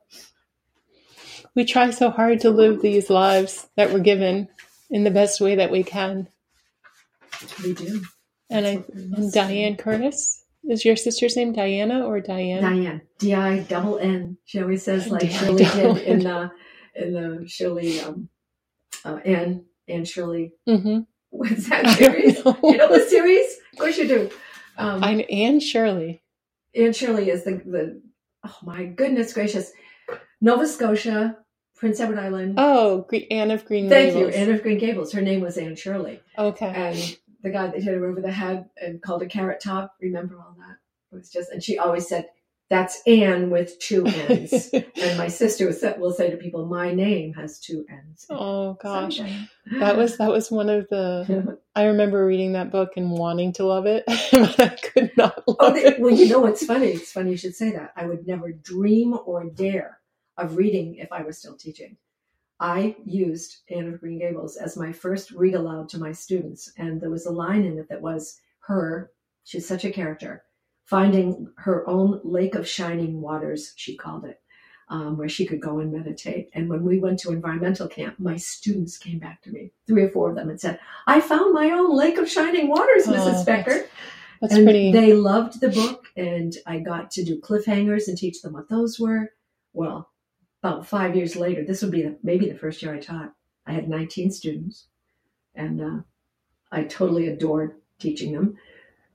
we 1.55 1.65
try 1.65 1.91
so 1.91 2.11
hard 2.11 2.41
to 2.41 2.51
live 2.51 2.81
these 2.81 3.11
lives 3.11 3.69
that 3.77 3.93
we're 3.93 4.01
given 4.01 4.49
in 4.91 5.05
the 5.05 5.11
best 5.11 5.41
way 5.41 5.57
that 5.57 5.71
we 5.71 5.83
can. 5.83 6.29
we 7.63 7.75
do. 7.75 8.03
And 8.51 8.67
I 8.67 8.77
That's 8.77 8.95
we 8.95 9.03
and. 9.25 9.33
Diane 9.33 9.77
Curtis 9.77 10.38
is 10.65 10.85
your 10.85 10.97
sister's 10.97 11.37
name 11.37 11.53
Diana 11.53 12.07
or 12.07 12.21
Diane? 12.21 12.63
Diane, 12.63 13.03
D 13.19 13.35
I 13.35 13.61
double 13.61 13.99
N. 13.99 14.37
She 14.45 14.61
always 14.61 14.83
says 14.83 15.09
like. 15.09 15.31
Shirley 15.31 15.65
did 15.65 15.99
in 16.07 16.19
the 16.21 16.51
in 16.95 17.13
the 17.13 17.49
Shirley 17.49 18.01
um 18.01 18.29
uh, 19.05 19.17
Anne 19.25 19.65
Anne 19.89 20.05
Shirley. 20.05 20.53
Mm-hmm. 20.69 21.01
What's 21.31 21.69
that 21.69 21.87
series? 21.99 22.37
you 22.39 22.77
know 22.77 22.93
the 22.93 23.07
series? 23.09 23.47
Of 23.73 23.79
course 23.79 23.99
you 23.99 24.09
do. 24.09 24.31
Um, 24.77 25.03
I 25.05 25.13
Anne 25.31 25.61
Shirley. 25.61 26.23
Anne 26.75 26.93
Shirley 26.93 27.31
is 27.31 27.45
the 27.45 27.53
the 27.65 28.03
oh 28.47 28.57
my 28.63 28.85
goodness 28.85 29.33
gracious, 29.33 29.73
Nova 30.41 30.67
Scotia 30.67 31.37
Prince 31.77 32.01
Edward 32.01 32.19
Island. 32.19 32.55
Oh, 32.59 33.07
Anne 33.31 33.51
of 33.51 33.65
Green 33.65 33.89
Thank 33.89 34.15
Gables. 34.15 34.35
you, 34.35 34.41
Anne 34.41 34.51
of 34.53 34.63
Green 34.63 34.79
Gables. 34.79 35.13
Her 35.13 35.21
name 35.23 35.41
was 35.41 35.57
Anne 35.57 35.77
Shirley, 35.77 36.21
Okay. 36.37 36.67
and 36.75 37.19
the 37.43 37.51
guy 37.51 37.67
that 37.69 37.83
hit 37.83 37.95
her 37.95 38.07
over 38.07 38.21
the 38.21 38.33
head 38.33 38.69
and 38.81 39.01
called 39.03 39.23
a 39.23 39.27
carrot 39.27 39.61
top. 39.63 39.95
Remember 40.01 40.37
all 40.39 40.55
that? 40.59 40.77
It 41.13 41.17
was 41.17 41.31
just, 41.31 41.51
and 41.51 41.63
she 41.63 41.79
always 41.79 42.09
said, 42.09 42.29
"That's 42.71 43.01
Anne 43.07 43.51
with 43.51 43.79
two 43.79 44.05
N's." 44.07 44.71
and 44.73 45.19
my 45.19 45.29
sister 45.29 45.67
will 45.67 45.73
say, 45.73 45.95
will 45.99 46.13
say 46.13 46.31
to 46.31 46.37
people, 46.37 46.67
"My 46.67 46.93
name 46.93 47.35
has 47.35 47.59
two 47.61 47.85
N's." 47.91 48.27
oh 48.31 48.75
gosh. 48.83 49.19
Someday. 49.19 49.49
That 49.81 49.97
was 49.97 50.17
that 50.19 50.31
was 50.31 50.51
one 50.51 50.69
of 50.69 50.89
the 50.89 51.59
I 51.75 51.85
remember 51.85 52.27
reading 52.27 52.53
that 52.53 52.71
book 52.73 52.91
and 52.97 53.11
wanting 53.13 53.53
to 53.55 53.65
love 53.67 53.87
it, 53.87 54.05
but 54.33 54.61
I 54.61 54.69
could 54.71 55.13
not 55.17 55.45
oh, 55.47 55.53
love 55.53 55.57
Oh, 55.61 55.73
they, 55.75 55.85
it. 55.85 56.01
well, 56.01 56.13
you 56.13 56.29
know 56.29 56.41
what's 56.41 56.65
funny? 56.65 56.89
It's 56.89 57.13
funny 57.13 57.31
you 57.31 57.37
should 57.37 57.55
say 57.55 57.73
that. 57.73 57.93
I 57.97 58.07
would 58.07 58.27
never 58.27 58.53
dream 58.53 59.17
or 59.27 59.45
dare 59.45 60.01
of 60.37 60.57
reading 60.57 60.97
if 60.97 61.11
I 61.13 61.23
was 61.23 61.39
still 61.39 61.57
teaching. 61.57 61.97
I 62.61 62.97
used 63.05 63.59
Anne 63.71 63.89
of 63.93 64.01
Green 64.01 64.19
Gables 64.19 64.57
as 64.57 64.77
my 64.77 64.93
first 64.93 65.31
read 65.31 65.55
aloud 65.55 65.89
to 65.91 65.99
my 65.99 66.13
students, 66.13 66.73
and 66.77 67.01
there 67.01 67.11
was 67.11 67.27
a 67.27 67.31
line 67.33 67.65
in 67.65 67.79
it 67.79 67.89
that 67.89 68.03
was 68.03 68.41
her. 68.61 69.11
She's 69.45 69.67
such 69.67 69.85
a 69.85 69.93
character, 69.93 70.43
finding 70.85 71.49
her 71.59 71.89
own 71.89 72.21
lake 72.25 72.55
of 72.55 72.69
shining 72.69 73.21
waters. 73.21 73.73
She 73.77 73.97
called 73.97 74.25
it. 74.25 74.41
Um, 74.91 75.19
where 75.19 75.29
she 75.29 75.45
could 75.45 75.61
go 75.61 75.81
and 75.81 75.93
meditate. 75.93 76.49
And 76.55 76.67
when 76.71 76.83
we 76.83 76.99
went 76.99 77.19
to 77.19 77.31
environmental 77.31 77.89
camp, 77.89 78.19
my 78.19 78.37
students 78.39 78.97
came 78.97 79.19
back 79.19 79.43
to 79.43 79.51
me, 79.51 79.71
three 79.87 80.05
or 80.05 80.09
four 80.09 80.31
of 80.31 80.35
them, 80.35 80.49
and 80.49 80.59
said, 80.59 80.81
I 81.07 81.21
found 81.21 81.53
my 81.53 81.69
own 81.73 81.95
lake 81.95 82.17
of 82.17 82.27
shining 82.27 82.69
waters, 82.69 83.07
Oh, 83.07 83.13
Mrs. 83.13 83.45
Becker. 83.45 83.85
That's 84.41 84.55
and 84.55 84.65
pretty. 84.65 84.91
they 84.91 85.13
loved 85.13 85.61
the 85.61 85.69
book, 85.69 86.07
and 86.17 86.55
I 86.67 86.79
got 86.79 87.11
to 87.11 87.23
do 87.23 87.39
cliffhangers 87.39 88.09
and 88.09 88.17
teach 88.17 88.41
them 88.41 88.55
what 88.55 88.71
those 88.71 88.99
were. 88.99 89.33
Well, 89.75 90.09
about 90.63 90.87
five 90.87 91.15
years 91.17 91.37
later, 91.37 91.65
this 91.65 91.83
would 91.83 91.91
be 91.93 92.03
the, 92.03 92.17
maybe 92.23 92.49
the 92.49 92.59
first 92.59 92.83
year 92.83 92.95
I 92.95 92.99
taught. 92.99 93.33
I 93.67 93.73
had 93.73 93.89
19 93.89 94.31
students, 94.31 94.87
and 95.55 95.81
uh, 95.81 96.03
I 96.73 96.85
totally 96.85 97.29
adored 97.29 97.77
teaching 97.99 98.33
them. 98.33 98.57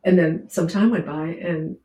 And 0.04 0.18
then 0.18 0.50
some 0.50 0.68
time 0.68 0.92
went 0.92 1.06
by, 1.06 1.26
and 1.28 1.78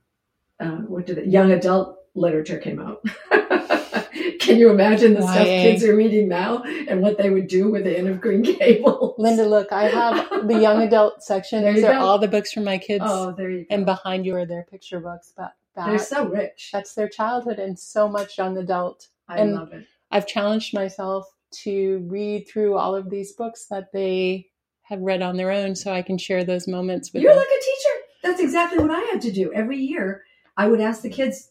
uh, 0.61 0.83
what 0.87 1.07
did 1.07 1.19
it? 1.19 1.27
Young 1.29 1.53
adult 1.53 1.99
literature 2.15 2.59
came 2.59 2.81
out. 2.81 3.03
Can 4.41 4.57
you 4.59 4.71
imagine 4.71 5.15
the 5.15 5.23
stuff 5.23 5.45
kids 5.45 5.85
are 5.85 5.95
reading 5.95 6.27
now 6.29 6.63
and 6.63 7.03
what 7.03 7.19
they 7.19 7.29
would 7.29 7.49
do 7.49 7.71
with 7.71 7.87
Anne 7.87 8.07
of 8.07 8.21
Green 8.21 8.41
Gables? 8.59 9.15
Linda, 9.19 9.45
look, 9.47 9.73
I 9.73 9.85
have 9.89 10.49
the 10.49 10.59
young 10.59 10.83
adult 10.83 11.23
section. 11.23 11.63
There 11.63 11.75
These 11.75 11.85
are 11.85 11.93
go. 11.93 11.99
all 12.01 12.19
the 12.19 12.29
books 12.29 12.53
from 12.53 12.65
my 12.65 12.79
kids, 12.79 13.05
Oh, 13.07 13.33
there 13.33 13.51
you 13.51 13.61
go. 13.61 13.67
and 13.75 13.85
behind 13.85 14.25
you 14.25 14.35
are 14.37 14.47
their 14.47 14.63
picture 14.63 15.01
books. 15.01 15.33
But 15.37 15.53
They're 15.77 15.99
so 15.99 16.27
rich. 16.27 16.71
that's 16.73 16.95
their 16.95 17.09
childhood 17.09 17.59
and 17.59 17.79
so 17.79 18.09
much 18.09 18.39
young 18.39 18.57
adult. 18.57 19.09
I 19.29 19.39
and- 19.39 19.55
love 19.55 19.73
it. 19.73 19.87
I've 20.11 20.27
challenged 20.27 20.73
myself 20.73 21.27
to 21.65 21.99
read 22.09 22.49
through 22.49 22.77
all 22.79 22.95
of 22.95 23.11
these 23.11 23.33
books 23.33 23.67
that 23.71 23.93
they 23.93 24.47
have 24.83 25.01
read 25.01 25.21
on 25.21 25.37
their 25.37 25.51
own, 25.51 25.75
so 25.77 25.93
I 25.93 26.01
can 26.03 26.17
share 26.17 26.45
those 26.45 26.67
moments 26.67 27.13
with 27.13 27.23
You're 27.23 27.33
them. 27.33 27.39
like 27.41 27.49
a 27.49 27.61
teacher. 27.63 28.05
That's 28.23 28.41
exactly 28.41 28.79
what 28.79 28.91
I 28.91 29.01
had 29.13 29.21
to 29.23 29.31
do. 29.33 29.53
Every 29.53 29.77
year, 29.79 30.25
I 30.57 30.67
would 30.67 30.81
ask 30.81 31.03
the 31.03 31.11
kids, 31.11 31.51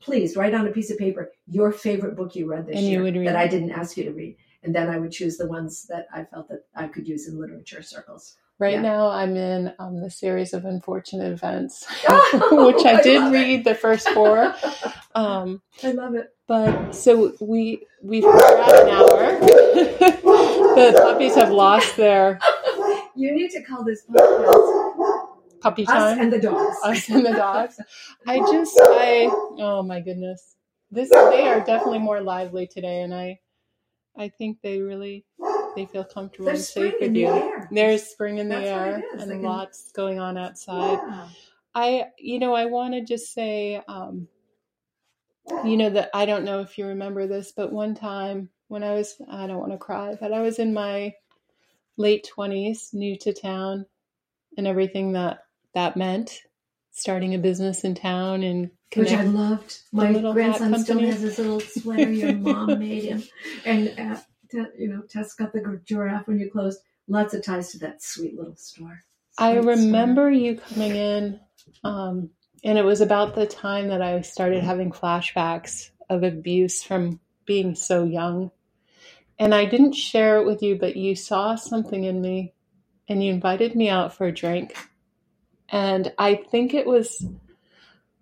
please 0.00 0.36
write 0.36 0.54
on 0.54 0.66
a 0.66 0.70
piece 0.70 0.90
of 0.90 0.96
paper 0.98 1.30
your 1.46 1.70
favorite 1.70 2.16
book 2.16 2.34
you 2.34 2.50
read 2.50 2.66
this 2.66 2.76
And 2.76 2.86
year 2.86 3.02
read 3.02 3.14
that 3.26 3.34
it. 3.34 3.36
I 3.36 3.46
didn't 3.46 3.70
ask 3.72 3.96
you 3.96 4.04
to 4.04 4.12
read. 4.12 4.36
And 4.62 4.74
then 4.74 4.88
I 4.88 4.98
would 4.98 5.12
choose 5.12 5.36
the 5.36 5.46
ones 5.46 5.84
that 5.88 6.06
I 6.12 6.24
felt 6.24 6.48
that 6.48 6.64
I 6.74 6.88
could 6.88 7.06
use 7.06 7.28
in 7.28 7.38
literature 7.38 7.82
circles. 7.82 8.36
Right 8.58 8.72
Yeah. 8.74 8.80
now, 8.82 9.08
I'm 9.08 9.36
in 9.36 9.72
um, 9.78 10.00
the 10.00 10.10
series 10.10 10.52
of 10.52 10.64
unfortunate 10.64 11.30
events, 11.30 11.86
Oh, 12.08 12.72
which 12.74 12.84
I, 12.86 12.94
I 12.98 13.02
did 13.02 13.20
love 13.20 13.34
it. 13.34 13.36
read 13.38 13.64
the 13.64 13.74
first 13.74 14.08
four. 14.10 14.54
Um, 15.14 15.62
I 15.82 15.90
love 15.92 16.14
it. 16.14 16.28
But 16.48 16.92
so 16.92 17.34
we 17.40 17.86
we've 18.02 18.24
we're 18.24 18.34
an 18.36 18.88
hour. 18.88 19.38
the 19.40 20.98
puppies 21.02 21.34
have 21.36 21.50
lost 21.50 21.96
their 21.96 22.40
You 23.14 23.32
need 23.32 23.50
to 23.52 23.62
call 23.62 23.84
this 23.84 24.04
podcast 24.08 25.26
puppy 25.60 25.84
time. 25.84 25.96
Us 25.96 26.14
time. 26.14 26.20
and 26.20 26.32
the 26.32 26.40
Dogs. 26.40 26.76
Us 26.84 27.08
and 27.08 27.24
the 27.26 27.32
dogs. 27.32 27.80
I 28.26 28.38
just 28.38 28.78
I 28.82 29.28
oh 29.58 29.82
my 29.82 30.00
goodness. 30.00 30.56
This 30.90 31.10
they 31.10 31.46
are 31.48 31.60
definitely 31.60 31.98
more 31.98 32.20
lively 32.22 32.66
today, 32.66 33.02
and 33.02 33.14
I 33.14 33.38
I 34.16 34.28
think 34.28 34.58
they 34.62 34.80
really 34.80 35.24
they 35.76 35.86
feel 35.86 36.04
comfortable 36.04 36.46
There's 36.46 36.60
and 36.76 36.92
safe 36.92 36.94
spring 36.94 37.02
in 37.02 37.12
with 37.12 37.14
the 37.14 37.20
you. 37.20 37.26
air. 37.52 37.68
There's 37.70 38.02
spring 38.04 38.38
in 38.38 38.48
the 38.48 38.54
That's 38.56 38.66
air 38.68 39.02
and 39.12 39.30
can- 39.30 39.42
lots 39.42 39.92
going 39.92 40.18
on 40.18 40.36
outside. 40.38 40.98
Yeah. 41.06 41.28
I, 41.74 42.06
you 42.18 42.38
know, 42.40 42.54
I 42.54 42.64
want 42.64 42.94
to 42.94 43.04
just 43.04 43.32
say, 43.32 43.80
um, 43.86 44.26
you 45.64 45.76
know, 45.76 45.90
that 45.90 46.10
I 46.14 46.26
don't 46.26 46.44
know 46.44 46.60
if 46.60 46.78
you 46.78 46.86
remember 46.86 47.26
this, 47.26 47.52
but 47.52 47.72
one 47.72 47.94
time 47.94 48.50
when 48.68 48.82
I 48.84 48.94
was, 48.94 49.14
I 49.30 49.46
don't 49.46 49.58
want 49.58 49.72
to 49.72 49.78
cry, 49.78 50.16
but 50.20 50.32
I 50.32 50.40
was 50.40 50.58
in 50.58 50.74
my 50.74 51.14
late 51.96 52.28
20s, 52.36 52.92
new 52.94 53.16
to 53.18 53.32
town, 53.32 53.86
and 54.56 54.66
everything 54.66 55.12
that 55.12 55.40
that 55.74 55.96
meant, 55.96 56.42
starting 56.92 57.34
a 57.34 57.38
business 57.38 57.84
in 57.84 57.94
town 57.94 58.42
and 58.42 58.70
Which 58.94 59.12
I 59.12 59.22
loved. 59.22 59.80
My 59.92 60.10
little 60.10 60.32
grandson 60.32 60.78
still 60.78 60.98
has 61.00 61.20
his 61.20 61.38
little 61.38 61.60
sweater 61.60 62.10
your 62.10 62.32
mom 62.36 62.78
made 62.78 63.04
him. 63.04 63.22
And, 63.64 63.98
uh, 63.98 64.20
you 64.78 64.88
know, 64.88 65.02
Tess 65.02 65.34
got 65.34 65.52
the 65.52 65.80
giraffe 65.84 66.26
when 66.26 66.38
you 66.38 66.50
closed. 66.50 66.80
Lots 67.06 67.34
of 67.34 67.44
ties 67.44 67.70
to 67.72 67.78
that 67.78 68.02
sweet 68.02 68.36
little 68.36 68.56
store. 68.56 69.00
I 69.38 69.52
Sweet 69.52 69.62
store. 69.62 69.74
remember 69.76 70.30
you 70.30 70.56
coming 70.56 70.94
in, 70.96 71.40
um, 71.84 72.30
and 72.64 72.78
it 72.78 72.84
was 72.84 73.00
about 73.00 73.34
the 73.34 73.46
time 73.46 73.88
that 73.88 74.02
I 74.02 74.20
started 74.22 74.62
having 74.62 74.90
flashbacks 74.90 75.90
of 76.10 76.22
abuse 76.22 76.82
from 76.82 77.20
being 77.44 77.74
so 77.74 78.04
young. 78.04 78.50
And 79.38 79.54
I 79.54 79.64
didn't 79.64 79.92
share 79.92 80.38
it 80.38 80.46
with 80.46 80.62
you, 80.62 80.76
but 80.76 80.96
you 80.96 81.14
saw 81.14 81.54
something 81.54 82.04
in 82.04 82.20
me 82.20 82.54
and 83.08 83.22
you 83.22 83.32
invited 83.32 83.76
me 83.76 83.88
out 83.88 84.14
for 84.14 84.26
a 84.26 84.32
drink. 84.32 84.76
And 85.68 86.12
I 86.18 86.34
think 86.34 86.74
it 86.74 86.86
was 86.86 87.24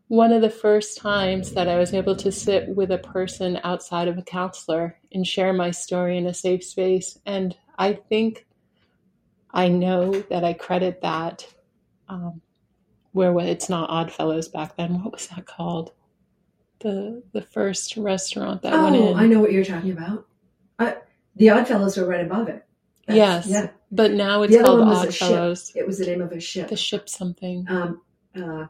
one 0.08 0.32
of 0.32 0.42
the 0.42 0.50
first 0.50 0.98
times 0.98 1.52
that 1.52 1.68
I 1.68 1.78
was 1.78 1.94
able 1.94 2.14
to 2.16 2.30
sit 2.30 2.68
with 2.68 2.92
a 2.92 2.98
person 2.98 3.58
outside 3.64 4.06
of 4.06 4.18
a 4.18 4.22
counselor 4.22 4.98
and 5.12 5.26
share 5.26 5.52
my 5.52 5.70
story 5.70 6.16
in 6.18 6.26
a 6.26 6.34
safe 6.34 6.62
space. 6.62 7.18
And 7.26 7.56
I 7.78 7.94
think 7.94 8.46
I 9.50 9.68
know 9.68 10.12
that 10.12 10.44
I 10.44 10.52
credit 10.52 11.00
that. 11.00 11.46
Um, 12.08 12.42
where 13.16 13.32
wa- 13.32 13.42
it's 13.42 13.68
not 13.68 13.88
Oddfellows 13.90 14.48
back 14.48 14.76
then. 14.76 15.02
What 15.02 15.12
was 15.12 15.26
that 15.28 15.46
called? 15.46 15.92
The 16.80 17.22
the 17.32 17.40
first 17.42 17.96
restaurant 17.96 18.62
that 18.62 18.72
went 18.72 18.96
in. 18.96 19.02
Oh, 19.02 19.10
in. 19.12 19.16
I 19.16 19.26
know 19.26 19.40
what 19.40 19.52
you're 19.52 19.64
talking 19.64 19.92
about. 19.92 20.26
Uh, 20.78 20.92
the 21.34 21.50
Oddfellows 21.50 21.96
were 21.96 22.06
right 22.06 22.24
above 22.24 22.48
it. 22.48 22.64
Yes. 23.08 23.46
Yeah. 23.46 23.70
But 23.90 24.12
now 24.12 24.42
it's 24.42 24.52
The 24.52 24.58
other 24.60 24.66
called 24.68 24.80
one 24.80 24.88
was 24.90 25.04
a 25.04 25.12
ship. 25.12 25.22
Oddfellows. 25.28 25.72
It 25.74 25.86
was 25.86 25.98
the 25.98 26.06
name 26.06 26.20
of 26.20 26.32
a 26.32 26.40
ship. 26.40 26.68
The 26.68 26.76
ship 26.76 27.08
something. 27.08 27.64
Um, 27.68 28.02
uh, 28.36 28.66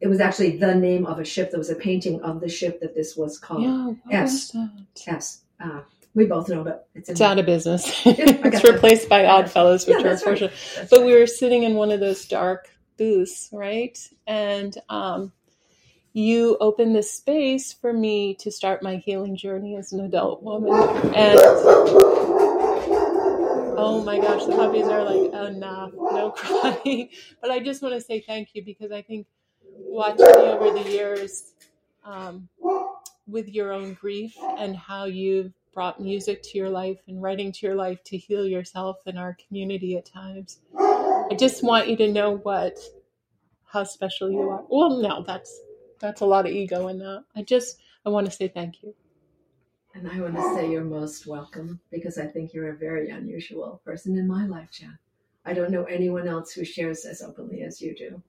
it 0.00 0.08
was 0.08 0.20
actually 0.20 0.58
the 0.58 0.74
name 0.74 1.06
of 1.06 1.18
a 1.18 1.24
ship. 1.24 1.50
There 1.50 1.58
was 1.58 1.70
a 1.70 1.74
painting 1.76 2.20
of 2.22 2.40
the 2.40 2.48
ship 2.48 2.80
that 2.80 2.94
this 2.94 3.16
was 3.16 3.38
called. 3.38 3.62
yeah. 3.62 3.84
What 3.86 3.96
yes. 4.10 4.50
that? 4.50 4.70
Yes. 5.06 5.42
Uh, 5.58 5.80
we 6.14 6.26
both 6.26 6.48
know, 6.48 6.64
but 6.64 6.88
it's, 6.94 7.08
in 7.08 7.12
It's 7.12 7.20
out 7.22 7.38
of 7.38 7.46
business. 7.46 7.84
I 8.06 8.10
it's 8.18 8.62
you. 8.64 8.72
replaced 8.72 9.08
by 9.08 9.24
I. 9.24 9.30
Oddfellows, 9.42 9.86
Yeah, 9.88 9.96
which 9.96 10.04
are 10.04 10.08
that's 10.10 10.26
right. 10.26 10.32
unfortunate. 10.42 10.52
That's 10.76 10.90
But 10.90 10.98
right. 11.00 11.06
we 11.06 11.14
were 11.18 11.26
sitting 11.26 11.62
in 11.62 11.74
one 11.76 11.90
of 11.92 12.00
those 12.00 12.26
dark 12.26 12.68
booths, 13.00 13.48
right? 13.50 13.98
And 14.26 14.76
um, 14.90 15.32
you 16.12 16.58
opened 16.60 16.94
this 16.94 17.10
space 17.10 17.72
for 17.72 17.94
me 17.94 18.34
to 18.34 18.50
start 18.52 18.82
my 18.82 18.96
healing 18.96 19.36
journey 19.36 19.74
as 19.76 19.92
an 19.92 20.00
adult 20.00 20.42
woman. 20.42 20.74
And 21.14 21.40
oh 23.78 24.02
my 24.04 24.18
gosh, 24.20 24.44
the 24.44 24.52
puppies 24.54 24.84
are 24.84 25.02
like, 25.02 25.32
enough, 25.48 25.92
no 25.94 26.30
crying. 26.36 27.08
But 27.40 27.50
I 27.50 27.60
just 27.60 27.80
want 27.80 27.94
to 27.94 28.02
say 28.02 28.20
thank 28.20 28.50
you 28.52 28.62
because 28.62 28.92
I 28.92 29.00
think 29.00 29.26
watching 29.62 30.26
you 30.26 30.34
over 30.34 30.78
the 30.78 30.90
years 30.90 31.54
um, 32.04 32.50
with 33.26 33.48
your 33.48 33.72
own 33.72 33.94
grief 33.94 34.36
and 34.58 34.76
how 34.76 35.06
you've 35.06 35.54
brought 35.72 36.00
music 36.02 36.42
to 36.42 36.58
your 36.58 36.68
life 36.68 36.98
and 37.08 37.22
writing 37.22 37.50
to 37.52 37.66
your 37.66 37.76
life 37.76 38.04
to 38.04 38.18
heal 38.18 38.46
yourself 38.46 38.98
and 39.06 39.18
our 39.18 39.38
community 39.48 39.96
at 39.96 40.04
times. 40.04 40.58
I 41.30 41.34
just 41.34 41.62
want 41.62 41.88
you 41.88 41.96
to 41.98 42.12
know 42.12 42.38
what 42.38 42.78
how 43.64 43.84
special 43.84 44.30
you 44.30 44.40
are. 44.50 44.64
Well, 44.68 45.00
no, 45.00 45.22
that's 45.24 45.60
that's 46.00 46.22
a 46.22 46.26
lot 46.26 46.46
of 46.46 46.52
ego 46.52 46.88
in 46.88 46.98
that. 46.98 47.24
I 47.36 47.42
just 47.42 47.78
I 48.04 48.10
want 48.10 48.26
to 48.26 48.32
say 48.32 48.48
thank 48.48 48.82
you. 48.82 48.94
And 49.94 50.10
I 50.10 50.20
want 50.20 50.34
to 50.36 50.54
say 50.54 50.70
you're 50.70 50.84
most 50.84 51.26
welcome 51.26 51.80
because 51.90 52.18
I 52.18 52.26
think 52.26 52.52
you're 52.52 52.70
a 52.70 52.76
very 52.76 53.10
unusual 53.10 53.80
person 53.84 54.18
in 54.18 54.26
my 54.26 54.46
life, 54.46 54.70
Jen. 54.72 54.98
I 55.44 55.52
don't 55.52 55.70
know 55.70 55.84
anyone 55.84 56.28
else 56.28 56.52
who 56.52 56.64
shares 56.64 57.04
as 57.04 57.22
openly 57.22 57.62
as 57.62 57.80
you 57.80 57.94
do, 57.94 58.22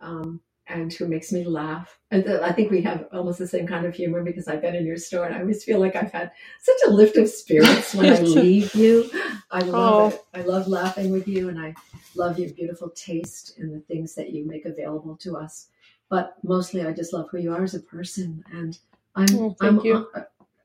um, 0.00 0.40
and 0.68 0.92
who 0.92 1.08
makes 1.08 1.32
me 1.32 1.44
laugh. 1.44 1.98
And 2.10 2.28
I 2.44 2.52
think 2.52 2.70
we 2.70 2.82
have 2.82 3.06
almost 3.12 3.38
the 3.38 3.48
same 3.48 3.66
kind 3.66 3.86
of 3.86 3.94
humor 3.94 4.22
because 4.24 4.48
I've 4.48 4.62
been 4.62 4.76
in 4.76 4.86
your 4.86 4.96
store 4.98 5.26
and 5.26 5.34
I 5.34 5.40
always 5.40 5.64
feel 5.64 5.80
like 5.80 5.96
I've 5.96 6.12
had 6.12 6.32
such 6.62 6.78
a 6.88 6.90
lift 6.90 7.16
of 7.18 7.28
spirits 7.28 7.94
when 7.94 8.10
I 8.10 8.20
leave 8.22 8.74
you. 8.74 9.10
I 9.50 9.60
love 9.60 9.98
Oh. 9.98 10.08
it. 10.12 10.22
I 10.34 10.42
love 10.42 10.68
laughing 10.68 11.12
with 11.12 11.28
you, 11.28 11.48
and 11.50 11.60
I 11.60 11.74
love 12.16 12.38
your 12.38 12.50
beautiful 12.50 12.90
taste 12.90 13.58
and 13.58 13.74
the 13.74 13.80
things 13.80 14.14
that 14.16 14.30
you 14.32 14.46
make 14.46 14.66
available 14.66 15.16
to 15.18 15.36
us. 15.36 15.68
But 16.10 16.36
mostly, 16.44 16.82
I 16.86 16.92
just 16.92 17.12
love 17.12 17.28
who 17.30 17.38
you 17.38 17.52
are 17.54 17.62
as 17.64 17.74
a 17.74 17.80
person, 17.80 18.44
and 18.52 18.78
I'm 19.16 19.26
Oh, 19.40 19.56
thank 19.60 19.84
I'm 19.84 19.84
you. 19.84 20.08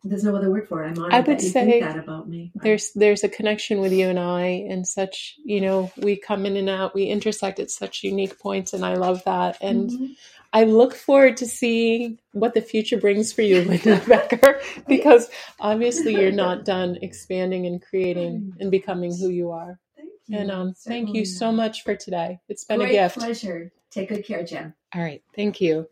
There's 0.10 0.24
no 0.24 0.36
other 0.36 0.50
word 0.50 0.68
for 0.68 0.84
it. 0.84 0.88
I'm 0.92 1.00
honored 1.00 1.14
I 1.14 1.20
would 1.20 1.28
that 1.28 1.44
you 1.44 1.50
say 1.50 1.66
think 1.66 1.84
that 1.84 1.98
about 2.04 2.28
me. 2.30 2.52
there's 2.56 2.92
there's 2.94 3.24
a 3.24 3.30
connection 3.30 3.82
with 3.82 3.94
you 3.94 4.08
and 4.08 4.20
I 4.20 4.66
and 4.70 4.88
such 4.88 5.36
you 5.46 5.62
know 5.62 5.92
we 5.98 6.16
come 6.18 6.46
in 6.46 6.58
and 6.58 6.70
out 6.70 6.96
we 6.96 7.04
intersect 7.06 7.60
at 7.60 7.70
such 7.72 8.04
unique 8.04 8.40
points 8.40 8.74
and 8.74 8.86
I 8.86 8.96
love 8.96 9.24
that 9.26 9.58
and 9.62 9.90
Mhm. 9.90 10.16
I 10.54 10.64
look 10.64 10.96
forward 10.96 11.38
to 11.38 11.46
seeing 11.46 12.20
what 12.32 12.54
the 12.54 12.62
future 12.62 12.98
brings 12.98 13.32
for 13.34 13.42
you 13.44 13.62
Linda 13.62 14.02
Becker 14.08 14.60
because 14.88 15.30
obviously 15.60 16.20
you're 16.20 16.32
not 16.32 16.66
done 16.66 16.98
expanding 17.02 17.68
and 17.68 17.82
creating 17.82 18.54
and 18.60 18.72
becoming 18.72 19.12
who 19.16 19.30
you 19.30 19.52
are 19.52 19.80
Thank 19.96 20.10
you. 20.28 20.38
and 20.40 20.52
um 20.52 20.74
thank 20.74 21.14
you 21.14 21.26
so 21.26 21.52
much 21.52 21.84
for 21.84 21.96
today 21.96 22.40
it's 22.50 22.64
been 22.66 22.80
Great 22.80 22.90
a 22.90 22.94
gift 22.94 23.20
pleasure. 23.20 23.72
Take 23.92 24.10
good 24.10 24.26
care, 24.26 24.44
Jen. 24.44 24.74
all 24.96 25.02
right 25.02 25.22
thank 25.36 25.62
you 25.62 25.88